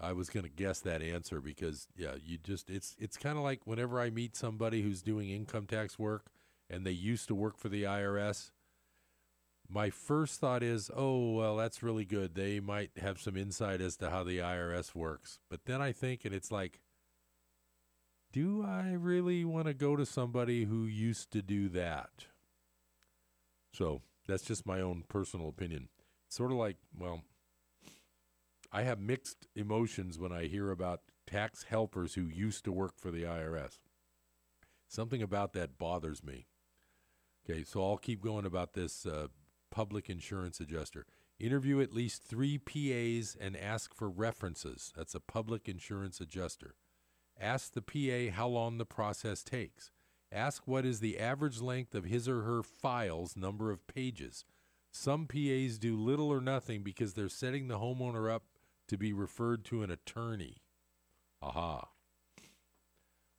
I 0.01 0.13
was 0.13 0.31
going 0.31 0.45
to 0.45 0.51
guess 0.51 0.81
that 0.81 1.03
answer 1.03 1.41
because 1.41 1.89
yeah, 1.97 2.15
you 2.25 2.39
just 2.39 2.71
it's 2.71 2.95
it's 2.99 3.17
kind 3.17 3.37
of 3.37 3.45
like 3.45 3.67
whenever 3.67 4.01
I 4.01 4.11
meet 4.11 4.37
somebody 4.37 4.83
who's 4.83 5.03
doing 5.03 5.29
income 5.29 5.67
tax 5.67 5.99
work 5.99 6.31
and 6.71 6.87
they 6.87 6.93
used 6.93 7.29
to 7.29 7.35
work 7.35 7.59
for 7.59 7.69
the 7.69 7.83
IRS, 7.83 8.51
my 9.71 9.91
first 9.91 10.41
thought 10.41 10.63
is, 10.63 10.91
oh, 10.97 11.33
well, 11.33 11.57
that's 11.57 11.83
really 11.83 12.05
good. 12.05 12.35
They 12.35 12.59
might 12.59 12.91
have 12.97 13.21
some 13.21 13.37
insight 13.37 13.81
as 13.81 13.97
to 13.99 14.11
how 14.11 14.25
the 14.25 14.39
IRS 14.39 14.95
works. 14.95 15.41
But 15.51 15.67
then 15.67 15.83
I 15.83 15.93
think, 15.93 16.25
and 16.25 16.35
it's 16.35 16.51
like, 16.51 16.81
do 18.33 18.65
I 18.67 18.93
really 18.93 19.45
want 19.45 19.67
to 19.67 19.75
go 19.75 19.95
to 19.97 20.07
somebody 20.07 20.65
who 20.65 20.85
used 20.85 21.31
to 21.33 21.43
do 21.43 21.69
that? 21.71 22.27
So 23.75 24.01
that's 24.27 24.45
just 24.45 24.67
my 24.67 24.81
own 24.81 25.05
personal 25.09 25.49
opinion. 25.49 25.89
It's 26.27 26.37
sort 26.37 26.51
of 26.51 26.59
like, 26.59 26.77
well, 26.99 27.23
I 28.73 28.83
have 28.83 29.01
mixed 29.01 29.47
emotions 29.55 30.19
when 30.19 30.33
I 30.33 30.47
hear 30.47 30.71
about 30.71 31.03
tax 31.27 31.65
helpers 31.65 32.15
who 32.15 32.23
used 32.23 32.65
to 32.65 32.73
work 32.73 32.95
for 32.99 33.11
the 33.11 33.23
IRS. 33.23 33.79
Something 34.89 35.23
about 35.23 35.53
that 35.53 35.79
bothers 35.79 36.25
me. 36.25 36.47
Okay, 37.49 37.65
so 37.65 37.83
I'll 37.83 37.99
keep 37.99 38.23
going 38.23 38.45
about 38.45 38.75
this 38.75 39.07
uh, 39.07 39.29
public 39.71 40.09
insurance 40.11 40.61
adjuster. 40.61 41.07
Interview 41.39 41.81
at 41.81 41.93
least 41.93 42.25
three 42.25 42.59
PAs 42.59 43.37
and 43.41 43.57
ask 43.57 43.95
for 43.95 44.09
references. 44.09 44.93
That's 44.97 45.15
a 45.15 45.21
public 45.21 45.69
insurance 45.69 46.21
adjuster. 46.21 46.75
Ask 47.41 47.73
the 47.73 47.83
PA 47.83 48.35
how 48.35 48.49
long 48.49 48.79
the 48.79 48.85
process 48.85 49.45
takes. 49.45 49.93
Ask 50.33 50.67
what 50.67 50.85
is 50.85 51.01
the 51.01 51.19
average 51.19 51.61
length 51.61 51.95
of 51.95 52.05
his 52.05 52.29
or 52.29 52.43
her 52.43 52.63
file's 52.63 53.37
number 53.37 53.71
of 53.71 53.87
pages. 53.87 54.45
Some 54.91 55.27
PAs 55.27 55.79
do 55.79 55.97
little 55.97 56.31
or 56.33 56.41
nothing 56.41 56.83
because 56.83 57.15
they're 57.15 57.29
setting 57.29 57.69
the 57.69 57.79
homeowner 57.79 58.33
up 58.33 58.45
to 58.89 58.99
be 58.99 59.13
referred 59.13 59.65
to 59.67 59.83
an 59.83 59.91
attorney. 59.91 60.63
Aha. 61.41 61.89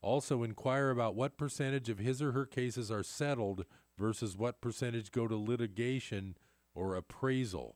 Also, 0.02 0.44
inquire 0.44 0.90
about 0.90 1.16
what 1.16 1.38
percentage 1.38 1.90
of 1.90 2.00
his 2.00 2.22
or 2.22 2.32
her 2.32 2.46
cases 2.46 2.90
are 2.90 3.04
settled 3.04 3.66
versus 4.00 4.38
what 4.38 4.62
percentage 4.62 5.12
go 5.12 5.28
to 5.28 5.36
litigation 5.36 6.36
or 6.74 6.96
appraisal, 6.96 7.76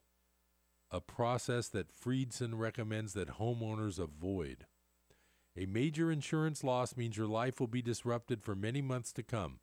a 0.89 1.01
process 1.01 1.67
that 1.67 1.91
Friedson 1.91 2.57
recommends 2.57 3.13
that 3.13 3.37
homeowners 3.37 3.99
avoid. 3.99 4.65
A 5.57 5.65
major 5.65 6.11
insurance 6.11 6.63
loss 6.63 6.95
means 6.95 7.17
your 7.17 7.27
life 7.27 7.59
will 7.59 7.67
be 7.67 7.81
disrupted 7.81 8.41
for 8.41 8.55
many 8.55 8.81
months 8.81 9.11
to 9.13 9.23
come. 9.23 9.59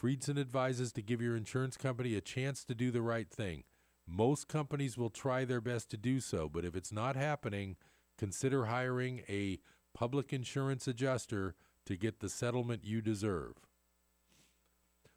Friedson 0.00 0.38
advises 0.38 0.92
to 0.92 1.02
give 1.02 1.22
your 1.22 1.36
insurance 1.36 1.76
company 1.76 2.14
a 2.14 2.20
chance 2.20 2.64
to 2.64 2.74
do 2.74 2.90
the 2.90 3.02
right 3.02 3.30
thing. 3.30 3.64
Most 4.06 4.48
companies 4.48 4.98
will 4.98 5.10
try 5.10 5.44
their 5.44 5.60
best 5.60 5.90
to 5.90 5.96
do 5.96 6.20
so, 6.20 6.48
but 6.48 6.64
if 6.64 6.76
it's 6.76 6.92
not 6.92 7.16
happening, 7.16 7.76
consider 8.18 8.66
hiring 8.66 9.22
a 9.28 9.58
public 9.94 10.32
insurance 10.32 10.86
adjuster 10.86 11.54
to 11.86 11.96
get 11.96 12.20
the 12.20 12.28
settlement 12.28 12.84
you 12.84 13.00
deserve. 13.00 13.54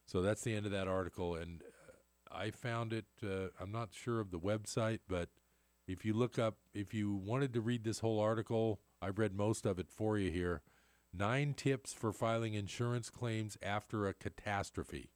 So 0.06 0.22
that's 0.22 0.44
the 0.44 0.56
end 0.56 0.66
of 0.66 0.72
that 0.72 0.88
article, 0.88 1.36
and 1.36 1.62
uh, 1.64 2.36
I 2.36 2.52
found 2.52 2.94
it. 2.94 3.06
Uh, 3.24 3.48
I'm 3.60 3.72
not 3.72 3.90
sure 3.92 4.20
of 4.20 4.32
the 4.32 4.40
website, 4.40 5.00
but 5.08 5.30
if 5.88 6.06
you 6.06 6.14
look 6.14 6.38
up, 6.38 6.58
if 6.74 6.94
you 6.94 7.14
wanted 7.14 7.54
to 7.54 7.62
read 7.62 7.84
this 7.84 8.00
whole 8.00 8.20
article, 8.20 8.80
I've 9.02 9.20
read 9.20 9.36
most 9.36 9.66
of 9.66 9.80
it 9.80 9.90
for 9.90 10.18
you 10.18 10.32
here. 10.32 10.62
Nine 11.14 11.54
tips 11.54 11.94
for 11.94 12.12
filing 12.12 12.54
insurance 12.54 13.10
claims 13.10 13.58
after 13.64 14.08
a 14.08 14.14
catastrophe. 14.14 15.12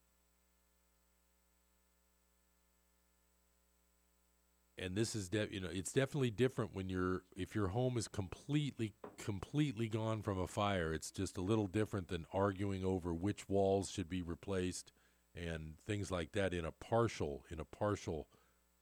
And 4.80 4.96
this 4.96 5.16
is 5.16 5.30
de- 5.30 5.52
you 5.52 5.60
know 5.60 5.70
it's 5.72 5.92
definitely 5.92 6.32
different 6.32 6.74
when 6.74 6.90
you're 6.90 7.24
if 7.36 7.54
your 7.54 7.68
home 7.68 7.98
is 7.98 8.08
completely 8.08 8.94
completely 9.18 9.88
gone 9.88 10.22
from 10.22 10.40
a 10.40 10.48
fire 10.48 10.94
it's 10.94 11.12
just 11.12 11.38
a 11.38 11.42
little 11.42 11.68
different 11.68 12.08
than 12.08 12.26
arguing 12.34 12.84
over 12.84 13.14
which 13.14 13.50
walls 13.50 13.92
should 13.92 14.10
be 14.10 14.22
replaced 14.22 14.92
and 15.36 15.74
things 15.86 16.10
like 16.12 16.32
that 16.32 16.54
in 16.54 16.66
a 16.66 16.72
partial 16.72 17.46
in 17.52 17.60
a 17.60 17.66
partial 17.66 18.28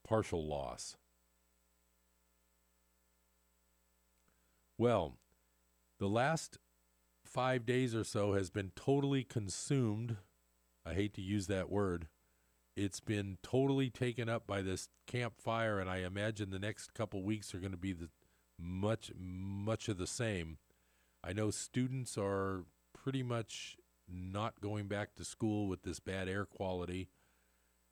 partial 0.06 0.46
loss. 0.46 0.96
Well 4.78 5.16
the 5.98 6.08
last 6.08 6.58
5 7.24 7.66
days 7.66 7.94
or 7.94 8.04
so 8.04 8.34
has 8.34 8.48
been 8.48 8.70
totally 8.74 9.24
consumed 9.24 10.16
i 10.86 10.94
hate 10.94 11.12
to 11.14 11.20
use 11.20 11.46
that 11.48 11.68
word 11.68 12.06
it's 12.78 13.00
been 13.00 13.38
totally 13.42 13.90
taken 13.90 14.28
up 14.28 14.46
by 14.46 14.62
this 14.62 14.88
Camp 15.08 15.34
Fire, 15.40 15.80
and 15.80 15.90
I 15.90 15.98
imagine 15.98 16.50
the 16.50 16.60
next 16.60 16.94
couple 16.94 17.24
weeks 17.24 17.52
are 17.52 17.58
going 17.58 17.72
to 17.72 17.76
be 17.76 17.92
the 17.92 18.08
much 18.56 19.10
much 19.18 19.88
of 19.88 19.98
the 19.98 20.06
same. 20.06 20.58
I 21.24 21.32
know 21.32 21.50
students 21.50 22.16
are 22.16 22.64
pretty 22.94 23.24
much 23.24 23.76
not 24.08 24.60
going 24.60 24.86
back 24.86 25.16
to 25.16 25.24
school 25.24 25.66
with 25.66 25.82
this 25.82 25.98
bad 25.98 26.28
air 26.28 26.44
quality, 26.44 27.08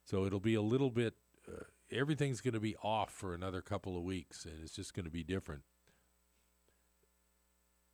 so 0.04 0.24
it'll 0.24 0.38
be 0.38 0.54
a 0.54 0.62
little 0.62 0.90
bit. 0.90 1.14
Uh, 1.48 1.64
everything's 1.90 2.40
going 2.40 2.54
to 2.54 2.60
be 2.60 2.76
off 2.76 3.10
for 3.10 3.34
another 3.34 3.62
couple 3.62 3.96
of 3.96 4.04
weeks, 4.04 4.44
and 4.44 4.54
it's 4.62 4.76
just 4.76 4.94
going 4.94 5.04
to 5.04 5.10
be 5.10 5.24
different 5.24 5.62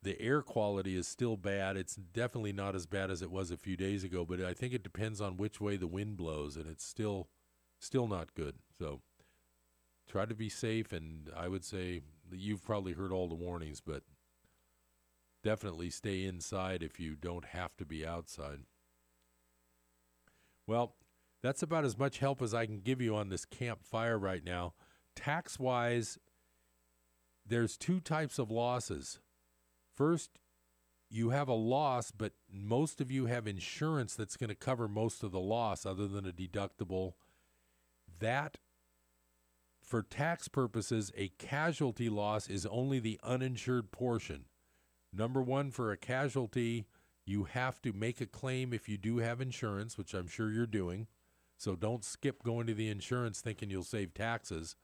the 0.03 0.21
air 0.21 0.41
quality 0.41 0.95
is 0.95 1.07
still 1.07 1.37
bad. 1.37 1.77
It's 1.77 1.95
definitely 1.95 2.53
not 2.53 2.75
as 2.75 2.85
bad 2.85 3.09
as 3.09 3.21
it 3.21 3.31
was 3.31 3.51
a 3.51 3.57
few 3.57 3.77
days 3.77 4.03
ago, 4.03 4.25
but 4.25 4.41
I 4.41 4.53
think 4.53 4.73
it 4.73 4.83
depends 4.83 5.21
on 5.21 5.37
which 5.37 5.61
way 5.61 5.77
the 5.77 5.87
wind 5.87 6.17
blows, 6.17 6.55
and 6.55 6.67
it's 6.67 6.85
still 6.85 7.29
still 7.79 8.07
not 8.07 8.33
good. 8.35 8.55
So 8.77 9.01
try 10.07 10.25
to 10.25 10.35
be 10.35 10.49
safe, 10.49 10.91
and 10.93 11.29
I 11.35 11.47
would 11.47 11.63
say 11.63 12.01
you've 12.31 12.63
probably 12.63 12.93
heard 12.93 13.11
all 13.11 13.27
the 13.27 13.35
warnings, 13.35 13.81
but 13.81 14.03
definitely 15.43 15.89
stay 15.89 16.23
inside 16.23 16.83
if 16.83 16.99
you 16.99 17.15
don't 17.15 17.45
have 17.45 17.75
to 17.77 17.85
be 17.85 18.05
outside. 18.05 18.59
Well, 20.67 20.95
that's 21.41 21.63
about 21.63 21.83
as 21.83 21.97
much 21.97 22.19
help 22.19 22.41
as 22.41 22.53
I 22.53 22.65
can 22.65 22.79
give 22.79 23.01
you 23.01 23.15
on 23.15 23.29
this 23.29 23.43
Camp 23.43 23.83
Fire 23.83 24.17
right 24.17 24.43
now. 24.43 24.73
Tax 25.15 25.59
wise, 25.59 26.17
there's 27.45 27.77
two 27.77 27.99
types 27.99 28.39
of 28.39 28.49
losses 28.49 29.19
First, 29.95 30.39
you 31.09 31.29
have 31.29 31.47
a 31.47 31.53
loss, 31.53 32.11
but 32.11 32.33
most 32.51 32.99
of 32.99 33.11
you 33.11 33.27
have 33.27 33.47
insurance 33.47 34.15
that's 34.15 34.37
going 34.37 34.49
to 34.49 34.55
cover 34.55 34.87
most 34.87 35.23
of 35.23 35.31
the 35.31 35.39
loss 35.39 35.85
other 35.85 36.07
than 36.07 36.25
a 36.25 36.31
deductible. 36.31 37.13
That, 38.19 38.57
for 39.81 40.01
tax 40.01 40.47
purposes, 40.47 41.11
a 41.15 41.27
casualty 41.37 42.09
loss 42.09 42.47
is 42.47 42.65
only 42.65 42.99
the 42.99 43.19
uninsured 43.23 43.91
portion. 43.91 44.45
Number 45.11 45.41
one, 45.41 45.69
for 45.69 45.91
a 45.91 45.97
casualty, 45.97 46.87
you 47.25 47.43
have 47.43 47.79
to 47.83 47.93
make 47.93 48.19
a 48.19 48.25
claim 48.25 48.73
if 48.73 48.89
you 48.89 48.97
do 48.97 49.17
have 49.17 49.39
insurance, 49.39 49.97
which 49.97 50.15
I'm 50.15 50.27
sure 50.27 50.51
you're 50.51 50.65
doing. 50.65 51.07
So 51.57 51.75
don't 51.75 52.03
skip 52.03 52.43
going 52.43 52.65
to 52.67 52.73
the 52.73 52.89
insurance 52.89 53.39
thinking 53.39 53.69
you'll 53.69 53.83
save 53.83 54.13
taxes 54.15 54.75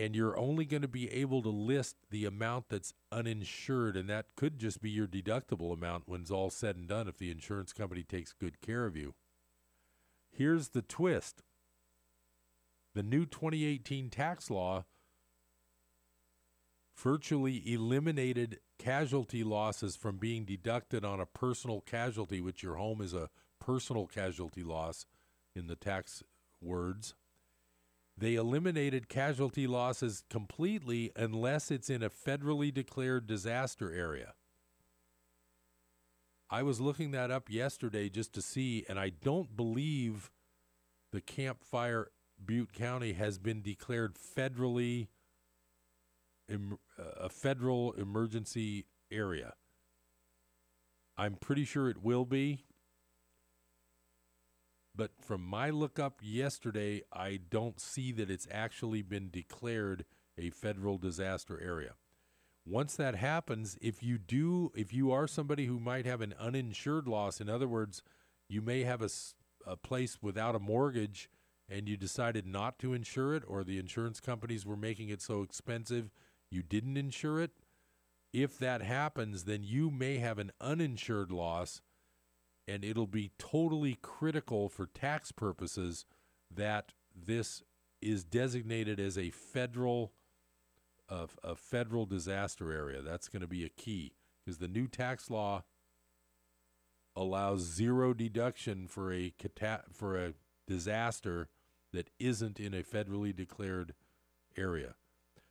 and 0.00 0.16
you're 0.16 0.38
only 0.38 0.64
going 0.64 0.82
to 0.82 0.88
be 0.88 1.10
able 1.12 1.42
to 1.42 1.50
list 1.50 1.96
the 2.10 2.24
amount 2.24 2.70
that's 2.70 2.94
uninsured, 3.12 3.96
and 3.96 4.08
that 4.08 4.26
could 4.34 4.58
just 4.58 4.80
be 4.80 4.90
your 4.90 5.06
deductible 5.06 5.72
amount 5.72 6.04
when 6.06 6.22
it's 6.22 6.30
all 6.30 6.48
said 6.48 6.76
and 6.76 6.88
done 6.88 7.06
if 7.06 7.18
the 7.18 7.30
insurance 7.30 7.72
company 7.72 8.02
takes 8.02 8.32
good 8.32 8.60
care 8.60 8.86
of 8.86 8.96
you. 8.96 9.14
Here's 10.30 10.68
the 10.68 10.82
twist 10.82 11.42
the 12.94 13.02
new 13.02 13.26
2018 13.26 14.10
tax 14.10 14.50
law 14.50 14.84
virtually 16.96 17.62
eliminated 17.72 18.58
casualty 18.78 19.44
losses 19.44 19.96
from 19.96 20.16
being 20.16 20.44
deducted 20.44 21.04
on 21.04 21.20
a 21.20 21.26
personal 21.26 21.80
casualty, 21.80 22.40
which 22.40 22.62
your 22.62 22.76
home 22.76 23.00
is 23.00 23.14
a 23.14 23.28
personal 23.60 24.06
casualty 24.06 24.62
loss 24.62 25.06
in 25.54 25.66
the 25.66 25.76
tax 25.76 26.22
words. 26.60 27.14
They 28.20 28.34
eliminated 28.34 29.08
casualty 29.08 29.66
losses 29.66 30.24
completely 30.28 31.10
unless 31.16 31.70
it's 31.70 31.88
in 31.88 32.02
a 32.02 32.10
federally 32.10 32.72
declared 32.72 33.26
disaster 33.26 33.90
area. 33.90 34.34
I 36.50 36.62
was 36.62 36.82
looking 36.82 37.12
that 37.12 37.30
up 37.30 37.48
yesterday 37.48 38.10
just 38.10 38.34
to 38.34 38.42
see, 38.42 38.84
and 38.90 38.98
I 38.98 39.08
don't 39.08 39.56
believe 39.56 40.30
the 41.12 41.22
Camp 41.22 41.64
Fire 41.64 42.10
Butte 42.44 42.74
County 42.74 43.14
has 43.14 43.38
been 43.38 43.62
declared 43.62 44.16
federally 44.16 45.08
em, 46.46 46.78
uh, 46.98 47.24
a 47.24 47.28
federal 47.30 47.92
emergency 47.92 48.84
area. 49.10 49.54
I'm 51.16 51.36
pretty 51.36 51.64
sure 51.64 51.88
it 51.88 52.02
will 52.02 52.26
be. 52.26 52.64
But 54.94 55.12
from 55.20 55.44
my 55.44 55.70
lookup 55.70 56.20
yesterday, 56.22 57.02
I 57.12 57.40
don't 57.48 57.80
see 57.80 58.12
that 58.12 58.30
it's 58.30 58.48
actually 58.50 59.02
been 59.02 59.30
declared 59.30 60.04
a 60.36 60.50
federal 60.50 60.98
disaster 60.98 61.60
area. 61.60 61.94
Once 62.66 62.96
that 62.96 63.14
happens, 63.16 63.78
if 63.80 64.02
you 64.02 64.18
do, 64.18 64.70
if 64.74 64.92
you 64.92 65.10
are 65.10 65.26
somebody 65.26 65.66
who 65.66 65.80
might 65.80 66.06
have 66.06 66.20
an 66.20 66.34
uninsured 66.38 67.08
loss, 67.08 67.40
in 67.40 67.48
other 67.48 67.68
words, 67.68 68.02
you 68.48 68.60
may 68.60 68.82
have 68.82 69.00
a, 69.00 69.08
a 69.66 69.76
place 69.76 70.18
without 70.20 70.54
a 70.54 70.60
mortgage 70.60 71.30
and 71.68 71.88
you 71.88 71.96
decided 71.96 72.46
not 72.46 72.78
to 72.80 72.92
insure 72.92 73.34
it, 73.34 73.44
or 73.46 73.62
the 73.62 73.78
insurance 73.78 74.18
companies 74.18 74.66
were 74.66 74.76
making 74.76 75.08
it 75.08 75.22
so 75.22 75.42
expensive 75.42 76.10
you 76.50 76.62
didn't 76.62 76.96
insure 76.96 77.40
it. 77.40 77.52
If 78.32 78.58
that 78.58 78.82
happens, 78.82 79.44
then 79.44 79.62
you 79.62 79.90
may 79.90 80.18
have 80.18 80.38
an 80.38 80.50
uninsured 80.60 81.30
loss 81.30 81.80
and 82.70 82.84
it'll 82.84 83.06
be 83.06 83.32
totally 83.36 83.98
critical 84.00 84.68
for 84.68 84.86
tax 84.86 85.32
purposes 85.32 86.04
that 86.54 86.92
this 87.14 87.62
is 88.00 88.22
designated 88.22 89.00
as 89.00 89.18
a 89.18 89.30
federal 89.30 90.12
of 91.08 91.36
a 91.42 91.56
federal 91.56 92.06
disaster 92.06 92.72
area. 92.72 93.02
That's 93.02 93.28
going 93.28 93.42
to 93.42 93.48
be 93.48 93.64
a 93.64 93.68
key 93.68 94.12
because 94.44 94.58
the 94.58 94.68
new 94.68 94.86
tax 94.86 95.28
law 95.28 95.64
allows 97.16 97.62
zero 97.62 98.14
deduction 98.14 98.86
for 98.86 99.12
a 99.12 99.34
for 99.92 100.16
a 100.16 100.34
disaster 100.68 101.48
that 101.92 102.10
isn't 102.20 102.60
in 102.60 102.72
a 102.72 102.84
federally 102.84 103.34
declared 103.34 103.94
area. 104.56 104.94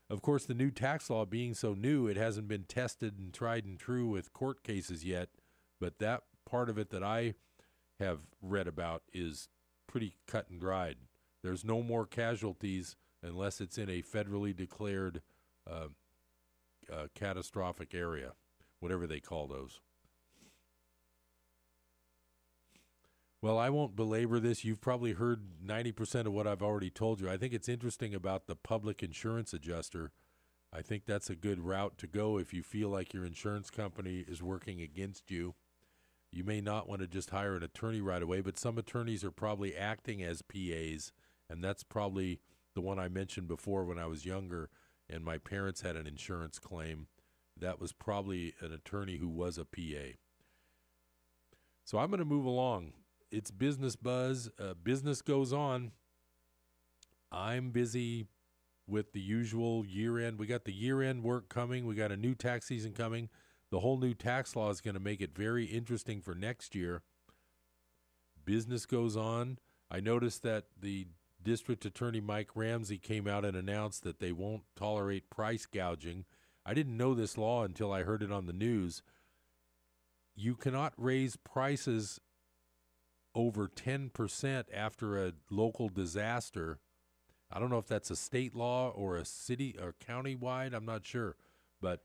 Of 0.09 0.21
course, 0.21 0.45
the 0.45 0.53
new 0.53 0.71
tax 0.71 1.09
law 1.09 1.25
being 1.25 1.53
so 1.53 1.73
new, 1.73 2.07
it 2.07 2.15
hasn't 2.15 2.47
been 2.47 2.63
tested 2.63 3.19
and 3.19 3.33
tried 3.33 3.65
and 3.65 3.77
true 3.77 4.07
with 4.07 4.33
court 4.33 4.63
cases 4.63 5.03
yet, 5.03 5.29
but 5.81 5.99
that 5.99 6.23
part 6.49 6.69
of 6.69 6.77
it 6.77 6.89
that 6.89 7.03
I 7.03 7.33
have 7.99 8.19
read 8.41 8.67
about 8.67 9.03
is 9.13 9.49
pretty 9.87 10.15
cut 10.27 10.49
and 10.49 10.59
dried. 10.59 10.97
There's 11.43 11.65
no 11.65 11.81
more 11.81 12.05
casualties 12.05 12.95
unless 13.21 13.61
it's 13.61 13.77
in 13.77 13.89
a 13.89 14.01
federally 14.01 14.55
declared 14.55 15.21
uh, 15.69 15.87
uh, 16.91 17.07
catastrophic 17.15 17.93
area, 17.93 18.33
whatever 18.79 19.05
they 19.05 19.19
call 19.19 19.47
those. 19.47 19.79
Well, 23.41 23.57
I 23.57 23.69
won't 23.69 23.95
belabor 23.95 24.39
this. 24.39 24.65
You've 24.65 24.81
probably 24.81 25.13
heard 25.13 25.43
90% 25.65 26.25
of 26.25 26.33
what 26.33 26.45
I've 26.45 26.61
already 26.61 26.89
told 26.89 27.21
you. 27.21 27.29
I 27.29 27.37
think 27.37 27.53
it's 27.53 27.69
interesting 27.69 28.13
about 28.13 28.47
the 28.47 28.55
public 28.55 29.01
insurance 29.01 29.53
adjuster. 29.53 30.11
I 30.73 30.81
think 30.81 31.05
that's 31.05 31.29
a 31.29 31.35
good 31.35 31.61
route 31.61 31.97
to 31.99 32.07
go 32.07 32.37
if 32.37 32.53
you 32.53 32.63
feel 32.63 32.89
like 32.89 33.13
your 33.13 33.25
insurance 33.25 33.69
company 33.69 34.25
is 34.27 34.43
working 34.43 34.81
against 34.81 35.31
you. 35.31 35.55
You 36.31 36.43
may 36.43 36.61
not 36.61 36.87
want 36.87 37.01
to 37.01 37.07
just 37.07 37.31
hire 37.31 37.55
an 37.55 37.63
attorney 37.63 38.01
right 38.01 38.21
away, 38.21 38.41
but 38.41 38.57
some 38.57 38.77
attorneys 38.77 39.23
are 39.23 39.31
probably 39.31 39.75
acting 39.75 40.21
as 40.21 40.41
PAs, 40.41 41.11
and 41.49 41.63
that's 41.63 41.83
probably 41.83 42.39
the 42.75 42.81
one 42.81 42.99
I 42.99 43.07
mentioned 43.07 43.47
before 43.47 43.83
when 43.83 43.97
I 43.97 44.05
was 44.05 44.25
younger 44.25 44.69
and 45.09 45.23
my 45.23 45.37
parents 45.37 45.81
had 45.81 45.95
an 45.95 46.07
insurance 46.07 46.59
claim. 46.59 47.07
That 47.57 47.81
was 47.81 47.91
probably 47.91 48.53
an 48.61 48.71
attorney 48.71 49.17
who 49.17 49.27
was 49.27 49.57
a 49.57 49.65
PA. 49.65 50.15
So 51.83 51.97
I'm 51.97 52.09
going 52.09 52.19
to 52.19 52.25
move 52.25 52.45
along. 52.45 52.93
It's 53.31 53.51
business 53.51 53.95
buzz. 53.95 54.49
Uh, 54.59 54.75
business 54.81 55.21
goes 55.21 55.51
on. 55.51 55.91
I'm 57.31 57.71
busy 57.71 58.27
with 58.87 59.11
the 59.13 59.19
usual 59.19 59.85
year 59.85 60.19
end. 60.19 60.39
We 60.39 60.47
got 60.47 60.65
the 60.65 60.73
year 60.73 61.01
end 61.01 61.23
work 61.23 61.49
coming. 61.49 61.85
We 61.85 61.95
got 61.95 62.11
a 62.11 62.17
new 62.17 62.35
tax 62.35 62.67
season 62.67 62.93
coming. 62.93 63.29
The 63.71 63.79
whole 63.79 63.97
new 63.97 64.13
tax 64.13 64.55
law 64.55 64.69
is 64.69 64.81
going 64.81 64.95
to 64.95 64.99
make 64.99 65.21
it 65.21 65.35
very 65.35 65.65
interesting 65.65 66.21
for 66.21 66.33
next 66.33 66.73
year. 66.73 67.03
Business 68.43 68.85
goes 68.85 69.15
on. 69.15 69.59
I 69.91 69.99
noticed 69.99 70.43
that 70.43 70.65
the 70.79 71.07
District 71.41 71.85
Attorney 71.85 72.19
Mike 72.19 72.49
Ramsey 72.55 72.97
came 72.97 73.27
out 73.27 73.45
and 73.45 73.55
announced 73.55 74.03
that 74.03 74.19
they 74.19 74.31
won't 74.31 74.63
tolerate 74.75 75.29
price 75.29 75.65
gouging. 75.65 76.25
I 76.65 76.73
didn't 76.73 76.97
know 76.97 77.13
this 77.13 77.37
law 77.37 77.63
until 77.63 77.91
I 77.91 78.03
heard 78.03 78.23
it 78.23 78.31
on 78.31 78.45
the 78.45 78.53
news. 78.53 79.01
You 80.35 80.55
cannot 80.55 80.93
raise 80.97 81.35
prices 81.35 82.19
over 83.35 83.67
10% 83.67 84.65
after 84.73 85.25
a 85.25 85.33
local 85.49 85.89
disaster. 85.89 86.79
I 87.51 87.59
don't 87.59 87.69
know 87.69 87.77
if 87.77 87.87
that's 87.87 88.11
a 88.11 88.15
state 88.15 88.55
law 88.55 88.89
or 88.89 89.15
a 89.15 89.25
city 89.25 89.75
or 89.81 89.95
county 90.05 90.35
wide, 90.35 90.73
I'm 90.73 90.85
not 90.85 91.05
sure. 91.05 91.35
But 91.81 92.01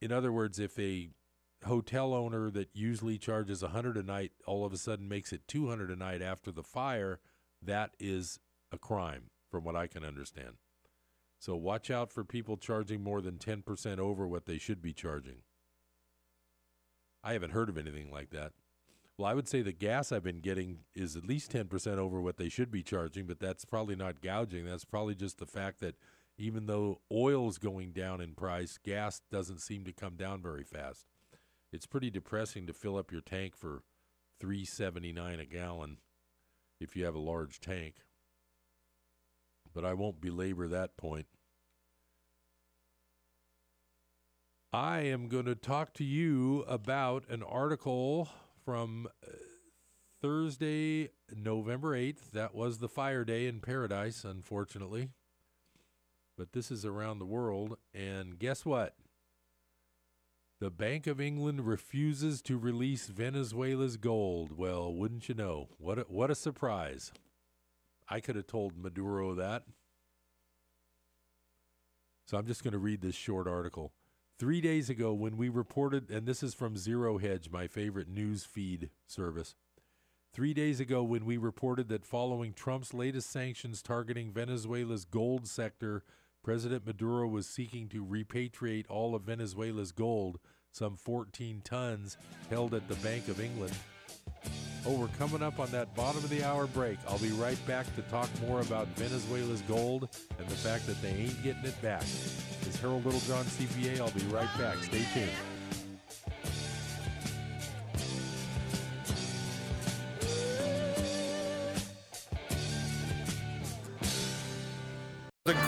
in 0.00 0.12
other 0.12 0.32
words, 0.32 0.58
if 0.58 0.78
a 0.78 1.08
hotel 1.64 2.14
owner 2.14 2.50
that 2.50 2.68
usually 2.72 3.18
charges 3.18 3.62
100 3.62 3.96
a 3.96 4.02
night 4.02 4.32
all 4.46 4.64
of 4.64 4.72
a 4.72 4.78
sudden 4.78 5.08
makes 5.08 5.32
it 5.32 5.48
200 5.48 5.90
a 5.90 5.96
night 5.96 6.22
after 6.22 6.52
the 6.52 6.62
fire, 6.62 7.20
that 7.60 7.90
is 7.98 8.38
a 8.70 8.78
crime 8.78 9.30
from 9.50 9.64
what 9.64 9.76
I 9.76 9.86
can 9.86 10.04
understand. 10.04 10.54
So 11.38 11.56
watch 11.56 11.90
out 11.90 12.12
for 12.12 12.24
people 12.24 12.56
charging 12.56 13.02
more 13.02 13.20
than 13.20 13.38
10% 13.38 13.98
over 13.98 14.26
what 14.26 14.46
they 14.46 14.58
should 14.58 14.82
be 14.82 14.92
charging. 14.92 15.42
I 17.22 17.32
haven't 17.32 17.52
heard 17.52 17.68
of 17.68 17.78
anything 17.78 18.10
like 18.10 18.30
that. 18.30 18.52
Well, 19.16 19.28
I 19.28 19.34
would 19.34 19.48
say 19.48 19.62
the 19.62 19.72
gas 19.72 20.12
I've 20.12 20.22
been 20.22 20.40
getting 20.40 20.78
is 20.94 21.16
at 21.16 21.26
least 21.26 21.52
10% 21.52 21.98
over 21.98 22.20
what 22.20 22.36
they 22.36 22.48
should 22.48 22.70
be 22.70 22.84
charging, 22.84 23.26
but 23.26 23.40
that's 23.40 23.64
probably 23.64 23.96
not 23.96 24.20
gouging. 24.20 24.64
That's 24.64 24.84
probably 24.84 25.16
just 25.16 25.38
the 25.38 25.46
fact 25.46 25.80
that 25.80 25.96
even 26.38 26.66
though 26.66 27.00
oil's 27.12 27.58
going 27.58 27.92
down 27.92 28.20
in 28.20 28.34
price, 28.34 28.78
gas 28.82 29.20
doesn't 29.30 29.60
seem 29.60 29.84
to 29.84 29.92
come 29.92 30.14
down 30.14 30.40
very 30.40 30.62
fast. 30.62 31.06
It's 31.72 31.86
pretty 31.86 32.10
depressing 32.10 32.66
to 32.66 32.72
fill 32.72 32.96
up 32.96 33.10
your 33.10 33.20
tank 33.20 33.56
for 33.56 33.82
3.79 34.40 35.40
a 35.40 35.44
gallon 35.44 35.98
if 36.80 36.94
you 36.94 37.04
have 37.04 37.16
a 37.16 37.20
large 37.20 37.60
tank. 37.60 37.96
But 39.74 39.84
I 39.84 39.94
won't 39.94 40.20
belabor 40.20 40.68
that 40.68 40.96
point. 40.96 41.26
I 44.72 45.00
am 45.00 45.28
going 45.28 45.46
to 45.46 45.54
talk 45.54 45.92
to 45.94 46.04
you 46.04 46.64
about 46.68 47.28
an 47.28 47.42
article 47.42 48.28
from 48.64 49.08
uh, 49.26 49.30
Thursday, 50.20 51.10
November 51.34 51.96
8th. 51.96 52.32
That 52.32 52.54
was 52.54 52.78
the 52.78 52.88
fire 52.88 53.24
day 53.24 53.46
in 53.46 53.60
paradise, 53.60 54.24
unfortunately. 54.24 55.10
But 56.38 56.52
this 56.52 56.70
is 56.70 56.84
around 56.84 57.18
the 57.18 57.26
world. 57.26 57.76
And 57.92 58.38
guess 58.38 58.64
what? 58.64 58.94
The 60.60 60.70
Bank 60.70 61.06
of 61.06 61.20
England 61.20 61.66
refuses 61.66 62.40
to 62.42 62.56
release 62.56 63.08
Venezuela's 63.08 63.96
gold. 63.96 64.56
Well, 64.56 64.94
wouldn't 64.94 65.28
you 65.28 65.34
know? 65.34 65.68
What 65.78 65.98
a, 65.98 66.02
what 66.02 66.30
a 66.30 66.36
surprise. 66.36 67.12
I 68.08 68.20
could 68.20 68.36
have 68.36 68.46
told 68.46 68.76
Maduro 68.76 69.34
that. 69.34 69.64
So 72.26 72.38
I'm 72.38 72.46
just 72.46 72.62
going 72.62 72.72
to 72.72 72.78
read 72.78 73.00
this 73.00 73.14
short 73.14 73.48
article. 73.48 73.92
Three 74.38 74.60
days 74.60 74.88
ago, 74.88 75.12
when 75.12 75.36
we 75.36 75.48
reported, 75.48 76.10
and 76.10 76.26
this 76.26 76.42
is 76.42 76.54
from 76.54 76.76
Zero 76.76 77.18
Hedge, 77.18 77.50
my 77.50 77.66
favorite 77.66 78.08
news 78.08 78.44
feed 78.44 78.90
service. 79.06 79.56
Three 80.32 80.54
days 80.54 80.78
ago, 80.78 81.02
when 81.02 81.24
we 81.24 81.36
reported 81.36 81.88
that 81.88 82.04
following 82.04 82.52
Trump's 82.52 82.94
latest 82.94 83.30
sanctions 83.30 83.82
targeting 83.82 84.30
Venezuela's 84.30 85.04
gold 85.04 85.48
sector, 85.48 86.04
President 86.48 86.86
Maduro 86.86 87.28
was 87.28 87.46
seeking 87.46 87.90
to 87.90 88.02
repatriate 88.02 88.86
all 88.88 89.14
of 89.14 89.24
Venezuela's 89.24 89.92
gold, 89.92 90.38
some 90.72 90.96
14 90.96 91.60
tons, 91.62 92.16
held 92.48 92.72
at 92.72 92.88
the 92.88 92.94
Bank 92.94 93.28
of 93.28 93.38
England. 93.38 93.74
Oh, 94.86 94.94
we're 94.94 95.08
coming 95.18 95.42
up 95.42 95.60
on 95.60 95.70
that 95.72 95.94
bottom 95.94 96.24
of 96.24 96.30
the 96.30 96.42
hour 96.42 96.66
break. 96.66 96.96
I'll 97.06 97.18
be 97.18 97.32
right 97.32 97.58
back 97.66 97.84
to 97.96 98.02
talk 98.10 98.30
more 98.40 98.62
about 98.62 98.86
Venezuela's 98.96 99.60
gold 99.68 100.08
and 100.38 100.48
the 100.48 100.54
fact 100.54 100.86
that 100.86 101.02
they 101.02 101.10
ain't 101.10 101.42
getting 101.42 101.66
it 101.66 101.82
back. 101.82 102.00
This 102.00 102.68
is 102.68 102.80
Harold 102.80 103.04
Littlejohn, 103.04 103.44
CPA. 103.44 104.00
I'll 104.00 104.10
be 104.12 104.24
right 104.34 104.48
back. 104.58 104.78
Stay 104.78 105.04
tuned. 105.12 105.28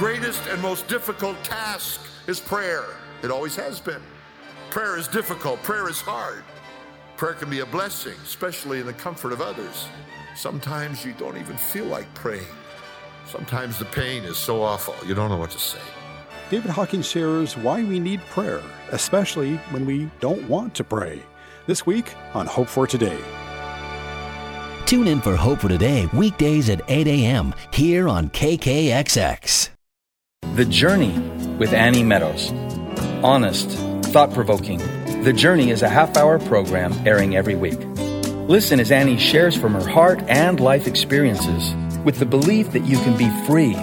Greatest 0.00 0.46
and 0.46 0.62
most 0.62 0.88
difficult 0.88 1.36
task 1.44 2.00
is 2.26 2.40
prayer. 2.40 2.86
It 3.22 3.30
always 3.30 3.54
has 3.56 3.80
been. 3.80 4.00
Prayer 4.70 4.96
is 4.96 5.06
difficult, 5.06 5.62
prayer 5.62 5.90
is 5.90 6.00
hard. 6.00 6.42
Prayer 7.18 7.34
can 7.34 7.50
be 7.50 7.58
a 7.58 7.66
blessing, 7.66 8.14
especially 8.24 8.80
in 8.80 8.86
the 8.86 8.94
comfort 8.94 9.30
of 9.30 9.42
others. 9.42 9.88
Sometimes 10.34 11.04
you 11.04 11.12
don't 11.18 11.36
even 11.36 11.54
feel 11.54 11.84
like 11.84 12.06
praying. 12.14 12.56
Sometimes 13.26 13.78
the 13.78 13.84
pain 13.84 14.24
is 14.24 14.38
so 14.38 14.62
awful, 14.62 14.94
you 15.06 15.14
don't 15.14 15.28
know 15.28 15.36
what 15.36 15.50
to 15.50 15.58
say. 15.58 15.82
David 16.48 16.70
Hawkins 16.70 17.06
shares 17.06 17.58
why 17.58 17.84
we 17.84 18.00
need 18.00 18.22
prayer, 18.30 18.62
especially 18.92 19.56
when 19.68 19.84
we 19.84 20.10
don't 20.18 20.48
want 20.48 20.74
to 20.76 20.82
pray. 20.82 21.22
This 21.66 21.84
week 21.84 22.14
on 22.32 22.46
Hope 22.46 22.68
for 22.68 22.86
Today. 22.86 23.20
Tune 24.86 25.08
in 25.08 25.20
for 25.20 25.36
Hope 25.36 25.58
for 25.58 25.68
Today, 25.68 26.08
weekdays 26.14 26.70
at 26.70 26.80
8 26.88 27.06
a.m. 27.06 27.52
here 27.70 28.08
on 28.08 28.30
KKXX. 28.30 29.68
The 30.60 30.66
Journey 30.66 31.18
with 31.58 31.72
Annie 31.72 32.02
Meadows. 32.02 32.50
Honest, 33.24 33.70
thought 34.12 34.34
provoking. 34.34 34.76
The 35.22 35.32
Journey 35.32 35.70
is 35.70 35.80
a 35.80 35.88
half 35.88 36.18
hour 36.18 36.38
program 36.38 36.92
airing 37.06 37.34
every 37.34 37.54
week. 37.54 37.78
Listen 38.46 38.78
as 38.78 38.90
Annie 38.90 39.16
shares 39.16 39.56
from 39.56 39.72
her 39.72 39.88
heart 39.88 40.20
and 40.28 40.60
life 40.60 40.86
experiences 40.86 41.74
with 42.04 42.18
the 42.18 42.26
belief 42.26 42.72
that 42.72 42.84
you 42.84 42.98
can 42.98 43.16
be 43.16 43.30
free, 43.46 43.74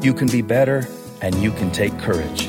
you 0.00 0.12
can 0.12 0.26
be 0.26 0.42
better, 0.42 0.88
and 1.22 1.36
you 1.36 1.52
can 1.52 1.70
take 1.70 1.96
courage. 2.00 2.48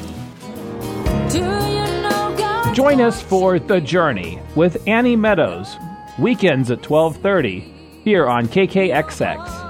Join 2.74 3.02
us 3.02 3.22
for 3.22 3.60
The 3.60 3.82
Journey 3.82 4.40
with 4.56 4.82
Annie 4.88 5.16
Meadows, 5.16 5.78
weekends 6.18 6.72
at 6.72 6.82
12:30 6.82 7.64
here 8.04 8.26
on 8.26 8.48
KKXX. 8.48 9.65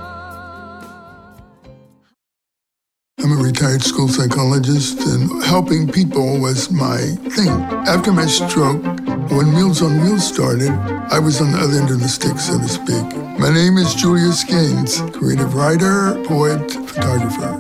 Retired 3.56 3.82
school 3.82 4.10
psychologist, 4.10 5.00
and 5.08 5.42
helping 5.46 5.88
people 5.88 6.42
was 6.42 6.70
my 6.70 6.98
thing. 7.36 7.50
After 7.88 8.12
my 8.12 8.26
stroke, 8.26 8.84
when 9.32 9.54
Meals 9.54 9.82
on 9.82 10.02
Wheels 10.02 10.28
started, 10.28 10.72
I 11.10 11.20
was 11.20 11.40
on 11.40 11.54
the 11.54 11.60
other 11.60 11.80
end 11.80 11.90
of 11.90 12.02
the 12.02 12.10
stick, 12.10 12.38
so 12.38 12.58
to 12.58 12.68
speak. 12.68 13.06
My 13.40 13.54
name 13.54 13.78
is 13.78 13.96
Julius 13.96 14.44
Gaines, 14.44 15.00
creative 15.16 15.56
writer, 15.56 16.22
poet, 16.26 16.70
photographer. 16.70 17.54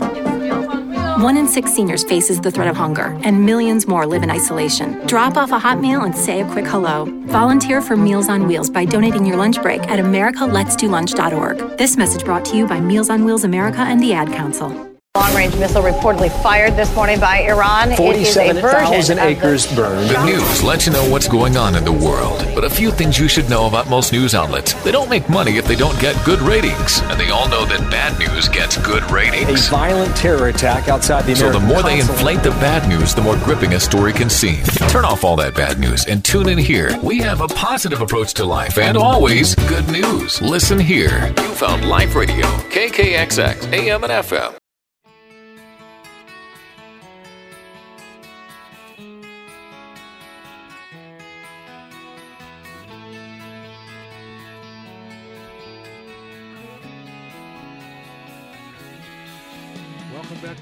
One 1.23 1.37
in 1.37 1.47
six 1.47 1.71
seniors 1.71 2.03
faces 2.03 2.41
the 2.41 2.51
threat 2.51 2.67
of 2.67 2.75
hunger, 2.75 3.17
and 3.23 3.45
millions 3.45 3.87
more 3.87 4.05
live 4.05 4.21
in 4.21 4.29
isolation. 4.29 4.99
Drop 5.07 5.37
off 5.37 5.53
a 5.53 5.59
hot 5.59 5.79
meal 5.79 6.03
and 6.03 6.13
say 6.13 6.41
a 6.41 6.51
quick 6.51 6.65
hello. 6.65 7.05
Volunteer 7.27 7.81
for 7.81 7.95
Meals 7.95 8.27
on 8.27 8.47
Wheels 8.47 8.69
by 8.69 8.83
donating 8.83 9.25
your 9.25 9.37
lunch 9.37 9.61
break 9.61 9.81
at 9.83 9.99
americaletsdolunch.org. 9.99 11.77
This 11.77 11.95
message 11.95 12.25
brought 12.25 12.43
to 12.45 12.57
you 12.57 12.67
by 12.67 12.81
Meals 12.81 13.09
on 13.09 13.23
Wheels 13.23 13.45
America 13.45 13.79
and 13.79 14.03
the 14.03 14.11
Ad 14.11 14.27
Council. 14.33 14.94
Long-range 15.15 15.55
missile 15.55 15.81
reportedly 15.81 16.29
fired 16.43 16.75
this 16.75 16.93
morning 16.93 17.21
by 17.21 17.39
Iran. 17.43 17.93
It 17.93 17.99
is 18.17 18.35
a 18.35 18.51
version 18.51 18.61
47,000 18.61 19.17
of 19.17 19.23
the- 19.23 19.29
acres 19.29 19.65
burned. 19.73 20.09
The 20.09 20.25
news 20.25 20.61
lets 20.61 20.85
you 20.85 20.91
know 20.91 21.09
what's 21.09 21.29
going 21.29 21.55
on 21.55 21.75
in 21.75 21.85
the 21.85 21.91
world, 21.93 22.45
but 22.53 22.65
a 22.65 22.69
few 22.69 22.91
things 22.91 23.17
you 23.17 23.29
should 23.29 23.49
know 23.49 23.65
about 23.65 23.89
most 23.89 24.11
news 24.11 24.35
outlets. 24.35 24.73
They 24.83 24.91
don't 24.91 25.09
make 25.09 25.29
money 25.29 25.55
if 25.57 25.65
they 25.67 25.75
don't 25.75 25.97
get 26.01 26.21
good 26.25 26.41
ratings, 26.41 26.99
and 27.05 27.17
they 27.17 27.29
all 27.29 27.47
know 27.47 27.63
that 27.65 27.89
bad 27.89 28.19
news 28.19 28.49
gets 28.49 28.75
good 28.77 29.09
ratings. 29.09 29.67
A 29.67 29.71
violent 29.71 30.13
terror 30.17 30.49
attack 30.49 30.89
outside 30.89 31.23
the 31.25 31.33
So 31.33 31.49
the 31.49 31.59
American 31.59 31.67
more 31.69 31.83
they 31.83 31.99
inflate 32.01 32.43
the 32.43 32.51
bad 32.51 32.85
news, 32.89 33.15
the 33.15 33.21
more 33.21 33.37
gripping 33.37 33.73
a 33.73 33.79
story 33.79 34.11
can 34.11 34.29
seem. 34.29 34.63
Turn 34.89 35.05
off 35.05 35.23
all 35.23 35.37
that 35.37 35.55
bad 35.55 35.79
news 35.79 36.03
and 36.07 36.25
tune 36.25 36.49
in 36.49 36.57
here. 36.57 36.89
We 37.01 37.19
have 37.19 37.39
a 37.39 37.47
positive 37.47 38.01
approach 38.01 38.33
to 38.33 38.43
life 38.43 38.77
and 38.77 38.97
always 38.97 39.55
good 39.55 39.87
news. 39.87 40.41
Listen 40.41 40.77
here. 40.77 41.33
You 41.37 41.49
found 41.55 41.87
Life 41.87 42.15
Radio, 42.15 42.45
KKXX, 42.69 43.71
AM 43.71 44.03
and 44.03 44.11
FM. 44.11 44.51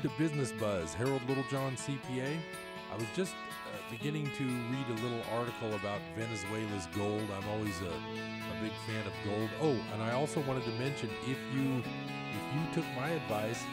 To 0.04 0.10
Business 0.18 0.52
Buzz. 0.52 0.94
Harold 0.94 1.22
Littlejohn, 1.30 1.78
CPA. 1.78 2.38
I 2.92 2.96
was 2.98 3.06
just 3.16 3.32
uh, 3.32 3.78
beginning 3.89 4.30
to 4.36 4.44
read 4.44 4.86
a 4.89 5.02
little 5.02 5.22
article 5.32 5.74
about 5.76 6.02
Venezuela's 6.18 6.89
gold. 6.94 7.24
I'm 7.34 7.48
always 7.48 7.80
a, 7.80 7.86
a 7.86 8.62
big 8.62 8.74
fan 8.86 9.08
of 9.08 9.13
gold. 9.24 9.50
Oh, 9.62 9.94
and 9.94 10.04
I 10.04 10.12
also 10.12 10.42
wanted 10.42 10.66
to 10.66 10.72
mention 10.72 11.10
if 11.22 11.38
you 11.56 11.78
if 11.78 12.54
you 12.54 12.74
took 12.74 12.84
my 12.98 13.12
advice 13.12 13.63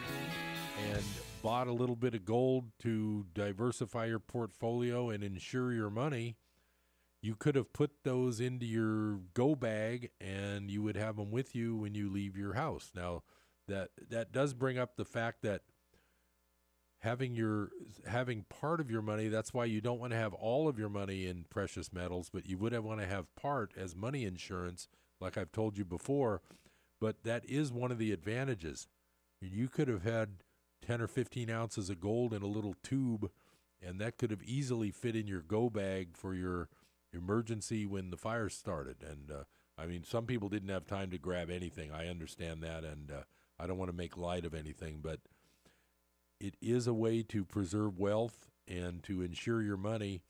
and 0.92 1.02
bought 1.42 1.66
a 1.66 1.72
little 1.72 1.96
bit 1.96 2.14
of 2.14 2.24
gold 2.24 2.66
to 2.82 3.26
diversify 3.34 4.04
your 4.04 4.20
portfolio 4.20 5.10
and 5.10 5.24
insure 5.24 5.72
your 5.72 5.90
money, 5.90 6.36
you 7.22 7.34
could 7.34 7.56
have 7.56 7.72
put 7.72 7.90
those 8.04 8.38
into 8.38 8.66
your 8.66 9.18
go 9.34 9.56
bag 9.56 10.10
and 10.20 10.70
you 10.70 10.80
would 10.80 10.96
have 10.96 11.16
them 11.16 11.32
with 11.32 11.56
you 11.56 11.74
when 11.74 11.96
you 11.96 12.08
leave 12.08 12.36
your 12.36 12.54
house. 12.54 12.92
Now, 12.94 13.24
that 13.66 13.88
that 14.10 14.30
does 14.30 14.54
bring 14.54 14.78
up 14.78 14.96
the 14.96 15.04
fact 15.04 15.42
that 15.42 15.62
having 17.00 17.34
your 17.34 17.70
having 18.06 18.44
part 18.48 18.80
of 18.80 18.90
your 18.90 19.02
money 19.02 19.28
that's 19.28 19.54
why 19.54 19.64
you 19.64 19.80
don't 19.80 19.98
want 19.98 20.12
to 20.12 20.18
have 20.18 20.34
all 20.34 20.68
of 20.68 20.78
your 20.78 20.88
money 20.88 21.26
in 21.26 21.44
precious 21.48 21.92
metals 21.92 22.30
but 22.32 22.46
you 22.46 22.58
would 22.58 22.78
want 22.80 23.00
to 23.00 23.06
have 23.06 23.34
part 23.36 23.72
as 23.76 23.96
money 23.96 24.24
insurance 24.24 24.86
like 25.20 25.36
I've 25.36 25.52
told 25.52 25.76
you 25.76 25.84
before 25.84 26.40
but 27.00 27.24
that 27.24 27.44
is 27.48 27.72
one 27.72 27.90
of 27.90 27.98
the 27.98 28.12
advantages. 28.12 28.86
You 29.40 29.68
could 29.68 29.88
have 29.88 30.02
had 30.02 30.42
10 30.86 31.00
or 31.00 31.08
15 31.08 31.50
ounces 31.50 31.88
of 31.88 32.00
gold 32.00 32.34
in 32.34 32.42
a 32.42 32.46
little 32.46 32.74
tube 32.82 33.30
and 33.82 33.98
that 34.00 34.18
could 34.18 34.30
have 34.30 34.42
easily 34.42 34.90
fit 34.90 35.16
in 35.16 35.26
your 35.26 35.40
go 35.40 35.70
bag 35.70 36.10
for 36.14 36.34
your 36.34 36.68
emergency 37.12 37.86
when 37.86 38.10
the 38.10 38.16
fire 38.16 38.50
started 38.50 38.96
and 39.02 39.30
uh, 39.30 39.44
I 39.78 39.86
mean 39.86 40.04
some 40.04 40.26
people 40.26 40.50
didn't 40.50 40.68
have 40.68 40.86
time 40.86 41.10
to 41.10 41.18
grab 41.18 41.50
anything. 41.50 41.90
I 41.90 42.08
understand 42.08 42.62
that 42.62 42.84
and 42.84 43.10
uh, 43.10 43.22
I 43.58 43.66
don't 43.66 43.78
want 43.78 43.90
to 43.90 43.96
make 43.96 44.18
light 44.18 44.44
of 44.44 44.54
anything 44.54 45.00
but 45.02 45.20
it 46.40 46.56
is 46.60 46.86
a 46.86 46.94
way 46.94 47.22
to 47.24 47.44
preserve 47.44 47.98
wealth 47.98 48.48
and 48.66 49.02
to 49.02 49.22
insure 49.22 49.62
your 49.62 49.76
money, 49.76 50.22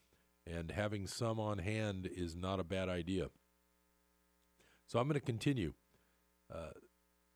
and 0.47 0.71
having 0.71 1.07
some 1.07 1.39
on 1.39 1.59
hand 1.59 2.09
is 2.13 2.35
not 2.35 2.59
a 2.59 2.65
bad 2.65 2.89
idea. 2.89 3.29
So 4.87 4.99
I'm 4.99 5.07
going 5.07 5.15
to 5.15 5.25
continue. 5.25 5.75
Uh, 6.53 6.71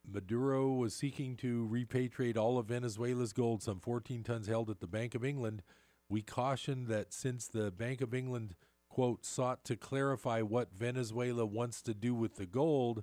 Maduro 0.07 0.73
was 0.73 0.95
seeking 0.95 1.37
to 1.37 1.69
repatriate 1.71 2.37
all 2.37 2.59
of 2.59 2.67
Venezuela's 2.67 3.33
gold, 3.33 3.63
some 3.63 3.81
14 3.81 4.23
tons 4.23 4.49
held 4.49 4.69
at 4.71 4.81
the 4.81 4.87
Bank 4.87 5.15
of 5.15 5.25
England. 5.25 5.63
We 6.09 6.21
cautioned 6.21 6.89
that 6.89 7.13
since 7.13 7.47
the 7.47 7.71
Bank 7.71 8.01
of 8.01 8.13
England, 8.13 8.55
quote, 8.89 9.25
sought 9.25 9.65
to 9.65 9.77
clarify 9.77 10.43
what 10.43 10.75
Venezuela 10.75 11.47
wants 11.47 11.81
to 11.83 11.95
do 11.95 12.15
with 12.15 12.37
the 12.37 12.47
gold, 12.47 13.03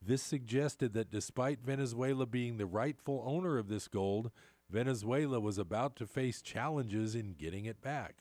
this 0.00 0.22
suggested 0.22 0.94
that 0.94 1.10
despite 1.10 1.60
Venezuela 1.60 2.26
being 2.26 2.56
the 2.56 2.66
rightful 2.66 3.22
owner 3.26 3.58
of 3.58 3.68
this 3.68 3.86
gold, 3.86 4.30
Venezuela 4.70 5.40
was 5.40 5.58
about 5.58 5.96
to 5.96 6.06
face 6.06 6.40
challenges 6.40 7.14
in 7.14 7.34
getting 7.34 7.64
it 7.64 7.82
back. 7.82 8.16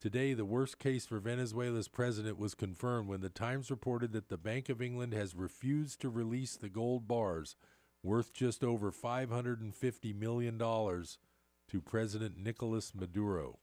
Today, 0.00 0.34
the 0.34 0.44
worst 0.44 0.78
case 0.78 1.06
for 1.06 1.18
Venezuela's 1.18 1.88
president 1.88 2.38
was 2.38 2.54
confirmed 2.54 3.08
when 3.08 3.20
the 3.20 3.30
Times 3.30 3.70
reported 3.70 4.12
that 4.12 4.28
the 4.28 4.36
Bank 4.36 4.68
of 4.68 4.82
England 4.82 5.14
has 5.14 5.34
refused 5.34 6.00
to 6.00 6.10
release 6.10 6.56
the 6.56 6.68
gold 6.68 7.08
bars 7.08 7.56
worth 8.02 8.32
just 8.34 8.62
over 8.62 8.92
$550 8.92 10.14
million 10.14 10.58
to 10.58 11.80
President 11.80 12.36
Nicolas 12.36 12.94
Maduro. 12.94 13.60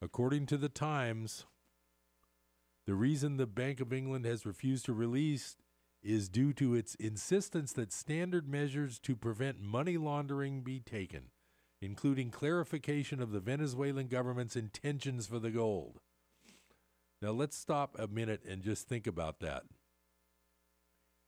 According 0.00 0.46
to 0.46 0.56
the 0.56 0.70
Times, 0.70 1.44
the 2.86 2.94
reason 2.94 3.36
the 3.36 3.46
Bank 3.46 3.80
of 3.80 3.92
England 3.92 4.24
has 4.24 4.46
refused 4.46 4.86
to 4.86 4.94
release 4.94 5.56
is 6.04 6.28
due 6.28 6.52
to 6.52 6.74
its 6.74 6.94
insistence 6.96 7.72
that 7.72 7.92
standard 7.92 8.46
measures 8.46 8.98
to 9.00 9.16
prevent 9.16 9.60
money 9.60 9.96
laundering 9.96 10.60
be 10.60 10.78
taken, 10.78 11.30
including 11.80 12.30
clarification 12.30 13.20
of 13.22 13.32
the 13.32 13.40
Venezuelan 13.40 14.08
government's 14.08 14.54
intentions 14.54 15.26
for 15.26 15.38
the 15.38 15.50
gold. 15.50 16.00
Now, 17.22 17.30
let's 17.30 17.56
stop 17.56 17.96
a 17.98 18.06
minute 18.06 18.42
and 18.46 18.62
just 18.62 18.86
think 18.86 19.06
about 19.06 19.40
that. 19.40 19.62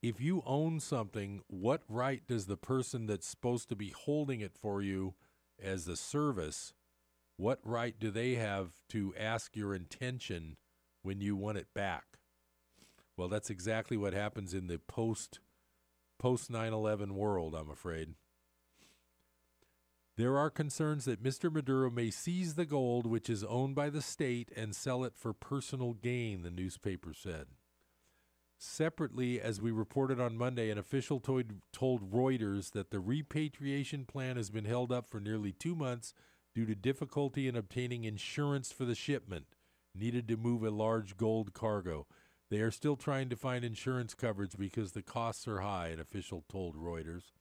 If 0.03 0.21
you 0.21 0.43
own 0.45 0.79
something, 0.79 1.41
what 1.49 1.83
right 1.89 2.23
does 2.29 2.47
the 2.47 2.59
person 2.59 3.07
that's 3.07 3.27
supposed 3.27 3.71
to 3.71 3.77
be 3.77 3.91
holding 3.91 4.41
it 4.41 4.53
for 4.55 4.83
you 4.83 5.15
as 5.61 5.89
a 5.89 5.97
service, 5.97 6.75
what 7.39 7.61
right 7.65 7.99
do 7.99 8.11
they 8.11 8.35
have 8.35 8.73
to 8.91 9.15
ask 9.19 9.57
your 9.57 9.75
intention 9.75 10.59
when 11.03 11.23
you 11.23 11.35
want 11.35 11.59
it 11.59 11.69
back? 11.75 12.19
Well, 13.17 13.29
that's 13.29 13.51
exactly 13.51 13.97
what 13.97 14.13
happens 14.13 14.53
in 14.53 14.67
the 14.67 14.79
post 14.79 15.41
post 16.19 16.51
9/11 16.51 17.15
world, 17.15 17.55
I'm 17.55 17.71
afraid. 17.71 18.15
There 20.17 20.39
are 20.39 20.51
concerns 20.51 21.05
that 21.05 21.23
Mr. 21.23 21.53
Maduro 21.53 21.91
may 21.91 22.11
seize 22.11 22.55
the 22.55 22.65
gold 22.65 23.07
which 23.07 23.29
is 23.29 23.45
owned 23.45 23.75
by 23.75 23.91
the 23.91 24.01
state 24.01 24.51
and 24.57 24.75
sell 24.75 25.05
it 25.05 25.15
for 25.15 25.35
personal 25.35 25.93
gain, 25.93 26.43
the 26.43 26.51
newspaper 26.51 27.13
said. 27.13 27.49
Separately, 28.59 29.39
as 29.39 29.61
we 29.61 29.71
reported 29.71 30.19
on 30.19 30.39
Monday, 30.39 30.71
an 30.71 30.79
official 30.79 31.21
told, 31.21 31.61
told 31.73 32.11
Reuters 32.11 32.71
that 32.71 32.91
the 32.91 33.01
repatriation 33.01 34.07
plan 34.07 34.39
has 34.39 34.49
been 34.49 34.65
held 34.65 34.91
up 34.91 35.07
for 35.07 35.21
nearly 35.21 35.53
two 35.53 35.77
months 35.77 36.15
due 36.55 36.65
to 36.65 36.75
difficulty 36.75 37.47
in 37.47 37.55
obtaining 37.55 38.05
insurance 38.05 38.73
for 38.73 38.87
the 38.87 38.95
shipment 38.95 39.55
needed 39.95 40.27
to 40.29 40.39
move 40.39 40.63
a 40.63 40.71
large 40.71 41.19
gold 41.19 41.53
cargo. 41.53 42.07
They 42.49 42.61
are 42.61 42.71
still 42.71 42.97
trying 42.97 43.29
to 43.31 43.37
find 43.37 43.65
insurance 43.65 44.15
coverage 44.15 44.57
because 44.57 44.93
the 44.93 45.03
costs 45.03 45.49
are 45.49 45.61
high, 45.61 45.89
an 45.89 46.01
official 46.01 46.45
told 46.49 46.77
Reuters. 46.77 47.33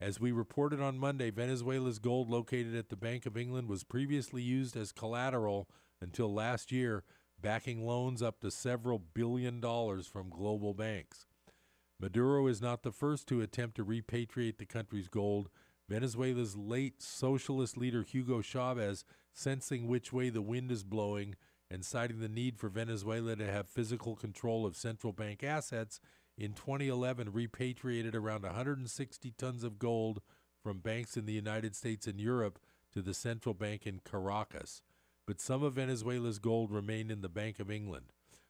As 0.00 0.18
we 0.18 0.32
reported 0.32 0.80
on 0.80 0.98
Monday, 0.98 1.30
Venezuela's 1.30 1.98
gold 1.98 2.28
located 2.28 2.74
at 2.74 2.88
the 2.88 2.96
Bank 2.96 3.26
of 3.26 3.36
England 3.36 3.68
was 3.68 3.84
previously 3.84 4.42
used 4.42 4.76
as 4.76 4.92
collateral 4.92 5.68
until 6.00 6.32
last 6.32 6.72
year, 6.72 7.04
backing 7.40 7.86
loans 7.86 8.22
up 8.22 8.40
to 8.40 8.50
several 8.50 8.98
billion 8.98 9.60
dollars 9.60 10.06
from 10.06 10.30
global 10.30 10.74
banks. 10.74 11.26
Maduro 12.00 12.46
is 12.46 12.62
not 12.62 12.82
the 12.82 12.92
first 12.92 13.28
to 13.28 13.42
attempt 13.42 13.76
to 13.76 13.84
repatriate 13.84 14.56
the 14.56 14.66
country's 14.66 15.08
gold. 15.08 15.50
Venezuela's 15.88 16.56
late 16.56 17.02
socialist 17.02 17.76
leader 17.76 18.02
Hugo 18.02 18.40
Chavez, 18.40 19.04
sensing 19.34 19.86
which 19.86 20.12
way 20.12 20.30
the 20.30 20.42
wind 20.42 20.70
is 20.70 20.82
blowing, 20.82 21.34
and 21.70 21.84
citing 21.84 22.20
the 22.20 22.28
need 22.28 22.58
for 22.58 22.68
Venezuela 22.68 23.36
to 23.36 23.50
have 23.50 23.68
physical 23.68 24.16
control 24.16 24.66
of 24.66 24.76
central 24.76 25.12
bank 25.12 25.44
assets, 25.44 26.00
in 26.36 26.52
2011 26.52 27.32
repatriated 27.32 28.14
around 28.14 28.42
160 28.42 29.30
tons 29.36 29.62
of 29.62 29.78
gold 29.78 30.20
from 30.62 30.78
banks 30.78 31.16
in 31.16 31.26
the 31.26 31.32
United 31.32 31.76
States 31.76 32.06
and 32.06 32.20
Europe 32.20 32.58
to 32.92 33.02
the 33.02 33.14
central 33.14 33.54
bank 33.54 33.86
in 33.86 34.00
Caracas. 34.00 34.82
But 35.26 35.40
some 35.40 35.62
of 35.62 35.74
Venezuela's 35.74 36.38
gold 36.38 36.72
remained 36.72 37.10
in 37.10 37.20
the 37.20 37.28
Bank 37.28 37.60
of 37.60 37.70
England. 37.70 38.06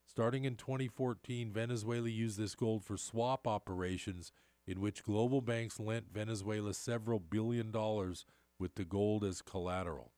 Starting 0.06 0.44
in 0.44 0.56
2014, 0.56 1.52
Venezuela 1.52 2.08
used 2.08 2.38
this 2.38 2.54
gold 2.54 2.84
for 2.84 2.96
swap 2.96 3.46
operations 3.46 4.32
in 4.66 4.80
which 4.80 5.04
global 5.04 5.40
banks 5.40 5.78
lent 5.78 6.12
Venezuela 6.12 6.72
several 6.72 7.18
billion 7.18 7.70
dollars 7.70 8.24
with 8.58 8.76
the 8.76 8.84
gold 8.84 9.24
as 9.24 9.42
collateral. 9.42 10.12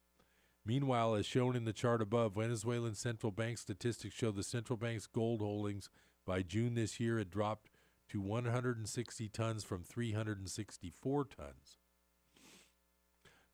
Meanwhile, 0.64 1.16
as 1.16 1.26
shown 1.26 1.57
in 1.57 1.64
the 1.64 1.72
chart 1.72 2.01
above, 2.01 2.34
Venezuelan 2.34 2.95
central 2.95 3.32
bank 3.32 3.59
statistics 3.59 4.14
show 4.14 4.30
the 4.30 4.45
central 4.45 4.76
bank's 4.76 5.07
gold 5.07 5.41
holdings 5.41 5.91
by 6.24 6.43
June 6.43 6.74
this 6.74 7.01
year 7.01 7.18
had 7.18 7.30
dropped 7.30 7.68
to 8.11 8.20
160 8.20 9.28
tons 9.28 9.64
from 9.64 9.82
364 9.82 11.24
tons. 11.24 11.78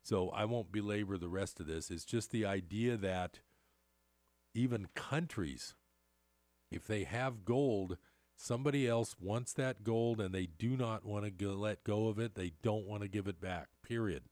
So 0.03 0.29
I 0.29 0.45
won't 0.45 0.71
belabor 0.71 1.17
the 1.17 1.29
rest 1.29 1.59
of 1.59 1.67
this. 1.67 1.89
It's 1.89 2.05
just 2.05 2.31
the 2.31 2.45
idea 2.45 2.95
that 2.97 3.39
even 4.53 4.87
countries, 4.93 5.75
if 6.71 6.85
they 6.85 7.05
have 7.05 7.45
gold, 7.45 7.97
somebody 8.35 8.87
else 8.87 9.15
wants 9.19 9.53
that 9.53 9.83
gold 9.83 10.21
and 10.21 10.33
they 10.33 10.45
do 10.45 10.77
not 10.77 11.05
want 11.05 11.37
to 11.37 11.51
let 11.53 11.83
go 11.83 12.07
of 12.07 12.19
it. 12.19 12.35
They 12.35 12.53
don't 12.61 12.85
want 12.85 13.01
to 13.01 13.07
give 13.07 13.27
it 13.27 13.41
back, 13.41 13.67
period. 13.83 14.23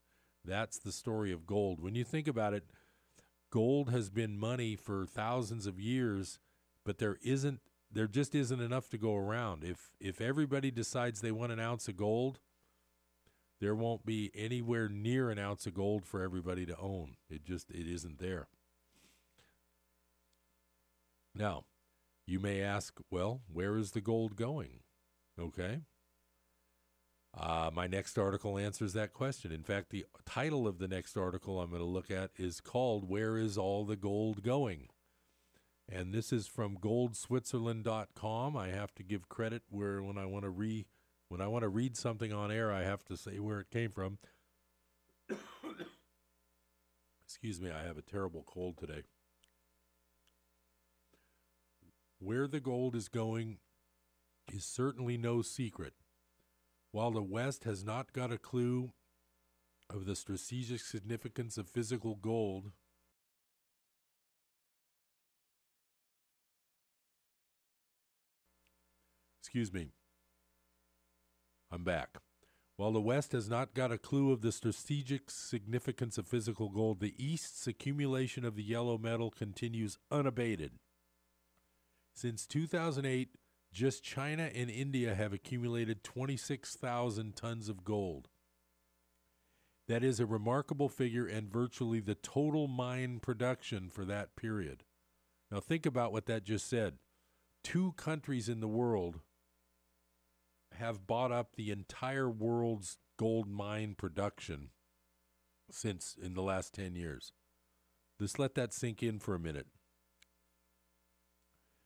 That's 0.48 0.80
the 0.80 0.94
story 0.94 1.34
of 1.34 1.46
gold. 1.46 1.82
When 1.82 1.94
you 1.94 2.06
think 2.06 2.28
about 2.28 2.54
it, 2.54 2.64
gold 3.52 3.92
has 3.92 4.10
been 4.10 4.40
money 4.40 4.78
for 4.78 5.06
thousands 5.06 5.68
of 5.68 5.80
years, 5.80 6.40
but 6.86 6.98
there 6.98 7.18
isn't 7.22 7.60
there 7.92 8.08
just 8.08 8.36
isn't 8.36 8.60
enough 8.60 8.90
to 8.90 8.98
go 8.98 9.16
around. 9.16 9.64
If 9.64 9.92
if 10.00 10.22
everybody 10.22 10.72
decides 10.72 11.20
they 11.20 11.32
want 11.32 11.52
an 11.52 11.60
ounce 11.60 11.88
of 11.90 11.98
gold, 11.98 12.40
there 13.60 13.76
won't 13.76 14.06
be 14.06 14.32
anywhere 14.34 14.88
near 14.88 15.30
an 15.30 15.38
ounce 15.40 15.66
of 15.66 15.74
gold 15.74 16.06
for 16.06 16.22
everybody 16.22 16.66
to 16.66 16.78
own. 16.78 17.18
It 17.30 17.44
just 17.44 17.70
it 17.70 17.88
isn't 17.88 18.20
there. 18.20 18.48
Now, 21.36 21.66
you 22.26 22.40
may 22.40 22.62
ask, 22.62 23.00
well, 23.12 23.42
where 23.52 23.78
is 23.78 23.92
the 23.92 24.02
gold 24.02 24.36
going? 24.36 24.80
Okay. 25.40 25.82
Uh, 27.40 27.70
my 27.72 27.86
next 27.86 28.18
article 28.18 28.58
answers 28.58 28.94
that 28.94 29.14
question. 29.14 29.52
In 29.52 29.62
fact, 29.62 29.92
the 29.92 30.06
title 30.26 30.68
of 30.68 30.80
the 30.80 30.88
next 30.88 31.16
article 31.16 31.62
I'm 31.62 31.70
going 31.70 31.82
to 31.82 31.88
look 31.88 32.10
at 32.10 32.32
is 32.36 32.60
called 32.60 33.08
Where 33.08 33.38
is 33.38 33.60
All 33.60 33.86
the 33.86 33.96
Gold 33.96 34.42
Going? 34.42 34.88
And 35.88 36.14
this 36.14 36.34
is 36.34 36.48
from 36.48 36.78
goldswitzerland.com. 36.78 38.58
I 38.58 38.70
have 38.70 38.94
to 38.96 39.04
give 39.04 39.30
credit 39.30 39.62
where 39.70 40.02
when 40.02 40.18
I 40.18 40.26
want 40.26 40.46
to 40.46 40.50
re 40.50 40.88
when 41.30 41.42
I 41.42 41.48
want 41.48 41.64
to 41.64 41.70
read 41.70 41.96
something 41.96 42.34
on 42.34 42.52
air, 42.52 42.72
I 42.72 42.84
have 42.84 43.04
to 43.06 43.18
say 43.18 43.38
where 43.40 43.60
it 43.60 43.70
came 43.70 43.92
from. 43.92 44.18
Excuse 47.26 47.62
me, 47.62 47.70
I 47.70 47.84
have 47.84 47.98
a 47.98 48.02
terrible 48.02 48.44
cold 48.48 48.78
today. 48.78 49.04
Where 52.20 52.48
the 52.48 52.62
gold 52.62 52.96
is 52.96 53.10
going 53.10 53.58
is 54.52 54.64
certainly 54.66 55.18
no 55.18 55.42
secret. 55.42 55.94
While 56.92 57.12
the 57.12 57.22
West 57.22 57.64
has 57.66 57.84
not 57.84 58.14
got 58.14 58.32
a 58.32 58.38
clue 58.38 58.92
of 59.90 60.06
the 60.06 60.16
strategic 60.16 60.82
significance 60.82 61.58
of 61.58 61.70
physical 61.70 62.16
gold, 62.16 62.72
excuse 69.42 69.72
me, 69.72 69.90
I'm 71.72 71.84
back. 71.84 72.18
While 72.78 72.92
the 72.92 73.02
West 73.02 73.32
has 73.32 73.50
not 73.50 73.74
got 73.74 73.92
a 73.92 73.98
clue 73.98 74.32
of 74.32 74.42
the 74.42 74.52
strategic 74.52 75.32
significance 75.32 76.18
of 76.18 76.28
physical 76.28 76.70
gold, 76.70 77.00
the 77.00 77.16
East's 77.18 77.66
accumulation 77.66 78.46
of 78.46 78.56
the 78.56 78.64
yellow 78.64 78.98
metal 78.98 79.32
continues 79.32 79.98
unabated. 80.12 80.74
Since 82.16 82.46
2008, 82.46 83.30
just 83.78 84.04
China 84.04 84.50
and 84.56 84.72
India 84.72 85.14
have 85.14 85.34
accumulated 85.34 86.04
26,000 86.04 87.36
tons 87.36 87.70
of 87.70 87.84
gold. 87.84 88.28
That 89.88 90.04
is 90.04 90.20
a 90.20 90.26
remarkable 90.26 90.90
figure 90.90 91.28
and 91.28 91.48
virtually 91.48 92.00
the 92.00 92.16
total 92.16 92.68
mine 92.68 93.20
production 93.20 93.92
for 93.92 94.04
that 94.06 94.36
period. 94.36 94.84
Now, 95.52 95.60
think 95.60 95.86
about 95.86 96.12
what 96.12 96.26
that 96.26 96.44
just 96.44 96.68
said. 96.68 96.96
Two 97.64 97.92
countries 97.92 98.50
in 98.50 98.62
the 98.62 98.68
world 98.68 99.20
have 100.80 101.06
bought 101.06 101.32
up 101.32 101.56
the 101.56 101.70
entire 101.70 102.30
world's 102.32 102.98
gold 103.20 103.48
mine 103.48 103.94
production 103.96 104.70
since 105.70 106.16
in 106.20 106.34
the 106.34 106.42
last 106.42 106.74
10 106.74 106.96
years. 106.96 107.32
Just 108.20 108.40
let 108.40 108.56
that 108.56 108.74
sink 108.74 109.04
in 109.04 109.20
for 109.20 109.36
a 109.36 109.40
minute. 109.40 109.68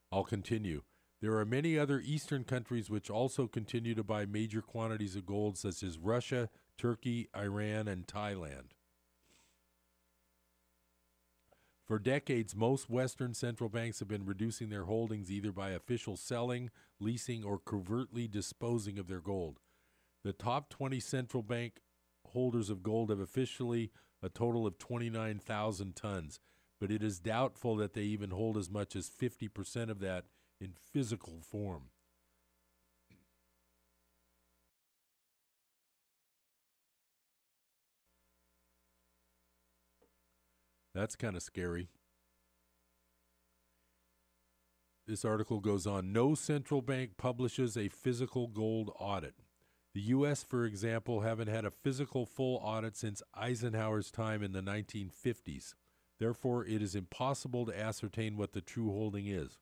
I'll 0.09 0.23
continue. 0.23 0.83
There 1.22 1.38
are 1.38 1.45
many 1.45 1.78
other 1.78 2.01
eastern 2.03 2.43
countries 2.43 2.89
which 2.89 3.09
also 3.09 3.47
continue 3.47 3.93
to 3.93 4.03
buy 4.03 4.26
major 4.26 4.61
quantities 4.61 5.15
of 5.15 5.28
gold, 5.28 5.55
such 5.55 5.84
as 5.84 5.99
Russia, 5.99 6.49
Turkey, 6.80 7.30
Iran, 7.38 7.88
and 7.88 8.07
Thailand. 8.07 8.72
For 11.86 11.99
decades, 11.99 12.55
most 12.55 12.89
Western 12.89 13.36
central 13.36 13.69
banks 13.69 13.99
have 13.99 14.07
been 14.07 14.26
reducing 14.26 14.69
their 14.69 14.86
holdings 14.86 15.30
either 15.30 15.51
by 15.51 15.72
official 15.72 16.15
selling, 16.15 16.72
leasing, 16.99 17.43
or 17.43 17.59
covertly 17.59 18.28
disposing 18.28 18.97
of 18.97 19.07
their 19.07 19.19
gold. 19.19 19.59
The 20.24 20.34
top 20.34 20.69
20 20.69 20.99
central 20.99 21.43
bank 21.43 21.82
holders 22.30 22.69
of 22.69 22.82
gold 22.82 23.09
have 23.09 23.19
officially 23.19 23.91
a 24.24 24.30
total 24.30 24.65
of 24.65 24.78
29,000 24.78 25.95
tons, 25.95 26.39
but 26.80 26.91
it 26.91 27.03
is 27.03 27.19
doubtful 27.19 27.76
that 27.76 27.93
they 27.93 28.03
even 28.03 28.32
hold 28.32 28.57
as 28.57 28.69
much 28.72 28.95
as 28.95 29.09
50% 29.09 29.89
of 29.89 29.99
that 29.99 30.26
in 30.62 30.74
physical 30.93 31.41
form. 31.41 31.89
That's 40.93 41.16
kind 41.16 41.36
of 41.36 41.41
scary. 41.41 41.88
This 45.07 45.26
article 45.26 45.59
goes 45.59 45.88
on 45.88 46.14
No 46.14 46.36
central 46.36 46.82
bank 46.82 47.18
publishes 47.18 47.76
a 47.76 47.89
physical 47.89 48.47
gold 48.47 48.91
audit. 48.99 49.36
The 49.93 50.01
U.S., 50.01 50.43
for 50.43 50.66
example, 50.66 51.22
haven't 51.22 51.49
had 51.49 51.66
a 51.66 51.72
physical 51.72 52.26
full 52.26 52.57
audit 52.64 52.95
since 52.95 53.22
Eisenhower's 53.34 54.12
time 54.12 54.41
in 54.41 54.53
the 54.53 54.62
1950s. 54.62 55.74
Therefore, 56.20 56.66
it 56.66 56.82
is 56.82 56.95
impossible 56.95 57.66
to 57.66 57.78
ascertain 57.78 58.38
what 58.38 58.53
the 58.53 58.62
true 58.62 58.91
holding 58.91 59.28
is. 59.28 59.57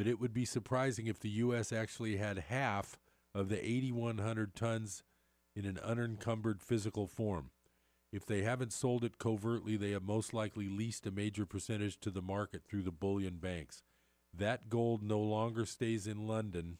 But 0.00 0.06
it 0.06 0.18
would 0.18 0.32
be 0.32 0.46
surprising 0.46 1.08
if 1.08 1.20
the 1.20 1.28
U.S. 1.28 1.74
actually 1.74 2.16
had 2.16 2.44
half 2.48 2.98
of 3.34 3.50
the 3.50 3.62
8,100 3.62 4.56
tons 4.56 5.02
in 5.54 5.66
an 5.66 5.76
unencumbered 5.76 6.62
physical 6.62 7.06
form. 7.06 7.50
If 8.10 8.24
they 8.24 8.40
haven't 8.40 8.72
sold 8.72 9.04
it 9.04 9.18
covertly, 9.18 9.76
they 9.76 9.90
have 9.90 10.02
most 10.02 10.32
likely 10.32 10.70
leased 10.70 11.06
a 11.06 11.10
major 11.10 11.44
percentage 11.44 12.00
to 12.00 12.10
the 12.10 12.22
market 12.22 12.62
through 12.66 12.84
the 12.84 12.90
bullion 12.90 13.36
banks. 13.36 13.82
That 14.32 14.70
gold 14.70 15.02
no 15.02 15.20
longer 15.20 15.66
stays 15.66 16.06
in 16.06 16.26
London 16.26 16.78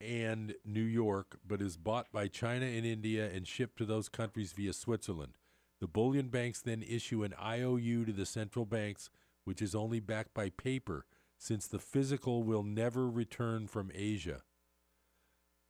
and 0.00 0.54
New 0.64 0.80
York, 0.80 1.38
but 1.46 1.60
is 1.60 1.76
bought 1.76 2.10
by 2.10 2.28
China 2.28 2.64
and 2.64 2.86
India 2.86 3.30
and 3.30 3.46
shipped 3.46 3.76
to 3.76 3.84
those 3.84 4.08
countries 4.08 4.54
via 4.54 4.72
Switzerland. 4.72 5.36
The 5.82 5.86
bullion 5.86 6.28
banks 6.28 6.62
then 6.62 6.82
issue 6.82 7.24
an 7.24 7.34
IOU 7.38 8.06
to 8.06 8.12
the 8.12 8.24
central 8.24 8.64
banks, 8.64 9.10
which 9.44 9.62
is 9.62 9.74
only 9.74 10.00
backed 10.00 10.34
by 10.34 10.50
paper, 10.50 11.06
since 11.38 11.66
the 11.66 11.78
physical 11.78 12.42
will 12.42 12.62
never 12.62 13.08
return 13.08 13.66
from 13.66 13.90
Asia. 13.94 14.42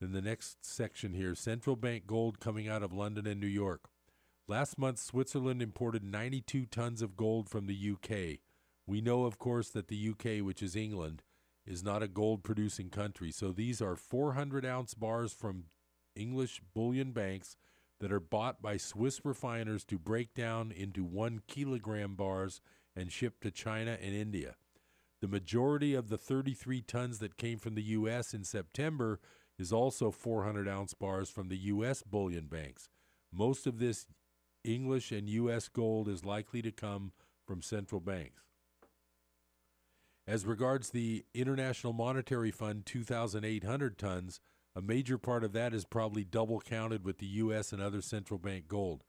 Then 0.00 0.12
the 0.12 0.20
next 0.20 0.64
section 0.64 1.14
here 1.14 1.34
central 1.34 1.76
bank 1.76 2.06
gold 2.06 2.40
coming 2.40 2.68
out 2.68 2.82
of 2.82 2.92
London 2.92 3.26
and 3.26 3.40
New 3.40 3.46
York. 3.46 3.88
Last 4.48 4.76
month, 4.76 4.98
Switzerland 4.98 5.62
imported 5.62 6.02
92 6.02 6.66
tons 6.66 7.00
of 7.00 7.16
gold 7.16 7.48
from 7.48 7.66
the 7.66 7.92
UK. 7.92 8.40
We 8.86 9.00
know, 9.00 9.24
of 9.24 9.38
course, 9.38 9.68
that 9.70 9.86
the 9.86 10.10
UK, 10.10 10.44
which 10.44 10.62
is 10.62 10.74
England, 10.74 11.22
is 11.64 11.84
not 11.84 12.02
a 12.02 12.08
gold 12.08 12.42
producing 12.42 12.90
country. 12.90 13.30
So 13.30 13.52
these 13.52 13.80
are 13.80 13.94
400 13.94 14.66
ounce 14.66 14.94
bars 14.94 15.32
from 15.32 15.66
English 16.16 16.60
bullion 16.74 17.12
banks 17.12 17.56
that 18.00 18.12
are 18.12 18.20
bought 18.20 18.60
by 18.60 18.76
Swiss 18.76 19.24
refiners 19.24 19.84
to 19.84 19.98
break 19.98 20.34
down 20.34 20.72
into 20.72 21.04
one 21.04 21.40
kilogram 21.46 22.16
bars 22.16 22.60
and 22.96 23.12
shipped 23.12 23.42
to 23.42 23.50
China 23.50 23.96
and 24.00 24.14
India. 24.14 24.56
The 25.20 25.28
majority 25.28 25.94
of 25.94 26.08
the 26.08 26.18
33 26.18 26.80
tons 26.82 27.18
that 27.20 27.36
came 27.36 27.58
from 27.58 27.74
the 27.74 27.82
U.S. 27.82 28.34
in 28.34 28.44
September 28.44 29.20
is 29.58 29.72
also 29.72 30.10
400 30.10 30.68
ounce 30.68 30.94
bars 30.94 31.30
from 31.30 31.48
the 31.48 31.56
U.S. 31.56 32.02
bullion 32.02 32.46
banks. 32.46 32.88
Most 33.32 33.66
of 33.66 33.78
this 33.78 34.06
English 34.64 35.12
and 35.12 35.28
U.S. 35.28 35.68
gold 35.68 36.08
is 36.08 36.24
likely 36.24 36.62
to 36.62 36.72
come 36.72 37.12
from 37.46 37.62
central 37.62 38.00
banks. 38.00 38.42
As 40.26 40.46
regards 40.46 40.90
the 40.90 41.24
International 41.34 41.92
Monetary 41.92 42.50
Fund 42.50 42.86
2,800 42.86 43.98
tons, 43.98 44.40
a 44.74 44.80
major 44.80 45.18
part 45.18 45.44
of 45.44 45.52
that 45.52 45.74
is 45.74 45.84
probably 45.84 46.24
double 46.24 46.60
counted 46.60 47.04
with 47.04 47.18
the 47.18 47.26
U.S. 47.26 47.72
and 47.72 47.82
other 47.82 48.00
central 48.00 48.38
bank 48.38 48.68
gold. 48.68 49.02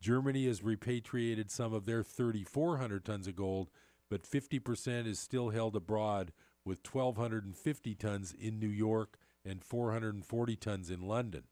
Germany 0.00 0.46
has 0.46 0.62
repatriated 0.62 1.50
some 1.50 1.72
of 1.72 1.84
their 1.84 2.02
3,400 2.02 3.04
tons 3.04 3.26
of 3.26 3.36
gold, 3.36 3.70
but 4.08 4.22
50% 4.22 5.06
is 5.06 5.18
still 5.18 5.50
held 5.50 5.74
abroad, 5.74 6.32
with 6.64 6.78
1,250 6.84 7.94
tons 7.94 8.34
in 8.38 8.58
New 8.58 8.68
York 8.68 9.18
and 9.44 9.64
440 9.64 10.56
tons 10.56 10.90
in 10.90 11.00
London. 11.00 11.44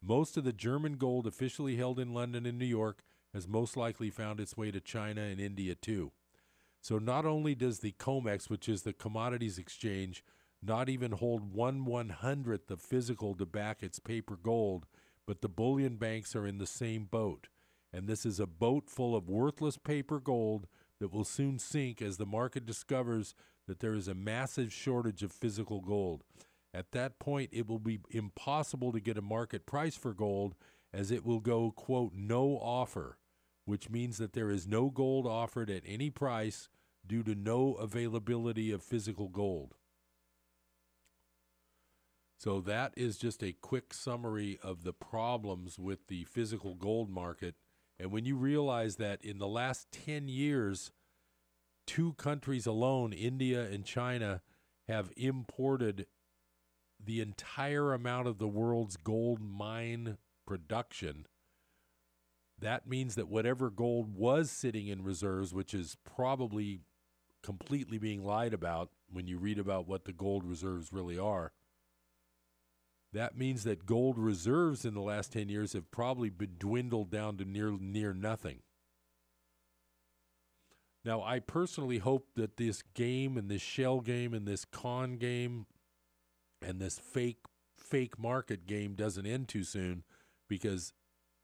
Most 0.00 0.36
of 0.36 0.44
the 0.44 0.52
German 0.52 0.96
gold 0.96 1.26
officially 1.26 1.76
held 1.76 1.98
in 1.98 2.14
London 2.14 2.46
and 2.46 2.58
New 2.58 2.64
York 2.64 3.02
has 3.32 3.48
most 3.48 3.76
likely 3.76 4.10
found 4.10 4.40
its 4.40 4.56
way 4.56 4.70
to 4.70 4.80
China 4.80 5.22
and 5.22 5.40
India 5.40 5.74
too. 5.74 6.12
So 6.80 6.98
not 6.98 7.24
only 7.24 7.54
does 7.54 7.78
the 7.78 7.92
COMEX, 7.92 8.50
which 8.50 8.68
is 8.68 8.82
the 8.82 8.92
commodities 8.92 9.58
exchange, 9.58 10.24
not 10.62 10.88
even 10.88 11.12
hold 11.12 11.52
one 11.52 11.84
one 11.84 12.10
hundredth 12.10 12.70
of 12.70 12.80
physical 12.80 13.34
to 13.34 13.46
back 13.46 13.82
its 13.82 13.98
paper 13.98 14.36
gold, 14.36 14.86
but 15.26 15.40
the 15.40 15.48
bullion 15.48 15.96
banks 15.96 16.34
are 16.34 16.46
in 16.46 16.58
the 16.58 16.66
same 16.66 17.04
boat. 17.04 17.48
And 17.92 18.08
this 18.08 18.24
is 18.24 18.40
a 18.40 18.46
boat 18.46 18.88
full 18.88 19.14
of 19.14 19.28
worthless 19.28 19.76
paper 19.76 20.18
gold 20.18 20.66
that 21.00 21.12
will 21.12 21.24
soon 21.24 21.58
sink 21.58 22.00
as 22.00 22.16
the 22.16 22.26
market 22.26 22.64
discovers 22.64 23.34
that 23.66 23.80
there 23.80 23.94
is 23.94 24.08
a 24.08 24.14
massive 24.14 24.72
shortage 24.72 25.22
of 25.22 25.32
physical 25.32 25.80
gold. 25.80 26.22
At 26.74 26.92
that 26.92 27.18
point, 27.18 27.50
it 27.52 27.68
will 27.68 27.78
be 27.78 28.00
impossible 28.10 28.92
to 28.92 29.00
get 29.00 29.18
a 29.18 29.22
market 29.22 29.66
price 29.66 29.96
for 29.96 30.14
gold 30.14 30.54
as 30.92 31.10
it 31.10 31.24
will 31.24 31.40
go, 31.40 31.70
quote, 31.70 32.12
no 32.14 32.58
offer, 32.58 33.18
which 33.64 33.90
means 33.90 34.18
that 34.18 34.32
there 34.32 34.50
is 34.50 34.66
no 34.66 34.90
gold 34.90 35.26
offered 35.26 35.70
at 35.70 35.82
any 35.86 36.10
price 36.10 36.68
due 37.06 37.22
to 37.22 37.34
no 37.34 37.74
availability 37.74 38.70
of 38.70 38.82
physical 38.82 39.28
gold. 39.28 39.74
So 42.38 42.60
that 42.62 42.92
is 42.96 43.18
just 43.18 43.42
a 43.42 43.54
quick 43.60 43.94
summary 43.94 44.58
of 44.62 44.82
the 44.82 44.92
problems 44.92 45.78
with 45.78 46.08
the 46.08 46.24
physical 46.24 46.74
gold 46.74 47.08
market. 47.08 47.54
And 47.98 48.10
when 48.10 48.24
you 48.24 48.36
realize 48.36 48.96
that 48.96 49.22
in 49.22 49.38
the 49.38 49.48
last 49.48 49.86
10 49.92 50.28
years, 50.28 50.92
two 51.86 52.14
countries 52.14 52.66
alone, 52.66 53.12
India 53.12 53.62
and 53.62 53.84
China, 53.84 54.42
have 54.88 55.12
imported 55.16 56.06
the 57.04 57.20
entire 57.20 57.92
amount 57.92 58.28
of 58.28 58.38
the 58.38 58.48
world's 58.48 58.96
gold 58.96 59.40
mine 59.40 60.18
production. 60.46 61.26
That 62.58 62.86
means 62.86 63.16
that 63.16 63.28
whatever 63.28 63.70
gold 63.70 64.14
was 64.14 64.50
sitting 64.50 64.86
in 64.86 65.02
reserves, 65.02 65.52
which 65.52 65.74
is 65.74 65.96
probably 66.04 66.82
completely 67.42 67.98
being 67.98 68.24
lied 68.24 68.54
about 68.54 68.90
when 69.10 69.26
you 69.26 69.38
read 69.38 69.58
about 69.58 69.88
what 69.88 70.04
the 70.04 70.12
gold 70.12 70.44
reserves 70.44 70.92
really 70.92 71.18
are, 71.18 71.52
that 73.12 73.36
means 73.36 73.64
that 73.64 73.84
gold 73.84 74.18
reserves 74.18 74.84
in 74.84 74.94
the 74.94 75.00
last 75.00 75.32
10 75.32 75.48
years 75.48 75.74
have 75.74 75.90
probably 75.90 76.30
been 76.30 76.56
dwindled 76.58 77.10
down 77.10 77.36
to 77.36 77.44
near 77.44 77.70
near 77.78 78.14
nothing. 78.14 78.60
Now, 81.04 81.22
I 81.22 81.40
personally 81.40 81.98
hope 81.98 82.28
that 82.36 82.56
this 82.56 82.82
game 82.94 83.36
and 83.36 83.50
this 83.50 83.62
shell 83.62 84.00
game 84.00 84.32
and 84.32 84.46
this 84.46 84.64
con 84.64 85.16
game 85.16 85.66
and 86.62 86.80
this 86.80 86.98
fake 86.98 87.38
fake 87.76 88.18
market 88.18 88.66
game 88.66 88.94
doesn't 88.94 89.26
end 89.26 89.48
too 89.48 89.64
soon 89.64 90.04
because 90.48 90.92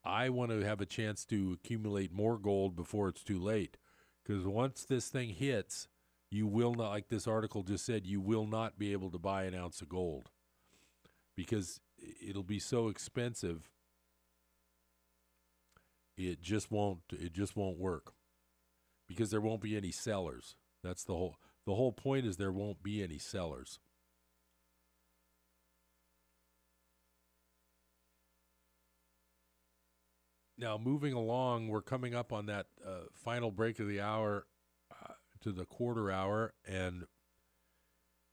I 0.04 0.30
want 0.30 0.52
to 0.52 0.64
have 0.64 0.80
a 0.80 0.86
chance 0.86 1.24
to 1.26 1.52
accumulate 1.52 2.12
more 2.12 2.38
gold 2.38 2.76
before 2.76 3.08
it's 3.08 3.24
too 3.24 3.38
late. 3.38 3.76
Because 4.24 4.46
once 4.46 4.84
this 4.84 5.08
thing 5.08 5.30
hits, 5.30 5.88
you 6.30 6.46
will 6.46 6.74
not, 6.74 6.90
like 6.90 7.08
this 7.08 7.26
article 7.26 7.62
just 7.62 7.84
said, 7.84 8.06
you 8.06 8.20
will 8.20 8.46
not 8.46 8.78
be 8.78 8.92
able 8.92 9.10
to 9.10 9.18
buy 9.18 9.44
an 9.44 9.54
ounce 9.54 9.82
of 9.82 9.88
gold 9.88 10.30
because 11.38 11.78
it'll 12.20 12.42
be 12.42 12.58
so 12.58 12.88
expensive. 12.88 13.70
It 16.16 16.42
just 16.42 16.68
won't. 16.68 17.02
It 17.12 17.32
just 17.32 17.54
won't 17.54 17.78
work 17.78 18.12
because 19.06 19.30
there 19.30 19.40
won't 19.40 19.60
be 19.62 19.76
any 19.76 19.92
sellers. 19.92 20.56
That's 20.82 21.04
the 21.04 21.12
whole. 21.12 21.36
The 21.64 21.76
whole 21.76 21.92
point 21.92 22.26
is 22.26 22.38
there 22.38 22.50
won't 22.50 22.82
be 22.82 23.04
any 23.04 23.18
sellers. 23.18 23.78
Now, 30.60 30.76
moving 30.76 31.12
along, 31.12 31.68
we're 31.68 31.82
coming 31.82 32.16
up 32.16 32.32
on 32.32 32.46
that 32.46 32.66
uh, 32.84 33.02
final 33.14 33.52
break 33.52 33.78
of 33.78 33.86
the 33.86 34.00
hour 34.00 34.46
uh, 34.90 35.12
to 35.42 35.52
the 35.52 35.66
quarter 35.66 36.10
hour, 36.10 36.54
and 36.66 37.04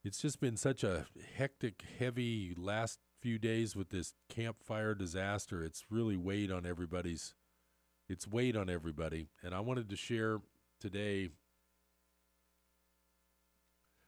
it's 0.06 0.22
just 0.22 0.40
been 0.40 0.58
such 0.58 0.84
a 0.84 1.08
hectic, 1.36 1.84
heavy 2.00 2.54
last 2.58 3.00
few 3.22 3.38
days 3.40 3.76
with 3.76 3.90
this 3.90 4.14
Camp 4.30 4.58
Fire 4.62 4.94
disaster. 4.94 5.64
It's 5.64 5.86
really 5.90 6.18
weighed 6.18 6.52
on 6.52 6.66
everybody's. 6.66 7.34
It's 8.08 8.28
weighed 8.28 8.56
on 8.56 8.70
everybody, 8.70 9.28
and 9.42 9.56
I 9.56 9.62
wanted 9.62 9.90
to 9.90 9.96
share 9.96 10.40
today 10.80 11.30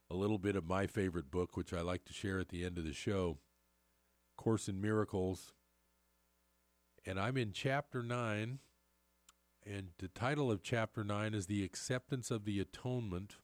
a 0.10 0.16
little 0.16 0.38
bit 0.38 0.56
of 0.56 0.68
my 0.68 0.86
favorite 0.86 1.32
book, 1.32 1.58
which 1.58 1.74
I 1.74 1.82
like 1.82 2.06
to 2.06 2.14
share 2.14 2.40
at 2.40 2.50
the 2.50 2.64
end 2.64 2.78
of 2.78 2.86
the 2.86 2.94
show, 2.94 3.40
Course 4.38 4.70
in 4.70 4.80
Miracles 4.80 5.54
and 7.08 7.20
I'm 7.20 7.38
in 7.38 7.54
chapter 7.54 8.04
9 8.04 8.60
and 9.66 9.88
the 9.98 10.08
title 10.10 10.52
of 10.52 10.62
chapter 10.62 11.04
9 11.06 11.34
is 11.34 11.48
the 11.48 11.64
acceptance 11.64 12.30
of 12.30 12.44
the 12.44 12.60
atonement 12.60 13.38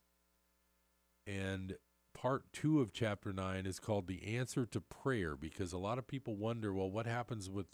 and 1.26 1.78
part 2.24 2.46
2 2.54 2.80
of 2.80 2.94
chapter 2.94 3.34
9 3.34 3.66
is 3.66 3.82
called 3.82 4.08
the 4.08 4.38
answer 4.38 4.66
to 4.66 4.80
prayer 4.80 5.36
because 5.36 5.74
a 5.74 5.78
lot 5.78 5.98
of 5.98 6.08
people 6.08 6.38
wonder 6.38 6.74
well 6.74 6.90
what 6.90 7.06
happens 7.06 7.50
with 7.50 7.66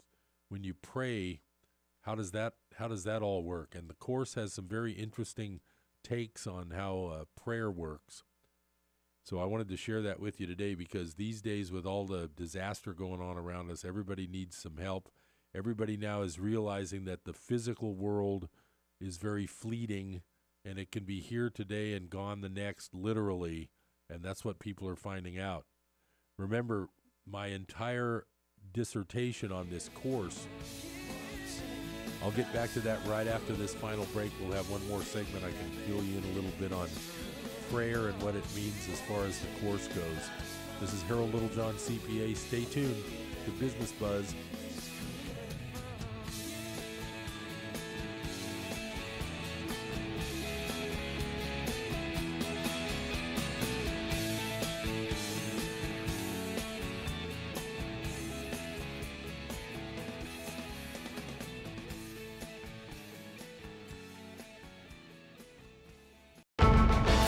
when 0.48 0.64
you 0.64 0.74
pray 0.74 1.40
how 2.00 2.16
does 2.16 2.32
that 2.32 2.54
how 2.74 2.88
does 2.88 3.04
that 3.04 3.22
all 3.22 3.44
work? 3.44 3.76
And 3.76 3.88
the 3.88 3.94
course 3.94 4.34
has 4.34 4.54
some 4.54 4.66
very 4.66 4.90
interesting 4.90 5.60
takes 6.02 6.48
on 6.48 6.72
how 6.74 7.12
uh, 7.12 7.24
prayer 7.40 7.70
works. 7.70 8.24
So 9.22 9.38
I 9.38 9.44
wanted 9.44 9.68
to 9.68 9.76
share 9.76 10.02
that 10.02 10.18
with 10.18 10.40
you 10.40 10.48
today 10.48 10.74
because 10.74 11.14
these 11.14 11.40
days 11.40 11.70
with 11.70 11.86
all 11.86 12.04
the 12.04 12.28
disaster 12.34 12.92
going 12.92 13.20
on 13.20 13.36
around 13.36 13.70
us 13.70 13.84
everybody 13.84 14.26
needs 14.26 14.56
some 14.56 14.78
help. 14.78 15.10
Everybody 15.54 15.96
now 15.96 16.22
is 16.22 16.40
realizing 16.40 17.04
that 17.04 17.24
the 17.24 17.32
physical 17.32 17.94
world 17.94 18.48
is 19.00 19.16
very 19.16 19.46
fleeting 19.46 20.22
and 20.64 20.76
it 20.76 20.90
can 20.90 21.04
be 21.04 21.20
here 21.20 21.50
today 21.50 21.92
and 21.92 22.10
gone 22.10 22.40
the 22.40 22.48
next, 22.48 22.94
literally. 22.94 23.70
And 24.10 24.22
that's 24.22 24.44
what 24.44 24.58
people 24.58 24.88
are 24.88 24.96
finding 24.96 25.38
out. 25.38 25.64
Remember, 26.38 26.88
my 27.26 27.48
entire 27.48 28.26
dissertation 28.72 29.52
on 29.52 29.68
this 29.70 29.90
course. 29.94 30.46
I'll 32.22 32.30
get 32.32 32.52
back 32.52 32.72
to 32.74 32.80
that 32.80 32.98
right 33.06 33.26
after 33.26 33.52
this 33.54 33.74
final 33.74 34.04
break. 34.12 34.30
We'll 34.40 34.52
have 34.52 34.68
one 34.70 34.86
more 34.88 35.02
segment. 35.02 35.44
I 35.44 35.50
can 35.50 35.70
fill 35.86 36.04
you 36.04 36.18
in 36.18 36.24
a 36.24 36.34
little 36.34 36.50
bit 36.58 36.72
on 36.72 36.88
prayer 37.70 38.08
and 38.08 38.22
what 38.22 38.34
it 38.34 38.44
means 38.54 38.88
as 38.92 39.00
far 39.02 39.24
as 39.24 39.38
the 39.38 39.46
course 39.64 39.86
goes. 39.88 40.30
This 40.80 40.92
is 40.92 41.02
Harold 41.02 41.32
Littlejohn, 41.32 41.74
CPA. 41.74 42.36
Stay 42.36 42.64
tuned 42.64 43.02
to 43.44 43.50
Business 43.52 43.92
Buzz 43.92 44.34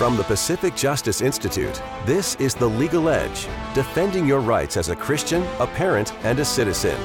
From 0.03 0.17
the 0.17 0.25
Pacific 0.25 0.75
Justice 0.75 1.21
Institute, 1.21 1.81
this 2.05 2.35
is 2.41 2.57
The 2.57 2.67
Legal 2.67 3.09
Edge, 3.09 3.47
defending 3.73 4.27
your 4.27 4.41
rights 4.41 4.77
as 4.77 4.89
a 4.89 4.97
Christian, 4.97 5.45
a 5.61 5.67
parent, 5.69 6.13
and 6.25 6.41
a 6.41 6.45
citizen. 6.45 7.01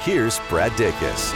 Here's 0.00 0.40
Brad 0.48 0.72
Dacus. 0.72 1.32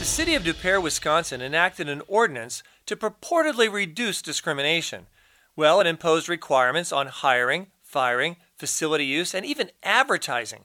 The 0.00 0.04
city 0.04 0.34
of 0.34 0.42
Des 0.42 0.54
Peres, 0.54 0.82
Wisconsin 0.82 1.40
enacted 1.40 1.88
an 1.88 2.02
ordinance 2.08 2.64
to 2.86 2.96
purportedly 2.96 3.72
reduce 3.72 4.20
discrimination. 4.20 5.06
Well, 5.54 5.78
it 5.78 5.86
imposed 5.86 6.28
requirements 6.28 6.90
on 6.90 7.06
hiring, 7.06 7.68
firing, 7.80 8.34
facility 8.56 9.04
use, 9.04 9.34
and 9.36 9.46
even 9.46 9.70
advertising. 9.84 10.64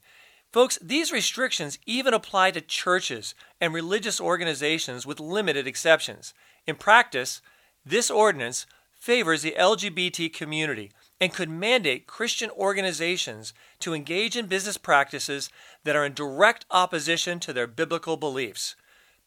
Folks, 0.51 0.79
these 0.81 1.11
restrictions 1.11 1.77
even 1.85 2.15
apply 2.15 2.49
to 2.49 2.61
churches 2.61 3.35
and 3.61 3.75
religious 3.75 4.19
organizations 4.19 5.05
with 5.05 5.19
limited 5.19 5.67
exceptions. 5.67 6.33
In 6.65 6.77
practice, 6.77 7.43
this 7.85 8.09
ordinance 8.09 8.65
favors 9.03 9.41
the 9.41 9.55
LGBT 9.59 10.31
community 10.31 10.89
and 11.19 11.33
could 11.33 11.49
mandate 11.49 12.07
Christian 12.07 12.49
organizations 12.51 13.53
to 13.79 13.93
engage 13.93 14.37
in 14.37 14.45
business 14.45 14.77
practices 14.77 15.49
that 15.83 15.97
are 15.97 16.05
in 16.05 16.13
direct 16.13 16.65
opposition 16.71 17.37
to 17.41 17.51
their 17.51 17.67
biblical 17.67 18.15
beliefs. 18.15 18.77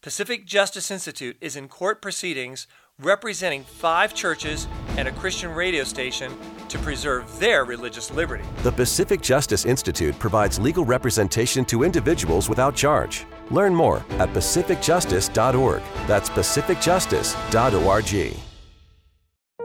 Pacific 0.01 0.47
Justice 0.47 0.91
Institute 0.91 1.37
is 1.43 1.57
in 1.57 1.69
court 1.69 2.01
proceedings 2.01 2.67
representing 2.99 3.65
five 3.65 4.15
churches 4.15 4.67
and 4.97 5.09
a 5.09 5.13
Christian 5.13 5.51
radio 5.51 5.85
station 5.85 6.33
to 6.71 6.79
preserve 6.79 7.39
their 7.39 7.67
religious 7.67 8.11
liberty. 8.11 8.45
The 8.63 8.73
Pacific 8.73 9.21
Justice 9.21 9.67
Institute 9.67 10.19
provides 10.19 10.59
legal 10.59 10.87
representation 10.87 11.67
to 11.67 11.85
individuals 11.85 12.49
without 12.49 12.75
charge. 12.75 13.27
Learn 13.51 13.75
more 13.75 13.99
at 14.13 14.31
pacificjustice.org. 14.31 15.83
That's 16.07 16.31
pacificjustice.org. 16.31 18.56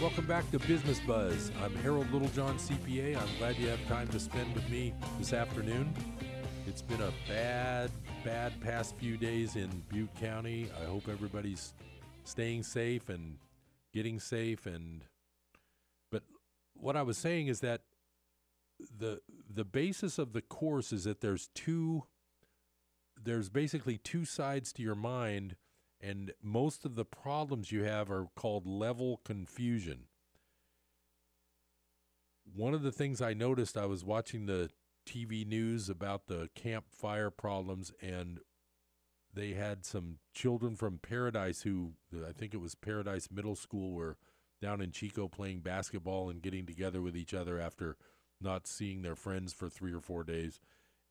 Welcome 0.00 0.26
back 0.26 0.50
to 0.50 0.58
Business 0.58 1.00
Buzz. 1.00 1.50
I'm 1.62 1.74
Harold 1.76 2.10
Littlejohn, 2.12 2.56
CPA. 2.56 3.16
I'm 3.16 3.38
glad 3.38 3.56
you 3.56 3.68
have 3.68 3.86
time 3.86 4.08
to 4.08 4.20
spend 4.20 4.52
with 4.54 4.68
me 4.68 4.92
this 5.18 5.32
afternoon. 5.32 5.94
It's 6.66 6.82
been 6.82 7.00
a 7.00 7.12
bad, 7.28 7.90
bad 8.24 8.60
past 8.60 8.96
few 8.96 9.16
days 9.16 9.56
in 9.56 9.70
Butte 9.88 10.14
County. 10.20 10.68
I 10.82 10.86
hope 10.86 11.08
everybody's 11.08 11.72
staying 12.24 12.62
safe 12.62 13.08
and 13.08 13.38
getting 13.92 14.18
safe 14.18 14.66
and 14.66 15.04
but 16.10 16.22
what 16.74 16.96
I 16.96 17.02
was 17.02 17.16
saying 17.16 17.46
is 17.46 17.60
that 17.60 17.82
the 18.98 19.20
the 19.48 19.64
basis 19.64 20.18
of 20.18 20.32
the 20.32 20.42
course 20.42 20.92
is 20.92 21.04
that 21.04 21.20
there's 21.20 21.48
two 21.54 22.04
there's 23.22 23.48
basically 23.48 23.98
two 23.98 24.24
sides 24.24 24.72
to 24.72 24.82
your 24.82 24.96
mind 24.96 25.56
and 26.00 26.32
most 26.42 26.84
of 26.84 26.96
the 26.96 27.04
problems 27.04 27.72
you 27.72 27.84
have 27.84 28.10
are 28.10 28.28
called 28.36 28.66
level 28.66 29.20
confusion. 29.24 30.00
One 32.54 32.74
of 32.74 32.82
the 32.82 32.92
things 32.92 33.22
I 33.22 33.32
noticed 33.32 33.76
I 33.76 33.86
was 33.86 34.04
watching 34.04 34.44
the 34.44 34.70
TV 35.06 35.46
news 35.46 35.88
about 35.88 36.26
the 36.26 36.50
Camp 36.54 36.86
Fire 36.90 37.30
problems 37.30 37.92
and 38.02 38.40
they 39.34 39.52
had 39.52 39.84
some 39.84 40.18
children 40.32 40.76
from 40.76 40.98
Paradise 40.98 41.62
who 41.62 41.92
I 42.26 42.32
think 42.32 42.54
it 42.54 42.60
was 42.60 42.74
Paradise 42.74 43.28
Middle 43.30 43.56
School 43.56 43.92
were 43.92 44.16
down 44.62 44.80
in 44.80 44.92
Chico 44.92 45.28
playing 45.28 45.60
basketball 45.60 46.30
and 46.30 46.42
getting 46.42 46.66
together 46.66 47.02
with 47.02 47.16
each 47.16 47.34
other 47.34 47.60
after 47.60 47.96
not 48.40 48.66
seeing 48.66 49.02
their 49.02 49.16
friends 49.16 49.52
for 49.52 49.68
3 49.68 49.92
or 49.92 50.00
4 50.00 50.24
days. 50.24 50.60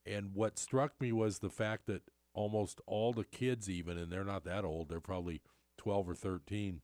And 0.05 0.33
what 0.33 0.57
struck 0.57 0.99
me 0.99 1.11
was 1.11 1.39
the 1.39 1.49
fact 1.49 1.85
that 1.87 2.03
almost 2.33 2.81
all 2.87 3.13
the 3.13 3.23
kids 3.23 3.69
even 3.69 3.97
and 3.97 4.11
they're 4.11 4.23
not 4.23 4.43
that 4.45 4.65
old, 4.65 4.89
they're 4.89 4.99
probably 4.99 5.41
12 5.77 6.09
or 6.09 6.15
13. 6.15 6.81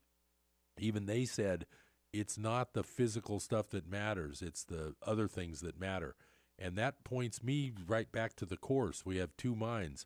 Even 0.78 1.06
they 1.06 1.26
said 1.26 1.66
it's 2.14 2.38
not 2.38 2.74
the 2.74 2.84
physical 2.84 3.40
stuff 3.40 3.70
that 3.70 3.90
matters, 3.90 4.42
it's 4.42 4.64
the 4.64 4.96
other 5.06 5.28
things 5.28 5.62
that 5.62 5.80
matter. 5.80 6.16
And 6.58 6.76
that 6.76 7.04
points 7.04 7.42
me 7.42 7.72
right 7.88 8.12
back 8.12 8.36
to 8.38 8.46
the 8.46 8.58
course. 8.58 9.06
We 9.06 9.18
have 9.18 9.36
two 9.38 9.56
minds 9.56 10.06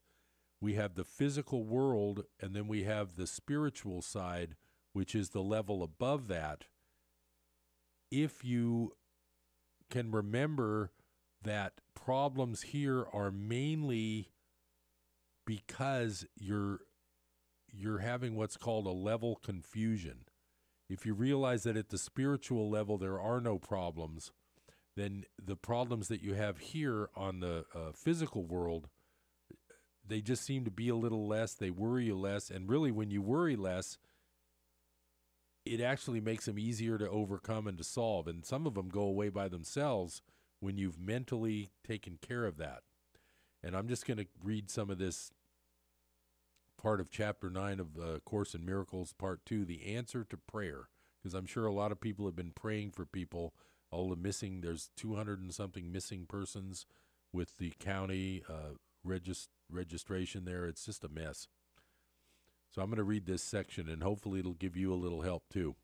we 0.64 0.76
have 0.76 0.96
the 0.96 1.04
physical 1.04 1.66
world, 1.66 2.24
and 2.40 2.56
then 2.56 2.70
we 2.70 2.84
have 2.84 3.18
the 3.18 3.28
spiritual 3.28 4.02
side, 4.02 4.56
which 4.94 5.14
is 5.14 5.32
the 5.32 5.44
level 5.44 5.84
above 5.84 6.30
that. 6.30 6.68
If 8.10 8.46
you 8.46 8.94
can 9.90 10.10
remember 10.10 10.92
that 11.44 11.74
problems 11.94 12.62
here 12.62 13.06
are 13.12 13.30
mainly 13.30 14.30
because 15.46 16.26
you're 16.38 16.80
you're 17.76 18.00
having 18.00 18.38
what's 18.38 18.56
called 18.56 18.86
a 18.86 18.92
level 18.92 19.36
confusion. 19.36 20.20
If 20.90 21.06
you 21.06 21.14
realize 21.14 21.64
that 21.64 21.76
at 21.76 21.90
the 21.90 21.98
spiritual 21.98 22.70
level 22.70 22.98
there 22.98 23.20
are 23.20 23.42
no 23.42 23.60
problems, 23.60 24.32
then 24.96 25.26
the 25.44 25.58
problems 25.58 26.08
that 26.08 26.22
you 26.22 26.36
have 26.36 26.60
here 26.60 27.10
on 27.18 27.42
the 27.42 27.66
uh, 27.76 27.92
physical 27.94 28.46
world 28.46 28.88
they 30.06 30.22
just 30.22 30.44
seem 30.44 30.66
to 30.66 30.72
be 30.72 30.90
a 30.90 30.96
little 30.96 31.28
less. 31.28 31.54
They 31.54 31.70
worry 31.70 32.06
you 32.06 32.18
less, 32.18 32.50
and 32.50 32.70
really, 32.70 32.92
when 32.92 33.10
you 33.10 33.22
worry 33.22 33.56
less, 33.56 33.98
it 35.66 35.80
actually 35.80 36.20
makes 36.20 36.46
them 36.46 36.60
easier 36.60 36.98
to 36.98 37.10
overcome 37.10 37.68
and 37.68 37.78
to 37.78 37.84
solve. 37.84 38.28
And 38.28 38.46
some 38.46 38.68
of 38.68 38.74
them 38.74 38.90
go 38.90 39.02
away 39.02 39.30
by 39.30 39.48
themselves 39.48 40.22
when 40.60 40.78
you've 40.78 41.00
mentally 41.00 41.70
taken 41.86 42.18
care 42.22 42.46
of 42.46 42.58
that. 42.58 42.82
And 43.64 43.76
I'm 43.76 43.88
just 43.88 44.06
going 44.06 44.18
to 44.18 44.28
read 44.44 44.70
some 44.70 44.90
of 44.90 44.98
this 44.98 45.32
part 46.82 47.00
of 47.00 47.10
chapter 47.10 47.50
9 47.50 47.80
of 47.80 47.88
uh, 47.98 48.20
Course 48.26 48.54
in 48.54 48.66
Miracles, 48.66 49.14
part 49.14 49.46
2, 49.46 49.64
the 49.64 49.96
answer 49.96 50.26
to 50.30 50.38
prayer. 50.38 50.90
Because 51.22 51.34
I'm 51.34 51.46
sure 51.46 51.66
a 51.66 51.74
lot 51.74 51.94
of 51.94 52.02
people 52.02 52.26
have 52.26 52.36
been 52.36 52.52
praying 52.52 52.92
for 52.92 53.06
people. 53.06 53.54
All 53.90 54.10
the 54.10 54.18
missing, 54.18 54.60
there's 54.60 54.90
200 54.98 55.40
and 55.40 55.54
something 55.54 55.92
missing 55.92 56.26
persons 56.28 56.86
with 57.32 57.58
the 57.58 57.72
county 57.80 58.44
uh, 58.50 58.76
registration 59.74 60.46
there. 60.46 60.66
It's 60.66 60.86
just 60.86 61.04
a 61.04 61.10
mess. 61.10 61.48
So 62.72 62.82
I'm 62.82 62.90
going 62.90 62.98
to 62.98 63.04
read 63.04 63.26
this 63.26 63.44
section 63.44 63.88
and 63.88 64.02
hopefully 64.02 64.40
it'll 64.40 64.54
give 64.54 64.76
you 64.76 64.92
a 64.92 64.96
little 64.96 65.22
help 65.22 65.44
too. 65.50 65.76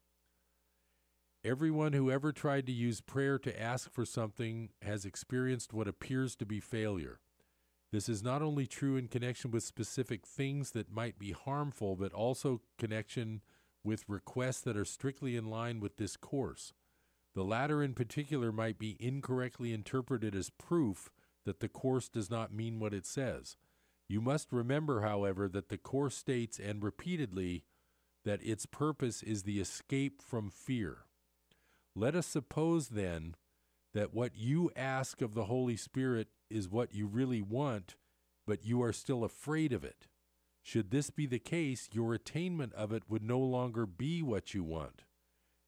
Everyone 1.43 1.93
who 1.93 2.11
ever 2.11 2.33
tried 2.33 2.65
to 2.65 2.71
use 2.73 2.99
prayer 2.99 3.39
to 3.39 3.61
ask 3.61 3.91
for 3.91 4.05
something 4.05 4.69
has 4.81 5.05
experienced 5.05 5.71
what 5.71 5.87
appears 5.87 6.35
to 6.35 6.45
be 6.45 6.59
failure. 6.59 7.19
This 7.91 8.09
is 8.09 8.21
not 8.21 8.41
only 8.41 8.67
true 8.67 8.97
in 8.97 9.07
connection 9.07 9.49
with 9.49 9.63
specific 9.63 10.25
things 10.25 10.71
that 10.71 10.91
might 10.91 11.17
be 11.17 11.31
harmful, 11.31 11.95
but 11.95 12.13
also 12.13 12.61
connection 12.77 13.41
with 13.83 14.03
requests 14.07 14.61
that 14.61 14.77
are 14.77 14.85
strictly 14.85 15.35
in 15.35 15.49
line 15.49 15.79
with 15.79 15.97
this 15.97 16.17
course. 16.17 16.73
The 17.35 17.43
latter, 17.43 17.81
in 17.81 17.93
particular, 17.93 18.51
might 18.51 18.77
be 18.77 18.97
incorrectly 18.99 19.73
interpreted 19.73 20.35
as 20.35 20.49
proof 20.49 21.09
that 21.45 21.61
the 21.61 21.69
course 21.69 22.09
does 22.09 22.29
not 22.29 22.53
mean 22.53 22.79
what 22.79 22.93
it 22.93 23.05
says. 23.05 23.55
You 24.09 24.21
must 24.21 24.51
remember, 24.51 25.01
however, 25.01 25.47
that 25.47 25.69
the 25.69 25.77
Course 25.77 26.17
states, 26.17 26.59
and 26.59 26.83
repeatedly, 26.83 27.63
that 28.25 28.43
its 28.43 28.65
purpose 28.65 29.21
is 29.21 29.43
the 29.43 29.59
escape 29.59 30.21
from 30.21 30.49
fear. 30.49 31.05
Let 31.95 32.15
us 32.15 32.25
suppose, 32.25 32.89
then, 32.89 33.35
that 33.93 34.13
what 34.13 34.35
you 34.35 34.71
ask 34.75 35.21
of 35.21 35.35
the 35.35 35.45
Holy 35.45 35.77
Spirit 35.77 36.27
is 36.49 36.67
what 36.67 36.93
you 36.93 37.05
really 37.05 37.41
want, 37.41 37.95
but 38.47 38.65
you 38.65 38.81
are 38.81 38.93
still 38.93 39.23
afraid 39.23 39.71
of 39.71 39.83
it. 39.83 40.07
Should 40.63 40.89
this 40.89 41.11
be 41.11 41.27
the 41.27 41.39
case, 41.39 41.87
your 41.91 42.13
attainment 42.13 42.73
of 42.73 42.91
it 42.91 43.03
would 43.07 43.23
no 43.23 43.39
longer 43.39 43.85
be 43.85 44.21
what 44.23 44.53
you 44.53 44.63
want. 44.63 45.03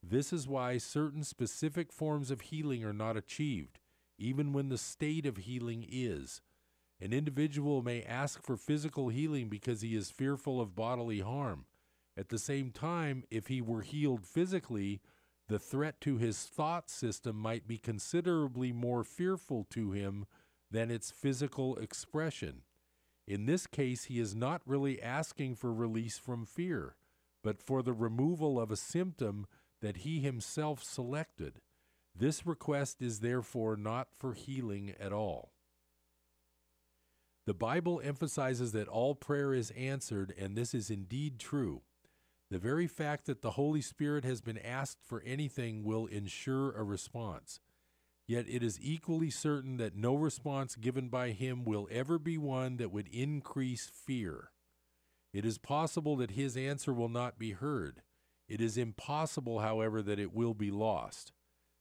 This 0.03 0.33
is 0.33 0.47
why 0.47 0.79
certain 0.79 1.23
specific 1.23 1.93
forms 1.93 2.31
of 2.31 2.41
healing 2.41 2.83
are 2.83 2.93
not 2.93 3.17
achieved, 3.17 3.79
even 4.17 4.51
when 4.51 4.69
the 4.69 4.77
state 4.77 5.27
of 5.27 5.37
healing 5.37 5.85
is. 5.87 6.41
An 7.01 7.13
individual 7.13 7.81
may 7.81 8.03
ask 8.03 8.43
for 8.43 8.55
physical 8.55 9.09
healing 9.09 9.49
because 9.49 9.81
he 9.81 9.95
is 9.95 10.11
fearful 10.11 10.61
of 10.61 10.75
bodily 10.75 11.21
harm. 11.21 11.65
At 12.15 12.29
the 12.29 12.37
same 12.37 12.69
time, 12.69 13.23
if 13.31 13.47
he 13.47 13.59
were 13.59 13.81
healed 13.81 14.23
physically, 14.23 15.01
the 15.47 15.57
threat 15.57 15.99
to 16.01 16.17
his 16.17 16.43
thought 16.43 16.91
system 16.91 17.37
might 17.37 17.67
be 17.67 17.79
considerably 17.79 18.71
more 18.71 19.03
fearful 19.03 19.65
to 19.71 19.91
him 19.91 20.25
than 20.69 20.91
its 20.91 21.09
physical 21.09 21.75
expression. 21.77 22.61
In 23.27 23.47
this 23.47 23.65
case, 23.65 24.05
he 24.05 24.19
is 24.19 24.35
not 24.35 24.61
really 24.65 25.01
asking 25.01 25.55
for 25.55 25.73
release 25.73 26.19
from 26.19 26.45
fear, 26.45 26.95
but 27.43 27.63
for 27.63 27.81
the 27.81 27.93
removal 27.93 28.59
of 28.59 28.69
a 28.69 28.75
symptom 28.75 29.47
that 29.81 29.97
he 29.97 30.19
himself 30.19 30.83
selected. 30.83 31.61
This 32.15 32.45
request 32.45 33.01
is 33.01 33.21
therefore 33.21 33.75
not 33.75 34.09
for 34.15 34.33
healing 34.33 34.93
at 34.99 35.11
all. 35.11 35.53
The 37.47 37.53
Bible 37.55 38.01
emphasizes 38.03 38.71
that 38.73 38.87
all 38.87 39.15
prayer 39.15 39.53
is 39.53 39.71
answered, 39.71 40.33
and 40.37 40.55
this 40.55 40.73
is 40.73 40.91
indeed 40.91 41.39
true. 41.39 41.81
The 42.51 42.59
very 42.59 42.85
fact 42.85 43.25
that 43.25 43.41
the 43.41 43.51
Holy 43.51 43.81
Spirit 43.81 44.23
has 44.25 44.41
been 44.41 44.59
asked 44.59 44.99
for 45.03 45.23
anything 45.25 45.83
will 45.83 46.05
ensure 46.05 46.71
a 46.71 46.83
response. 46.83 47.59
Yet 48.27 48.45
it 48.47 48.61
is 48.61 48.79
equally 48.79 49.29
certain 49.29 49.77
that 49.77 49.95
no 49.95 50.15
response 50.15 50.75
given 50.75 51.09
by 51.09 51.31
Him 51.31 51.65
will 51.65 51.87
ever 51.91 52.19
be 52.19 52.37
one 52.37 52.77
that 52.77 52.91
would 52.91 53.07
increase 53.07 53.89
fear. 53.93 54.51
It 55.33 55.45
is 55.45 55.57
possible 55.57 56.15
that 56.17 56.31
His 56.31 56.55
answer 56.55 56.93
will 56.93 57.09
not 57.09 57.39
be 57.39 57.51
heard. 57.51 58.03
It 58.47 58.61
is 58.61 58.77
impossible, 58.77 59.59
however, 59.59 60.01
that 60.01 60.19
it 60.19 60.33
will 60.33 60.53
be 60.53 60.71
lost. 60.71 61.31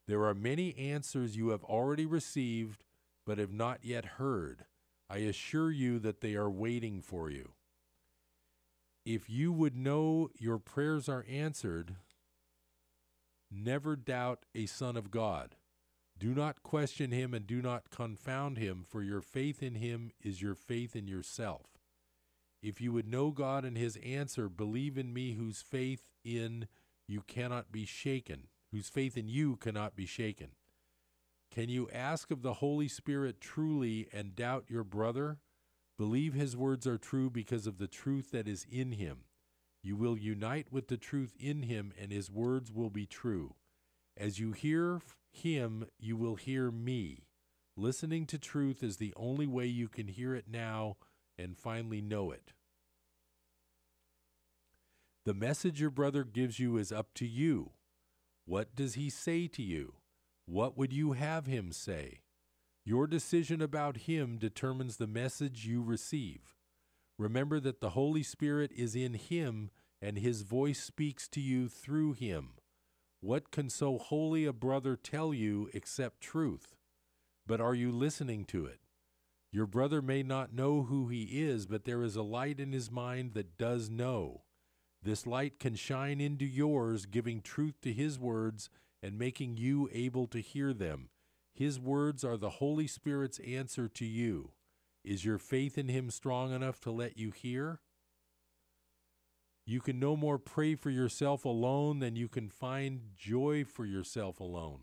There 0.08 0.24
are 0.24 0.34
many 0.34 0.76
answers 0.78 1.36
you 1.36 1.50
have 1.50 1.64
already 1.64 2.06
received, 2.06 2.84
but 3.26 3.38
have 3.38 3.52
not 3.52 3.84
yet 3.84 4.04
heard. 4.04 4.64
I 5.11 5.18
assure 5.18 5.72
you 5.72 5.98
that 5.98 6.20
they 6.20 6.34
are 6.34 6.50
waiting 6.50 7.02
for 7.02 7.30
you. 7.30 7.50
If 9.04 9.28
you 9.28 9.52
would 9.52 9.74
know 9.74 10.30
your 10.38 10.58
prayers 10.58 11.08
are 11.08 11.26
answered, 11.28 11.96
never 13.50 13.96
doubt 13.96 14.44
a 14.54 14.66
Son 14.66 14.96
of 14.96 15.11
God. 15.11 15.56
Do 16.16 16.32
not 16.32 16.62
question 16.62 17.11
him 17.11 17.34
and 17.34 17.44
do 17.44 17.61
not 17.61 17.90
confound 17.90 18.58
him, 18.58 18.84
for 18.86 19.02
your 19.02 19.20
faith 19.20 19.62
in 19.64 19.74
him 19.76 20.12
is 20.22 20.40
your 20.40 20.54
faith 20.54 20.94
in 20.94 21.08
yourself. 21.08 21.66
If 22.62 22.80
you 22.80 22.92
would 22.92 23.08
know 23.08 23.30
God 23.30 23.64
and 23.64 23.76
his 23.76 23.98
answer, 24.04 24.48
believe 24.48 24.96
in 24.96 25.12
me 25.12 25.32
whose 25.32 25.62
faith 25.62 26.04
in 26.22 26.68
you 27.08 27.22
cannot 27.26 27.72
be 27.72 27.84
shaken, 27.84 28.48
whose 28.70 28.88
faith 28.88 29.16
in 29.16 29.28
you 29.28 29.56
cannot 29.56 29.96
be 29.96 30.06
shaken. 30.06 30.50
Can 31.51 31.68
you 31.68 31.88
ask 31.92 32.30
of 32.30 32.42
the 32.42 32.55
Holy 32.55 32.86
Spirit 32.86 33.40
truly 33.40 34.09
and 34.12 34.36
doubt 34.36 34.66
your 34.68 34.84
brother? 34.84 35.38
Believe 35.98 36.32
his 36.32 36.57
words 36.57 36.86
are 36.86 36.96
true 36.96 37.28
because 37.28 37.66
of 37.66 37.78
the 37.78 37.88
truth 37.88 38.30
that 38.30 38.46
is 38.46 38.66
in 38.70 38.92
him. 38.92 39.24
You 39.82 39.96
will 39.96 40.16
unite 40.16 40.68
with 40.70 40.88
the 40.88 40.96
truth 40.96 41.34
in 41.40 41.62
him, 41.64 41.92
and 42.01 42.12
his 42.12 42.30
words 42.30 42.70
will 42.70 42.90
be 42.90 43.07
true. 43.07 43.55
As 44.16 44.38
you 44.38 44.53
hear 44.53 45.01
him, 45.32 45.86
you 45.98 46.16
will 46.16 46.36
hear 46.36 46.70
me. 46.70 47.24
Listening 47.76 48.26
to 48.26 48.38
truth 48.38 48.82
is 48.82 48.98
the 48.98 49.14
only 49.16 49.46
way 49.46 49.66
you 49.66 49.88
can 49.88 50.09
hear 50.09 50.34
it 50.34 50.46
now 50.48 50.96
and 51.38 51.57
finally 51.57 52.01
know 52.01 52.30
it. 52.30 52.53
The 55.24 55.34
message 55.34 55.80
your 55.80 55.90
brother 55.90 56.24
gives 56.24 56.59
you 56.59 56.76
is 56.76 56.92
up 56.92 57.12
to 57.14 57.26
you. 57.26 57.72
What 58.44 58.74
does 58.74 58.94
he 58.94 59.11
say 59.11 59.48
to 59.48 59.62
you? 59.62 59.94
What 60.51 60.76
would 60.76 60.92
you 60.92 61.12
have 61.12 61.46
him 61.46 61.70
say? 61.70 62.22
Your 62.84 63.07
decision 63.07 63.62
about 63.62 63.98
him 63.98 64.36
determines 64.36 64.96
the 64.96 65.07
message 65.07 65.64
you 65.64 65.80
receive. 65.80 66.57
Remember 67.16 67.61
that 67.61 67.80
the 67.80 67.90
Holy 67.90 68.24
Spirit 68.24 68.72
is 68.76 68.96
in 68.96 69.14
him 69.14 69.70
and 70.03 70.18
his 70.18 70.42
voice 70.42 70.82
speaks 70.82 71.28
to 71.28 71.40
you 71.40 71.68
through 71.68 72.14
him. 72.14 72.55
What 73.20 73.53
can 73.53 73.70
so 73.70 73.96
holy 73.96 74.44
a 74.44 74.53
brother 74.53 74.96
tell 74.96 75.32
you 75.32 75.70
except 75.72 76.20
truth? 76.20 76.74
But 77.46 77.61
are 77.61 77.76
you 77.76 77.92
listening 77.92 78.44
to 78.46 78.66
it? 78.66 78.80
Your 79.53 79.66
brother 79.66 80.03
may 80.03 80.24
not 80.24 80.53
know 80.53 80.82
who 80.82 81.07
he 81.07 81.44
is, 81.44 81.66
but 81.66 81.84
there 81.84 82.03
is 82.03 82.16
a 82.16 82.22
light 82.22 82.59
in 82.59 82.72
his 82.72 82.90
mind 82.90 83.34
that 83.34 83.57
does 83.57 83.88
know. 83.88 84.42
This 85.01 85.28
light 85.28 85.61
can 85.61 85.76
shine 85.76 86.20
into 86.20 86.44
yours, 86.44 87.07
giving 87.07 87.40
truth 87.40 87.80
to 87.82 87.92
his 87.92 88.18
words 88.18 88.68
and 89.03 89.18
making 89.18 89.57
you 89.57 89.88
able 89.92 90.26
to 90.28 90.40
hear 90.40 90.72
them. 90.72 91.09
His 91.55 91.78
words 91.78 92.24
are 92.24 92.36
the 92.36 92.51
Holy 92.51 92.86
Spirit's 92.86 93.38
answer 93.40 93.88
to 93.88 94.05
you. 94.05 94.53
Is 95.05 95.24
your 95.24 95.38
faith 95.38 95.78
in 95.78 95.88
him 95.88 96.11
strong 96.11 96.53
enough 96.53 96.80
to 96.80 96.90
let 96.90 97.16
you 97.16 97.30
hear? 97.30 97.80
You 99.66 99.80
can 99.80 100.01
no 100.01 100.16
more 100.16 100.38
pray 100.38 100.74
for 100.74 100.90
yourself 100.90 101.44
alone 101.44 102.01
than 102.01 102.16
you 102.16 102.28
can 102.28 102.48
find 102.48 103.11
joy 103.16 103.64
for 103.64 103.86
yourself 103.86 104.40
alone. 104.40 104.80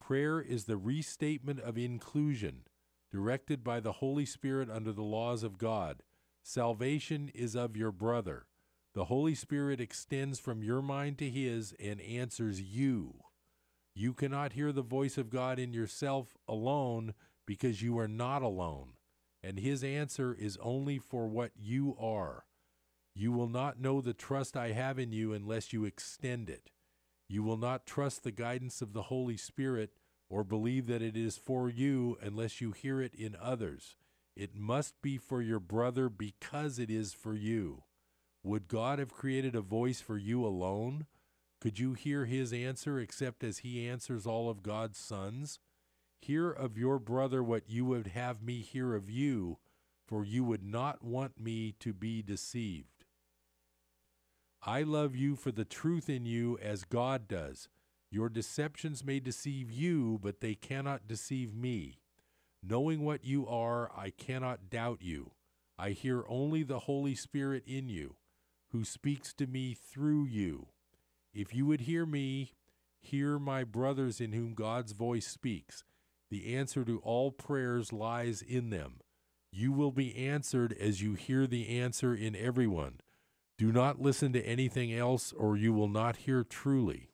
Prayer 0.00 0.40
is 0.40 0.64
the 0.64 0.76
restatement 0.76 1.60
of 1.60 1.76
inclusion, 1.76 2.62
directed 3.10 3.64
by 3.64 3.80
the 3.80 3.92
Holy 3.92 4.24
Spirit 4.24 4.70
under 4.70 4.92
the 4.92 5.02
laws 5.02 5.42
of 5.42 5.58
God. 5.58 6.02
Salvation 6.42 7.30
is 7.34 7.54
of 7.54 7.76
your 7.76 7.92
brother. 7.92 8.46
The 8.94 9.06
Holy 9.06 9.34
Spirit 9.34 9.80
extends 9.80 10.38
from 10.38 10.62
your 10.62 10.82
mind 10.82 11.18
to 11.18 11.28
his 11.28 11.74
and 11.78 12.00
answers 12.00 12.62
you. 12.62 13.20
You 13.98 14.14
cannot 14.14 14.52
hear 14.52 14.70
the 14.70 14.82
voice 14.82 15.18
of 15.18 15.28
God 15.28 15.58
in 15.58 15.72
yourself 15.72 16.36
alone 16.46 17.14
because 17.48 17.82
you 17.82 17.98
are 17.98 18.06
not 18.06 18.42
alone, 18.42 18.92
and 19.42 19.58
his 19.58 19.82
answer 19.82 20.32
is 20.32 20.56
only 20.62 21.00
for 21.00 21.26
what 21.26 21.50
you 21.56 21.96
are. 21.98 22.44
You 23.16 23.32
will 23.32 23.48
not 23.48 23.80
know 23.80 24.00
the 24.00 24.14
trust 24.14 24.56
I 24.56 24.70
have 24.70 25.00
in 25.00 25.10
you 25.10 25.32
unless 25.32 25.72
you 25.72 25.84
extend 25.84 26.48
it. 26.48 26.70
You 27.28 27.42
will 27.42 27.56
not 27.56 27.86
trust 27.86 28.22
the 28.22 28.30
guidance 28.30 28.80
of 28.80 28.92
the 28.92 29.02
Holy 29.02 29.36
Spirit 29.36 29.90
or 30.30 30.44
believe 30.44 30.86
that 30.86 31.02
it 31.02 31.16
is 31.16 31.36
for 31.36 31.68
you 31.68 32.18
unless 32.22 32.60
you 32.60 32.70
hear 32.70 33.02
it 33.02 33.16
in 33.16 33.36
others. 33.42 33.96
It 34.36 34.54
must 34.54 34.94
be 35.02 35.18
for 35.18 35.42
your 35.42 35.58
brother 35.58 36.08
because 36.08 36.78
it 36.78 36.88
is 36.88 37.14
for 37.14 37.34
you. 37.34 37.82
Would 38.44 38.68
God 38.68 39.00
have 39.00 39.12
created 39.12 39.56
a 39.56 39.60
voice 39.60 40.00
for 40.00 40.16
you 40.16 40.46
alone? 40.46 41.06
Could 41.60 41.78
you 41.78 41.94
hear 41.94 42.24
his 42.24 42.52
answer 42.52 43.00
except 43.00 43.42
as 43.42 43.58
he 43.58 43.88
answers 43.88 44.26
all 44.26 44.48
of 44.48 44.62
God's 44.62 44.98
sons? 44.98 45.58
Hear 46.20 46.50
of 46.50 46.78
your 46.78 46.98
brother 46.98 47.42
what 47.42 47.68
you 47.68 47.84
would 47.86 48.08
have 48.08 48.42
me 48.42 48.60
hear 48.60 48.94
of 48.94 49.10
you, 49.10 49.58
for 50.06 50.24
you 50.24 50.44
would 50.44 50.62
not 50.62 51.02
want 51.02 51.40
me 51.40 51.74
to 51.80 51.92
be 51.92 52.22
deceived. 52.22 53.04
I 54.62 54.82
love 54.82 55.16
you 55.16 55.36
for 55.36 55.52
the 55.52 55.64
truth 55.64 56.08
in 56.08 56.24
you 56.24 56.58
as 56.62 56.84
God 56.84 57.28
does. 57.28 57.68
Your 58.10 58.28
deceptions 58.28 59.04
may 59.04 59.20
deceive 59.20 59.70
you, 59.70 60.18
but 60.22 60.40
they 60.40 60.54
cannot 60.54 61.06
deceive 61.06 61.54
me. 61.54 61.98
Knowing 62.62 63.04
what 63.04 63.24
you 63.24 63.46
are, 63.46 63.90
I 63.96 64.10
cannot 64.10 64.70
doubt 64.70 64.98
you. 65.02 65.32
I 65.78 65.90
hear 65.90 66.24
only 66.28 66.62
the 66.62 66.80
Holy 66.80 67.14
Spirit 67.14 67.62
in 67.66 67.88
you, 67.88 68.16
who 68.70 68.84
speaks 68.84 69.32
to 69.34 69.46
me 69.46 69.74
through 69.74 70.24
you. 70.26 70.68
If 71.32 71.54
you 71.54 71.66
would 71.66 71.82
hear 71.82 72.06
me, 72.06 72.52
hear 73.00 73.38
my 73.38 73.64
brothers 73.64 74.20
in 74.20 74.32
whom 74.32 74.54
God's 74.54 74.92
voice 74.92 75.26
speaks. 75.26 75.84
The 76.30 76.54
answer 76.54 76.84
to 76.84 76.98
all 76.98 77.30
prayers 77.30 77.92
lies 77.92 78.42
in 78.42 78.70
them. 78.70 79.00
You 79.50 79.72
will 79.72 79.92
be 79.92 80.14
answered 80.16 80.76
as 80.78 81.02
you 81.02 81.14
hear 81.14 81.46
the 81.46 81.78
answer 81.80 82.14
in 82.14 82.36
everyone. 82.36 83.00
Do 83.56 83.72
not 83.72 84.00
listen 84.00 84.32
to 84.34 84.42
anything 84.42 84.92
else, 84.92 85.32
or 85.32 85.56
you 85.56 85.72
will 85.72 85.88
not 85.88 86.18
hear 86.18 86.44
truly. 86.44 87.10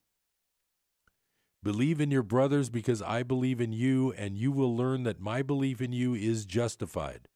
Believe 1.62 2.01
in 2.01 2.11
your 2.11 2.23
brothers 2.23 2.69
because 2.69 3.01
I 3.01 3.23
believe 3.23 3.61
in 3.61 3.73
you, 3.73 4.12
and 4.12 4.37
you 4.37 4.53
will 4.53 4.77
learn 4.77 5.05
that 5.05 5.21
my 5.21 5.43
belief 5.43 5.81
in 5.81 5.93
you 5.93 6.15
is 6.15 6.45
justified. 6.45 7.29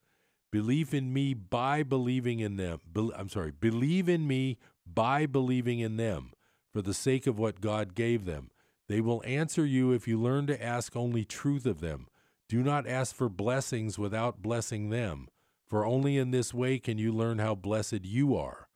Believe 0.51 0.93
in 0.93 1.13
me 1.13 1.33
by 1.33 1.81
believing 1.81 2.39
in 2.39 2.57
them. 2.57 2.81
Be, 2.91 3.09
I'm 3.15 3.29
sorry, 3.29 3.51
believe 3.51 4.09
in 4.09 4.27
me 4.27 4.57
by 4.85 5.25
believing 5.25 5.79
in 5.79 5.97
them 5.97 6.31
for 6.71 6.81
the 6.81 6.93
sake 6.93 7.27
of 7.27 7.39
what 7.39 7.61
God 7.61 7.95
gave 7.95 8.25
them. 8.25 8.51
They 8.87 9.01
will 9.01 9.23
answer 9.25 9.65
you 9.65 9.91
if 9.91 10.07
you 10.07 10.19
learn 10.19 10.47
to 10.47 10.63
ask 10.63 10.95
only 10.95 11.25
truth 11.25 11.65
of 11.65 11.79
them. 11.79 12.07
Do 12.47 12.63
not 12.63 12.87
ask 12.87 13.15
for 13.15 13.29
blessings 13.29 13.99
without 13.99 14.41
blessing 14.41 14.89
them, 14.89 15.27
for 15.67 15.85
only 15.85 16.17
in 16.17 16.31
this 16.31 16.53
way 16.53 16.79
can 16.79 16.97
you 16.97 17.11
learn 17.11 17.37
how 17.37 17.53
blessed 17.53 18.05
you 18.05 18.35
are. 18.35 18.67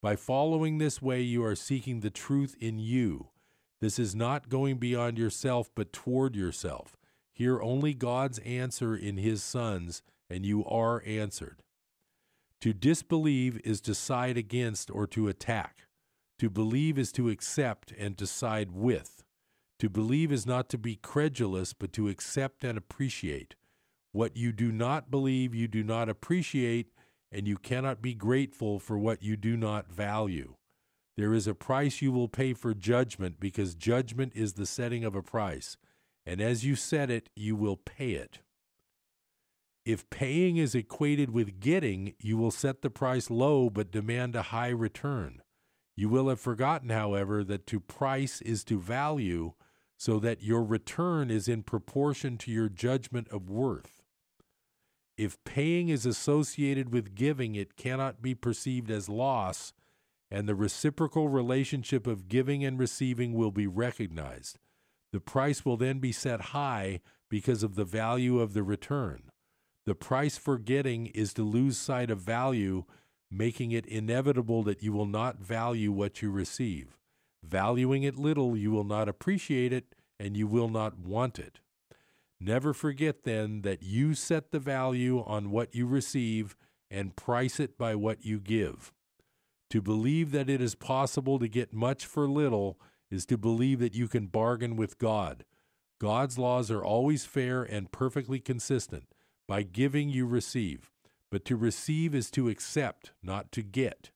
By 0.00 0.14
following 0.14 0.78
this 0.78 1.02
way, 1.02 1.22
you 1.22 1.44
are 1.44 1.56
seeking 1.56 2.00
the 2.00 2.10
truth 2.10 2.54
in 2.60 2.78
you. 2.78 3.30
This 3.80 3.98
is 3.98 4.14
not 4.14 4.48
going 4.48 4.78
beyond 4.78 5.18
yourself, 5.18 5.70
but 5.74 5.92
toward 5.92 6.36
yourself. 6.36 6.96
Hear 7.32 7.60
only 7.60 7.92
God's 7.92 8.38
answer 8.40 8.94
in 8.96 9.16
His 9.16 9.42
sons, 9.42 10.02
and 10.30 10.46
you 10.46 10.64
are 10.64 11.02
answered. 11.04 11.62
To 12.60 12.72
disbelieve 12.72 13.60
is 13.64 13.80
to 13.82 13.94
side 13.94 14.36
against 14.36 14.90
or 14.90 15.06
to 15.08 15.28
attack. 15.28 15.85
To 16.38 16.50
believe 16.50 16.98
is 16.98 17.12
to 17.12 17.30
accept 17.30 17.92
and 17.98 18.16
decide 18.16 18.70
with. 18.70 19.24
To 19.78 19.88
believe 19.88 20.30
is 20.30 20.46
not 20.46 20.68
to 20.70 20.78
be 20.78 20.96
credulous, 20.96 21.72
but 21.72 21.92
to 21.94 22.08
accept 22.08 22.64
and 22.64 22.76
appreciate. 22.76 23.54
What 24.12 24.36
you 24.36 24.52
do 24.52 24.72
not 24.72 25.10
believe, 25.10 25.54
you 25.54 25.68
do 25.68 25.82
not 25.82 26.08
appreciate, 26.08 26.88
and 27.32 27.46
you 27.46 27.56
cannot 27.56 28.00
be 28.00 28.14
grateful 28.14 28.78
for 28.78 28.98
what 28.98 29.22
you 29.22 29.36
do 29.36 29.56
not 29.56 29.90
value. 29.90 30.54
There 31.16 31.32
is 31.32 31.46
a 31.46 31.54
price 31.54 32.02
you 32.02 32.12
will 32.12 32.28
pay 32.28 32.52
for 32.52 32.74
judgment 32.74 33.40
because 33.40 33.74
judgment 33.74 34.32
is 34.34 34.54
the 34.54 34.66
setting 34.66 35.04
of 35.04 35.14
a 35.14 35.22
price, 35.22 35.76
and 36.26 36.40
as 36.40 36.64
you 36.64 36.76
set 36.76 37.10
it, 37.10 37.30
you 37.34 37.56
will 37.56 37.76
pay 37.76 38.12
it. 38.12 38.40
If 39.86 40.08
paying 40.10 40.56
is 40.56 40.74
equated 40.74 41.30
with 41.30 41.60
getting, 41.60 42.14
you 42.18 42.36
will 42.36 42.50
set 42.50 42.82
the 42.82 42.90
price 42.90 43.30
low 43.30 43.70
but 43.70 43.90
demand 43.90 44.34
a 44.36 44.42
high 44.42 44.68
return. 44.68 45.40
You 45.96 46.08
will 46.08 46.28
have 46.28 46.40
forgotten, 46.40 46.90
however, 46.90 47.42
that 47.44 47.66
to 47.68 47.80
price 47.80 48.42
is 48.42 48.64
to 48.64 48.78
value, 48.78 49.54
so 49.96 50.18
that 50.18 50.42
your 50.42 50.62
return 50.62 51.30
is 51.30 51.48
in 51.48 51.62
proportion 51.62 52.36
to 52.38 52.50
your 52.50 52.68
judgment 52.68 53.28
of 53.28 53.48
worth. 53.48 54.02
If 55.16 55.42
paying 55.44 55.88
is 55.88 56.04
associated 56.04 56.92
with 56.92 57.14
giving, 57.14 57.54
it 57.54 57.76
cannot 57.76 58.20
be 58.20 58.34
perceived 58.34 58.90
as 58.90 59.08
loss, 59.08 59.72
and 60.30 60.46
the 60.46 60.54
reciprocal 60.54 61.28
relationship 61.28 62.06
of 62.06 62.28
giving 62.28 62.62
and 62.62 62.78
receiving 62.78 63.32
will 63.32 63.50
be 63.50 63.66
recognized. 63.66 64.58
The 65.12 65.20
price 65.20 65.64
will 65.64 65.78
then 65.78 65.98
be 65.98 66.12
set 66.12 66.40
high 66.52 67.00
because 67.30 67.62
of 67.62 67.74
the 67.74 67.86
value 67.86 68.38
of 68.38 68.52
the 68.52 68.62
return. 68.62 69.30
The 69.86 69.94
price 69.94 70.36
for 70.36 70.58
getting 70.58 71.06
is 71.06 71.32
to 71.34 71.42
lose 71.42 71.78
sight 71.78 72.10
of 72.10 72.20
value, 72.20 72.84
making 73.30 73.72
it 73.72 73.86
inevitable 73.86 74.62
that 74.62 74.82
you 74.82 74.92
will 74.92 75.06
not 75.06 75.38
value 75.38 75.92
what 75.92 76.22
you 76.22 76.30
receive. 76.30 76.96
Valuing 77.42 78.02
it 78.02 78.16
little, 78.16 78.56
you 78.56 78.70
will 78.70 78.84
not 78.84 79.08
appreciate 79.08 79.72
it, 79.72 79.94
and 80.18 80.36
you 80.36 80.46
will 80.46 80.68
not 80.68 80.98
want 80.98 81.38
it. 81.38 81.60
Never 82.40 82.74
forget 82.74 83.24
then 83.24 83.62
that 83.62 83.82
you 83.82 84.14
set 84.14 84.50
the 84.50 84.58
value 84.58 85.22
on 85.26 85.50
what 85.50 85.74
you 85.74 85.86
receive 85.86 86.56
and 86.90 87.16
price 87.16 87.58
it 87.58 87.78
by 87.78 87.94
what 87.94 88.24
you 88.24 88.38
give. 88.38 88.92
To 89.70 89.82
believe 89.82 90.30
that 90.32 90.48
it 90.48 90.60
is 90.60 90.74
possible 90.74 91.38
to 91.38 91.48
get 91.48 91.72
much 91.72 92.06
for 92.06 92.28
little 92.28 92.78
is 93.10 93.26
to 93.26 93.38
believe 93.38 93.80
that 93.80 93.94
you 93.94 94.08
can 94.08 94.26
bargain 94.26 94.76
with 94.76 94.98
God. 94.98 95.44
God's 95.98 96.38
laws 96.38 96.70
are 96.70 96.84
always 96.84 97.24
fair 97.24 97.62
and 97.62 97.90
perfectly 97.90 98.38
consistent. 98.38 99.04
By 99.48 99.62
giving, 99.62 100.08
you 100.08 100.26
receive. 100.26 100.90
But 101.30 101.44
to 101.46 101.56
receive 101.56 102.14
is 102.14 102.30
to 102.32 102.48
accept, 102.48 103.12
not 103.22 103.50
to 103.52 103.62
get. 103.62 104.10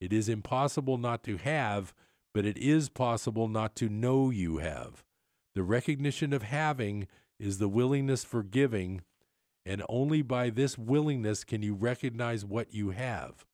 It 0.00 0.12
is 0.12 0.28
impossible 0.28 0.98
not 0.98 1.22
to 1.24 1.36
have, 1.36 1.94
but 2.34 2.44
it 2.44 2.58
is 2.58 2.88
possible 2.88 3.48
not 3.48 3.76
to 3.76 3.88
know 3.88 4.30
you 4.30 4.58
have. 4.58 5.04
The 5.54 5.62
recognition 5.62 6.32
of 6.32 6.42
having 6.42 7.08
is 7.40 7.58
the 7.58 7.68
willingness 7.68 8.24
for 8.24 8.42
giving, 8.42 9.02
and 9.64 9.82
only 9.88 10.22
by 10.22 10.50
this 10.50 10.76
willingness 10.76 11.44
can 11.44 11.62
you 11.62 11.74
recognize 11.74 12.44
what 12.44 12.74
you 12.74 12.90
have. 12.90 13.46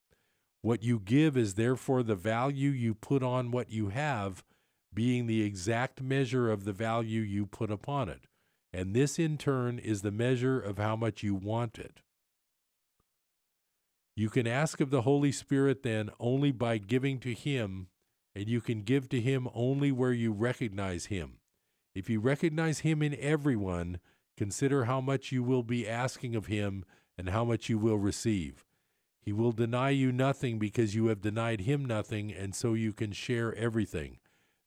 What 0.62 0.82
you 0.82 0.98
give 0.98 1.36
is 1.36 1.54
therefore 1.54 2.02
the 2.02 2.14
value 2.14 2.70
you 2.70 2.94
put 2.94 3.22
on 3.22 3.50
what 3.50 3.70
you 3.70 3.88
have, 3.90 4.44
being 4.94 5.26
the 5.26 5.42
exact 5.42 6.00
measure 6.00 6.50
of 6.50 6.64
the 6.64 6.72
value 6.72 7.20
you 7.20 7.46
put 7.46 7.70
upon 7.70 8.08
it. 8.08 8.26
And 8.72 8.94
this 8.94 9.18
in 9.18 9.38
turn 9.38 9.78
is 9.78 10.02
the 10.02 10.10
measure 10.10 10.60
of 10.60 10.78
how 10.78 10.96
much 10.96 11.22
you 11.22 11.34
want 11.34 11.78
it. 11.78 12.00
You 14.14 14.28
can 14.28 14.46
ask 14.46 14.80
of 14.80 14.90
the 14.90 15.02
Holy 15.02 15.32
Spirit 15.32 15.82
then 15.82 16.10
only 16.20 16.52
by 16.52 16.78
giving 16.78 17.18
to 17.20 17.32
Him 17.32 17.88
and 18.34 18.48
you 18.48 18.60
can 18.60 18.82
give 18.82 19.08
to 19.10 19.20
him 19.20 19.48
only 19.54 19.92
where 19.92 20.12
you 20.12 20.32
recognize 20.32 21.06
him. 21.06 21.38
If 21.94 22.08
you 22.08 22.20
recognize 22.20 22.80
him 22.80 23.02
in 23.02 23.16
everyone, 23.18 24.00
consider 24.36 24.84
how 24.84 25.00
much 25.00 25.32
you 25.32 25.42
will 25.42 25.62
be 25.62 25.88
asking 25.88 26.34
of 26.34 26.46
him 26.46 26.84
and 27.18 27.28
how 27.28 27.44
much 27.44 27.68
you 27.68 27.78
will 27.78 27.98
receive. 27.98 28.64
He 29.20 29.32
will 29.32 29.52
deny 29.52 29.90
you 29.90 30.10
nothing 30.10 30.58
because 30.58 30.94
you 30.94 31.06
have 31.06 31.20
denied 31.20 31.60
him 31.60 31.84
nothing, 31.84 32.32
and 32.32 32.54
so 32.54 32.74
you 32.74 32.92
can 32.92 33.12
share 33.12 33.54
everything. 33.54 34.18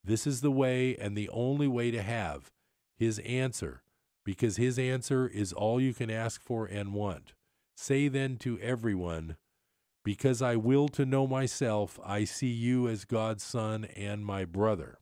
This 0.03 0.27
is 0.27 0.41
the 0.41 0.51
way 0.51 0.95
and 0.95 1.17
the 1.17 1.29
only 1.29 1.67
way 1.67 1.91
to 1.91 2.01
have 2.01 2.51
his 2.95 3.19
answer, 3.19 3.81
because 4.23 4.55
his 4.55 4.79
answer 4.79 5.27
is 5.27 5.51
all 5.51 5.81
you 5.81 5.93
can 5.93 6.09
ask 6.09 6.41
for 6.41 6.65
and 6.67 6.93
want. 6.93 7.33
Say 7.75 8.07
then 8.07 8.37
to 8.37 8.59
everyone, 8.59 9.37
Because 10.03 10.41
I 10.41 10.55
will 10.55 10.87
to 10.89 11.05
know 11.05 11.27
myself, 11.27 11.99
I 12.05 12.23
see 12.23 12.51
you 12.51 12.87
as 12.87 13.05
God's 13.05 13.43
Son 13.43 13.85
and 13.95 14.25
my 14.25 14.45
brother. 14.45 14.99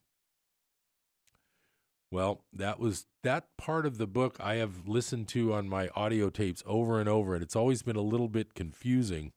Well, 2.12 2.44
that 2.54 2.80
was 2.80 3.08
that 3.24 3.58
part 3.58 3.86
of 3.86 3.98
the 3.98 4.06
book 4.06 4.38
I 4.40 4.56
have 4.56 4.88
listened 4.88 5.28
to 5.30 5.54
on 5.54 5.68
my 5.68 5.90
audio 5.96 6.30
tapes 6.30 6.62
over 6.66 7.00
and 7.00 7.10
over, 7.10 7.34
and 7.34 7.44
it's 7.44 7.56
always 7.56 7.82
been 7.82 7.96
a 7.96 8.02
little 8.02 8.28
bit 8.28 8.54
confusing. 8.54 9.32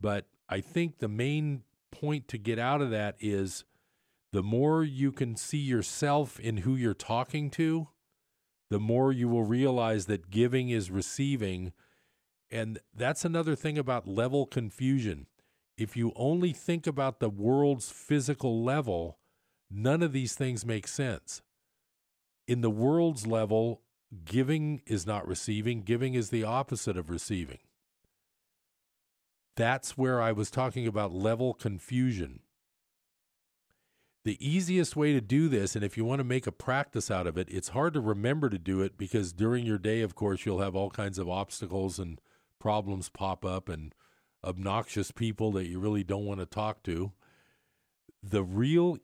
But 0.00 0.26
I 0.48 0.60
think 0.60 0.98
the 0.98 1.08
main 1.08 1.62
point 1.90 2.28
to 2.28 2.38
get 2.38 2.58
out 2.58 2.80
of 2.80 2.90
that 2.90 3.16
is 3.18 3.64
the 4.32 4.42
more 4.42 4.84
you 4.84 5.10
can 5.10 5.36
see 5.36 5.58
yourself 5.58 6.38
in 6.38 6.58
who 6.58 6.76
you're 6.76 6.94
talking 6.94 7.50
to, 7.50 7.88
the 8.70 8.80
more 8.80 9.12
you 9.12 9.28
will 9.28 9.44
realize 9.44 10.06
that 10.06 10.30
giving 10.30 10.70
is 10.70 10.90
receiving. 10.90 11.72
And 12.50 12.78
that's 12.94 13.24
another 13.24 13.56
thing 13.56 13.78
about 13.78 14.06
level 14.06 14.46
confusion. 14.46 15.26
If 15.76 15.96
you 15.96 16.12
only 16.14 16.52
think 16.52 16.86
about 16.86 17.18
the 17.18 17.28
world's 17.28 17.90
physical 17.90 18.62
level, 18.62 19.18
none 19.70 20.02
of 20.02 20.12
these 20.12 20.34
things 20.34 20.64
make 20.64 20.86
sense. 20.86 21.42
In 22.46 22.60
the 22.60 22.70
world's 22.70 23.26
level, 23.26 23.80
giving 24.24 24.82
is 24.86 25.06
not 25.06 25.26
receiving, 25.26 25.82
giving 25.82 26.14
is 26.14 26.30
the 26.30 26.44
opposite 26.44 26.96
of 26.96 27.10
receiving. 27.10 27.58
That's 29.56 29.96
where 29.96 30.20
I 30.20 30.32
was 30.32 30.50
talking 30.50 30.86
about 30.86 31.12
level 31.12 31.54
confusion. 31.54 32.40
The 34.24 34.38
easiest 34.40 34.96
way 34.96 35.12
to 35.12 35.20
do 35.20 35.48
this, 35.48 35.76
and 35.76 35.84
if 35.84 35.96
you 35.96 36.04
want 36.04 36.20
to 36.20 36.24
make 36.24 36.46
a 36.46 36.52
practice 36.52 37.10
out 37.10 37.26
of 37.26 37.36
it, 37.36 37.48
it's 37.50 37.68
hard 37.68 37.92
to 37.94 38.00
remember 38.00 38.48
to 38.48 38.58
do 38.58 38.80
it 38.80 38.96
because 38.96 39.32
during 39.32 39.66
your 39.66 39.78
day, 39.78 40.00
of 40.00 40.14
course, 40.14 40.46
you'll 40.46 40.62
have 40.62 40.74
all 40.74 40.90
kinds 40.90 41.18
of 41.18 41.28
obstacles 41.28 41.98
and 41.98 42.20
problems 42.64 43.10
pop 43.10 43.44
up 43.44 43.68
and 43.68 43.94
obnoxious 44.42 45.10
people 45.10 45.52
that 45.52 45.66
you 45.66 45.78
really 45.78 46.02
don't 46.02 46.24
want 46.24 46.40
to 46.40 46.46
talk 46.46 46.82
to. 46.82 47.12
The 48.22 48.42
real 48.42 48.96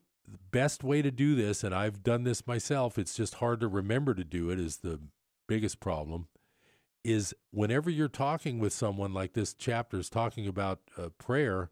best 0.49 0.83
way 0.83 1.03
to 1.03 1.11
do 1.11 1.35
this, 1.35 1.63
and 1.63 1.75
I've 1.75 2.01
done 2.01 2.23
this 2.23 2.47
myself, 2.47 2.97
it's 2.97 3.15
just 3.15 3.35
hard 3.35 3.59
to 3.59 3.67
remember 3.67 4.15
to 4.15 4.23
do 4.23 4.49
it, 4.49 4.59
is 4.59 4.77
the 4.77 4.99
biggest 5.47 5.79
problem 5.79 6.27
is 7.03 7.35
whenever 7.51 7.91
you're 7.91 8.07
talking 8.07 8.57
with 8.57 8.73
someone 8.73 9.13
like 9.13 9.33
this 9.33 9.53
chapter 9.53 9.99
is 9.99 10.09
talking 10.09 10.47
about 10.47 10.79
uh, 10.97 11.09
prayer, 11.19 11.69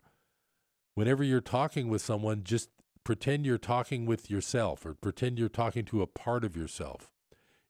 whenever 0.94 1.24
you're 1.24 1.42
talking 1.42 1.90
with 1.90 2.04
someone, 2.04 2.44
just 2.44 2.70
pretend 3.04 3.48
you're 3.48 3.58
talking 3.58 4.06
with 4.06 4.30
yourself 4.30 4.86
or 4.86 4.94
pretend 4.94 5.40
you're 5.40 5.50
talking 5.50 5.86
to 5.86 6.04
a 6.04 6.08
part 6.08 6.44
of 6.44 6.56
yourself. 6.56 7.10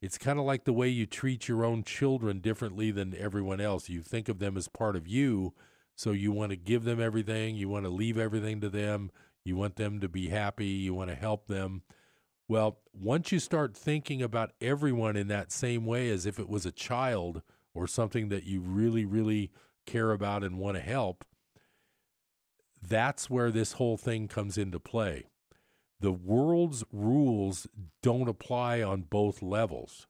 It's 0.02 0.18
kind 0.18 0.40
of 0.40 0.46
like 0.46 0.64
the 0.64 0.74
way 0.74 0.88
you 0.88 1.06
treat 1.06 1.48
your 1.48 1.66
own 1.66 1.84
children 1.84 2.40
differently 2.40 2.90
than 2.92 3.16
everyone 3.16 3.60
else. 3.60 3.90
You 3.90 4.02
think 4.02 4.30
of 4.30 4.40
them 4.40 4.56
as 4.56 4.70
part 4.70 4.96
of 4.96 5.08
you, 5.08 5.54
so 5.96 6.12
you 6.12 6.32
want 6.32 6.52
to 6.52 6.56
give 6.56 6.86
them 6.86 7.02
everything, 7.02 7.56
you 7.56 7.68
want 7.68 7.86
to 7.86 7.90
leave 7.90 8.18
everything 8.18 8.62
to 8.62 8.70
them, 8.70 9.12
you 9.44 9.58
want 9.58 9.76
them 9.76 10.00
to 10.00 10.08
be 10.08 10.30
happy, 10.30 10.68
you 10.68 10.94
want 10.94 11.10
to 11.10 11.16
help 11.16 11.48
them. 11.48 11.82
Well, 12.48 12.80
once 12.94 13.32
you 13.32 13.40
start 13.40 13.76
thinking 13.76 14.22
about 14.22 14.54
everyone 14.62 15.18
in 15.18 15.28
that 15.28 15.52
same 15.52 15.86
way 15.86 16.10
as 16.10 16.26
if 16.26 16.40
it 16.40 16.50
was 16.50 16.66
a 16.66 16.72
child 16.72 17.42
or 17.74 17.86
something 17.86 18.30
that 18.30 18.46
you 18.46 18.62
really, 18.62 19.06
really 19.06 19.52
care 19.86 20.12
about 20.12 20.44
and 20.44 20.58
want 20.58 20.78
to 20.78 20.82
help, 20.82 21.26
that's 22.82 23.30
where 23.30 23.52
this 23.52 23.74
whole 23.74 23.98
thing 23.98 24.30
comes 24.30 24.58
into 24.58 24.80
play. 24.80 25.26
The 26.00 26.12
world's 26.12 26.84
rules 26.94 27.68
don't 28.02 28.30
apply 28.30 28.82
on 28.82 29.02
both 29.04 29.42
levels. 29.42 30.08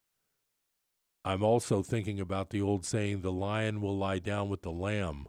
I'm 1.25 1.43
also 1.43 1.81
thinking 1.81 2.19
about 2.19 2.51
the 2.51 2.61
old 2.61 2.85
saying, 2.85 3.21
the 3.21 3.31
lion 3.31 3.81
will 3.81 3.97
lie 3.97 4.19
down 4.19 4.49
with 4.49 4.61
the 4.61 4.71
lamb. 4.71 5.27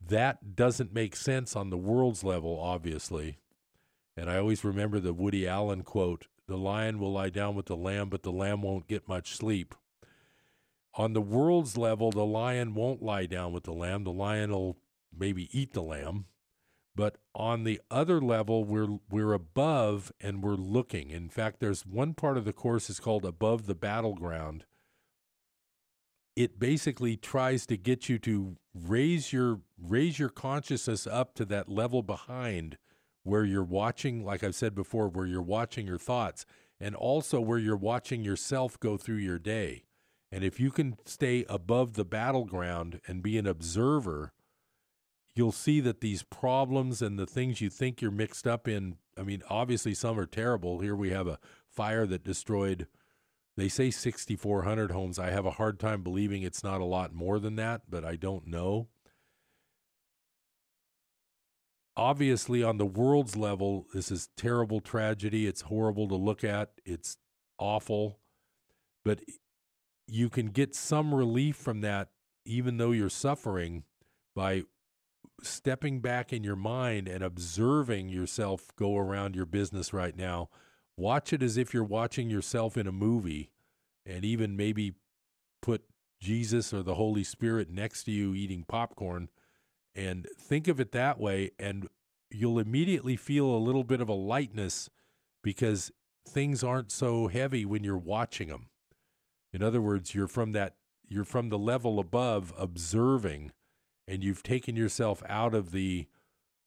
That 0.00 0.54
doesn't 0.54 0.92
make 0.92 1.16
sense 1.16 1.56
on 1.56 1.70
the 1.70 1.76
world's 1.76 2.22
level, 2.22 2.58
obviously. 2.60 3.38
And 4.16 4.30
I 4.30 4.38
always 4.38 4.62
remember 4.62 5.00
the 5.00 5.12
Woody 5.12 5.46
Allen 5.46 5.82
quote 5.82 6.26
The 6.46 6.56
lion 6.56 6.98
will 6.98 7.12
lie 7.12 7.30
down 7.30 7.54
with 7.54 7.66
the 7.66 7.76
lamb, 7.76 8.08
but 8.08 8.22
the 8.22 8.32
lamb 8.32 8.62
won't 8.62 8.88
get 8.88 9.08
much 9.08 9.34
sleep. 9.36 9.74
On 10.94 11.12
the 11.12 11.20
world's 11.20 11.76
level, 11.76 12.10
the 12.10 12.26
lion 12.26 12.74
won't 12.74 13.02
lie 13.02 13.26
down 13.26 13.52
with 13.52 13.64
the 13.64 13.72
lamb. 13.72 14.04
The 14.04 14.12
lion 14.12 14.50
will 14.50 14.78
maybe 15.16 15.48
eat 15.52 15.72
the 15.72 15.82
lamb. 15.82 16.26
But 16.98 17.14
on 17.32 17.62
the 17.62 17.80
other 17.92 18.20
level, 18.20 18.64
we're 18.64 18.98
we're 19.08 19.32
above 19.32 20.10
and 20.20 20.42
we're 20.42 20.56
looking. 20.56 21.10
In 21.10 21.28
fact, 21.28 21.60
there's 21.60 21.86
one 21.86 22.12
part 22.12 22.36
of 22.36 22.44
the 22.44 22.52
course 22.52 22.90
is 22.90 22.98
called 22.98 23.24
above 23.24 23.66
the 23.66 23.76
battleground. 23.76 24.64
It 26.34 26.58
basically 26.58 27.16
tries 27.16 27.66
to 27.66 27.76
get 27.76 28.08
you 28.08 28.18
to 28.18 28.56
raise 28.74 29.32
your 29.32 29.60
raise 29.80 30.18
your 30.18 30.28
consciousness 30.28 31.06
up 31.06 31.34
to 31.34 31.44
that 31.44 31.68
level 31.68 32.02
behind 32.02 32.78
where 33.22 33.44
you're 33.44 33.62
watching, 33.62 34.24
like 34.24 34.42
I've 34.42 34.56
said 34.56 34.74
before, 34.74 35.06
where 35.08 35.26
you're 35.26 35.40
watching 35.40 35.86
your 35.86 35.98
thoughts 35.98 36.44
and 36.80 36.96
also 36.96 37.40
where 37.40 37.60
you're 37.60 37.76
watching 37.76 38.24
yourself 38.24 38.78
go 38.80 38.96
through 38.96 39.18
your 39.18 39.38
day. 39.38 39.84
And 40.32 40.42
if 40.42 40.58
you 40.58 40.72
can 40.72 40.96
stay 41.06 41.44
above 41.48 41.92
the 41.92 42.04
battleground 42.04 43.00
and 43.06 43.22
be 43.22 43.38
an 43.38 43.46
observer, 43.46 44.32
you'll 45.38 45.52
see 45.52 45.78
that 45.80 46.00
these 46.00 46.24
problems 46.24 47.00
and 47.00 47.16
the 47.16 47.26
things 47.26 47.60
you 47.60 47.70
think 47.70 48.02
you're 48.02 48.10
mixed 48.10 48.46
up 48.46 48.66
in, 48.66 48.96
I 49.16 49.22
mean, 49.22 49.42
obviously 49.48 49.94
some 49.94 50.18
are 50.18 50.26
terrible. 50.26 50.80
Here 50.80 50.96
we 50.96 51.10
have 51.10 51.28
a 51.28 51.38
fire 51.70 52.06
that 52.06 52.24
destroyed, 52.24 52.88
they 53.56 53.68
say 53.68 53.92
6,400 53.92 54.90
homes. 54.90 55.16
I 55.16 55.30
have 55.30 55.46
a 55.46 55.52
hard 55.52 55.78
time 55.78 56.02
believing 56.02 56.42
it's 56.42 56.64
not 56.64 56.80
a 56.80 56.84
lot 56.84 57.14
more 57.14 57.38
than 57.38 57.54
that, 57.54 57.82
but 57.88 58.04
I 58.04 58.16
don't 58.16 58.48
know 58.48 58.88
obviously 61.96 62.62
on 62.62 62.78
the 62.78 62.86
world's 62.86 63.34
level 63.34 63.84
this 63.92 64.12
is 64.12 64.28
terrible 64.36 64.78
tragedy 64.78 65.48
it's 65.48 65.62
horrible 65.62 66.06
to 66.06 66.14
look 66.14 66.44
at 66.44 66.70
it's 66.84 67.16
awful 67.58 68.20
but 69.04 69.18
you 70.06 70.30
can 70.30 70.46
get 70.46 70.76
some 70.76 71.12
relief 71.12 71.56
from 71.56 71.80
that 71.80 72.10
even 72.44 72.76
though 72.76 72.92
you're 72.92 73.10
suffering 73.10 73.82
by 74.36 74.62
stepping 75.42 76.00
back 76.00 76.32
in 76.32 76.44
your 76.44 76.56
mind 76.56 77.08
and 77.08 77.22
observing 77.22 78.08
yourself 78.08 78.68
go 78.76 78.96
around 78.96 79.36
your 79.36 79.46
business 79.46 79.92
right 79.92 80.16
now. 80.16 80.48
Watch 80.96 81.32
it 81.32 81.42
as 81.42 81.56
if 81.56 81.72
you're 81.72 81.84
watching 81.84 82.28
yourself 82.28 82.76
in 82.76 82.86
a 82.86 82.92
movie 82.92 83.50
and 84.04 84.24
even 84.24 84.56
maybe 84.56 84.94
put 85.62 85.84
Jesus 86.20 86.72
or 86.72 86.82
the 86.82 86.96
Holy 86.96 87.22
Spirit 87.22 87.70
next 87.70 88.04
to 88.04 88.10
you 88.10 88.34
eating 88.34 88.64
popcorn. 88.66 89.28
And 89.94 90.26
think 90.38 90.68
of 90.68 90.80
it 90.80 90.92
that 90.92 91.20
way 91.20 91.52
and 91.58 91.88
you'll 92.30 92.58
immediately 92.58 93.16
feel 93.16 93.46
a 93.46 93.58
little 93.58 93.84
bit 93.84 94.00
of 94.00 94.08
a 94.08 94.14
lightness 94.14 94.90
because 95.42 95.90
things 96.28 96.62
aren't 96.62 96.92
so 96.92 97.28
heavy 97.28 97.64
when 97.64 97.84
you're 97.84 97.96
watching 97.96 98.48
them 98.48 98.66
in 99.52 99.62
other 99.62 99.80
words 99.80 100.14
you're 100.14 100.28
from 100.28 100.52
that 100.52 100.74
you're 101.08 101.24
from 101.24 101.48
the 101.48 101.58
level 101.58 101.98
above 101.98 102.52
observing 102.58 103.50
and 104.08 104.24
you've 104.24 104.42
taken 104.42 104.74
yourself 104.74 105.22
out 105.28 105.54
of 105.54 105.70
the 105.70 106.06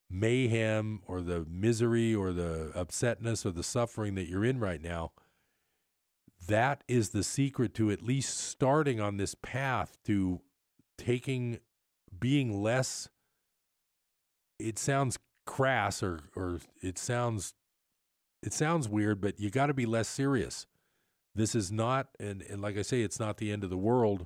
mayhem 0.10 1.02
or 1.08 1.22
the 1.22 1.46
misery 1.50 2.14
or 2.14 2.32
the 2.32 2.72
upsetness 2.76 3.46
or 3.46 3.52
the 3.52 3.64
suffering 3.64 4.16
that 4.16 4.28
you're 4.28 4.46
in 4.46 4.60
right 4.60 4.82
now 4.82 5.12
that 6.48 6.84
is 6.88 7.10
the 7.10 7.24
secret 7.24 7.74
to 7.74 7.90
at 7.90 8.02
least 8.02 8.38
starting 8.38 9.00
on 9.00 9.16
this 9.16 9.36
path 9.36 9.98
to 10.04 10.42
taking 10.98 11.60
being 12.20 12.62
less 12.62 13.08
it 14.60 14.78
sounds 14.78 15.18
crass 15.46 16.04
or 16.04 16.20
or 16.36 16.60
it 16.82 16.98
sounds 16.98 17.54
it 18.44 18.54
sounds 18.54 18.90
weird, 18.90 19.22
but 19.22 19.40
you 19.40 19.50
got 19.50 19.68
to 19.68 19.74
be 19.74 19.86
less 19.86 20.08
serious. 20.08 20.66
This 21.36 21.56
is 21.56 21.72
not, 21.72 22.08
and, 22.20 22.42
and 22.42 22.62
like 22.62 22.78
I 22.78 22.82
say, 22.82 23.02
it's 23.02 23.20
not 23.20 23.38
the 23.38 23.52
end 23.52 23.64
of 23.64 23.70
the 23.70 23.78
world. 23.78 24.26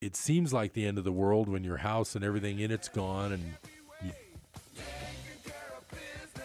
It 0.00 0.16
seems 0.16 0.52
like 0.52 0.72
the 0.72 0.86
end 0.86 0.98
of 0.98 1.04
the 1.04 1.12
world 1.12 1.48
when 1.48 1.64
your 1.64 1.78
house 1.78 2.14
and 2.14 2.24
everything 2.24 2.60
in 2.60 2.70
it's 2.70 2.88
gone. 2.88 3.32
And 3.32 3.54
you... 4.02 4.12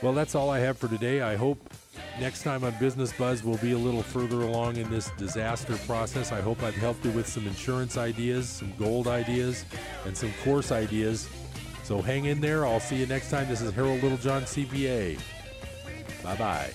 well, 0.02 0.14
that's 0.14 0.36
all 0.36 0.50
I 0.50 0.60
have 0.60 0.78
for 0.78 0.88
today. 0.88 1.22
I 1.22 1.36
hope 1.36 1.74
next 2.20 2.44
time 2.44 2.64
on 2.64 2.74
Business 2.80 3.12
Buzz 3.14 3.44
we'll 3.44 3.58
be 3.58 3.74
a 3.74 3.78
little 3.78 4.04
further 4.04 4.42
along 4.42 4.78
in 4.78 4.90
this 4.90 5.10
disaster 5.18 5.76
process. 5.86 6.32
I 6.32 6.42
hope 6.42 6.64
I've 6.64 6.76
helped 6.76 7.04
you 7.06 7.12
with 7.12 7.28
some 7.28 7.46
insurance 7.46 7.98
ideas, 7.98 8.48
some 8.48 8.74
gold 8.80 9.08
ideas, 9.08 9.66
and 10.06 10.16
some 10.16 10.32
course 10.44 10.72
ideas 10.72 11.28
so 11.92 12.02
hang 12.02 12.24
in 12.24 12.40
there. 12.40 12.66
I'll 12.66 12.80
see 12.80 12.96
you 12.96 13.06
next 13.06 13.30
time. 13.30 13.50
This 13.50 13.60
is 13.60 13.74
Harold 13.74 14.02
Littlejohn, 14.02 14.44
CPA. 14.44 15.20
Bye 16.24 16.36
bye. 16.38 16.70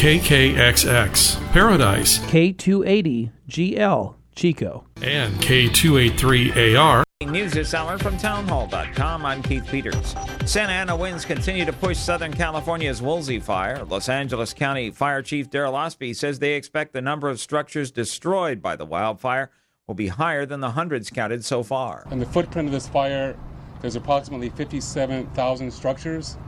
KKXX 0.00 1.52
Paradise 1.52 2.20
K280GL 2.20 4.14
Chico 4.34 4.86
and 5.02 5.34
K283AR. 5.34 7.02
News 7.26 7.52
this 7.52 7.74
hour 7.74 7.98
from 7.98 8.16
townhall.com. 8.16 9.26
I'm 9.26 9.42
Keith 9.42 9.66
Peters. 9.68 10.14
Santa 10.46 10.72
Ana 10.72 10.96
winds 10.96 11.26
continue 11.26 11.66
to 11.66 11.72
push 11.74 11.98
Southern 11.98 12.32
California's 12.32 13.02
Woolsey 13.02 13.38
fire. 13.38 13.84
Los 13.84 14.08
Angeles 14.08 14.54
County 14.54 14.90
Fire 14.90 15.20
Chief 15.20 15.50
Daryl 15.50 15.74
Osby 15.74 16.14
says 16.14 16.38
they 16.38 16.54
expect 16.54 16.94
the 16.94 17.02
number 17.02 17.28
of 17.28 17.38
structures 17.38 17.90
destroyed 17.90 18.62
by 18.62 18.76
the 18.76 18.86
wildfire 18.86 19.50
will 19.86 19.94
be 19.94 20.08
higher 20.08 20.46
than 20.46 20.60
the 20.60 20.70
hundreds 20.70 21.10
counted 21.10 21.44
so 21.44 21.62
far. 21.62 22.06
In 22.10 22.20
the 22.20 22.24
footprint 22.24 22.68
of 22.68 22.72
this 22.72 22.88
fire, 22.88 23.36
there's 23.82 23.96
approximately 23.96 24.48
57,000 24.48 25.70
structures. 25.70 26.38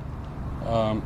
Um, 0.64 1.04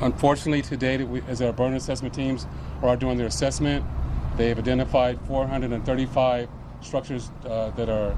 unfortunately, 0.00 0.62
today, 0.62 1.02
we, 1.02 1.22
as 1.28 1.42
our 1.42 1.52
burn 1.52 1.74
assessment 1.74 2.14
teams 2.14 2.46
are 2.82 2.96
doing 2.96 3.16
their 3.16 3.26
assessment, 3.26 3.84
they 4.36 4.48
have 4.48 4.58
identified 4.58 5.18
435 5.26 6.48
structures 6.80 7.30
uh, 7.46 7.70
that 7.70 7.88
are 7.88 8.16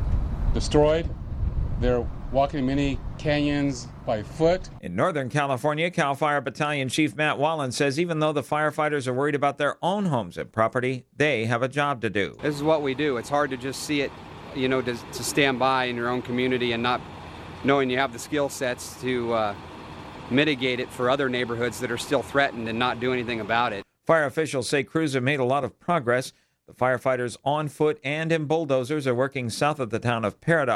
destroyed. 0.54 1.08
They're 1.80 2.06
walking 2.32 2.66
many 2.66 2.98
canyons 3.18 3.86
by 4.04 4.22
foot. 4.22 4.68
In 4.80 4.96
Northern 4.96 5.28
California, 5.28 5.90
CAL 5.90 6.14
FIRE 6.14 6.40
Battalion 6.40 6.88
Chief 6.88 7.14
Matt 7.14 7.38
Wallen 7.38 7.72
says 7.72 8.00
even 8.00 8.18
though 8.18 8.32
the 8.32 8.42
firefighters 8.42 9.06
are 9.06 9.12
worried 9.12 9.34
about 9.34 9.58
their 9.58 9.76
own 9.82 10.06
homes 10.06 10.38
and 10.38 10.50
property, 10.50 11.04
they 11.16 11.44
have 11.44 11.62
a 11.62 11.68
job 11.68 12.00
to 12.00 12.10
do. 12.10 12.36
This 12.42 12.54
is 12.54 12.62
what 12.62 12.82
we 12.82 12.94
do. 12.94 13.18
It's 13.18 13.28
hard 13.28 13.50
to 13.50 13.56
just 13.56 13.82
see 13.82 14.00
it, 14.00 14.10
you 14.54 14.68
know, 14.68 14.80
to, 14.80 14.94
to 14.94 15.22
stand 15.22 15.58
by 15.58 15.84
in 15.84 15.96
your 15.96 16.08
own 16.08 16.22
community 16.22 16.72
and 16.72 16.82
not 16.82 17.00
knowing 17.64 17.90
you 17.90 17.98
have 17.98 18.12
the 18.12 18.18
skill 18.18 18.48
sets 18.48 19.00
to 19.02 19.32
uh, 19.34 19.54
mitigate 20.30 20.80
it 20.80 20.90
for 20.90 21.10
other 21.10 21.28
neighborhoods 21.28 21.80
that 21.80 21.90
are 21.90 21.98
still 21.98 22.22
threatened 22.22 22.68
and 22.68 22.78
not 22.78 23.00
do 23.00 23.12
anything 23.12 23.40
about 23.40 23.72
it. 23.72 23.84
Fire 24.04 24.24
officials 24.24 24.68
say 24.68 24.82
crews 24.84 25.14
have 25.14 25.22
made 25.22 25.40
a 25.40 25.44
lot 25.44 25.64
of 25.64 25.78
progress. 25.80 26.32
The 26.66 26.74
firefighters 26.74 27.36
on 27.44 27.68
foot 27.68 28.00
and 28.02 28.32
in 28.32 28.46
bulldozers 28.46 29.06
are 29.06 29.14
working 29.14 29.50
south 29.50 29.78
of 29.78 29.90
the 29.90 29.98
town 30.00 30.24
of 30.24 30.40
Paradise. 30.40 30.74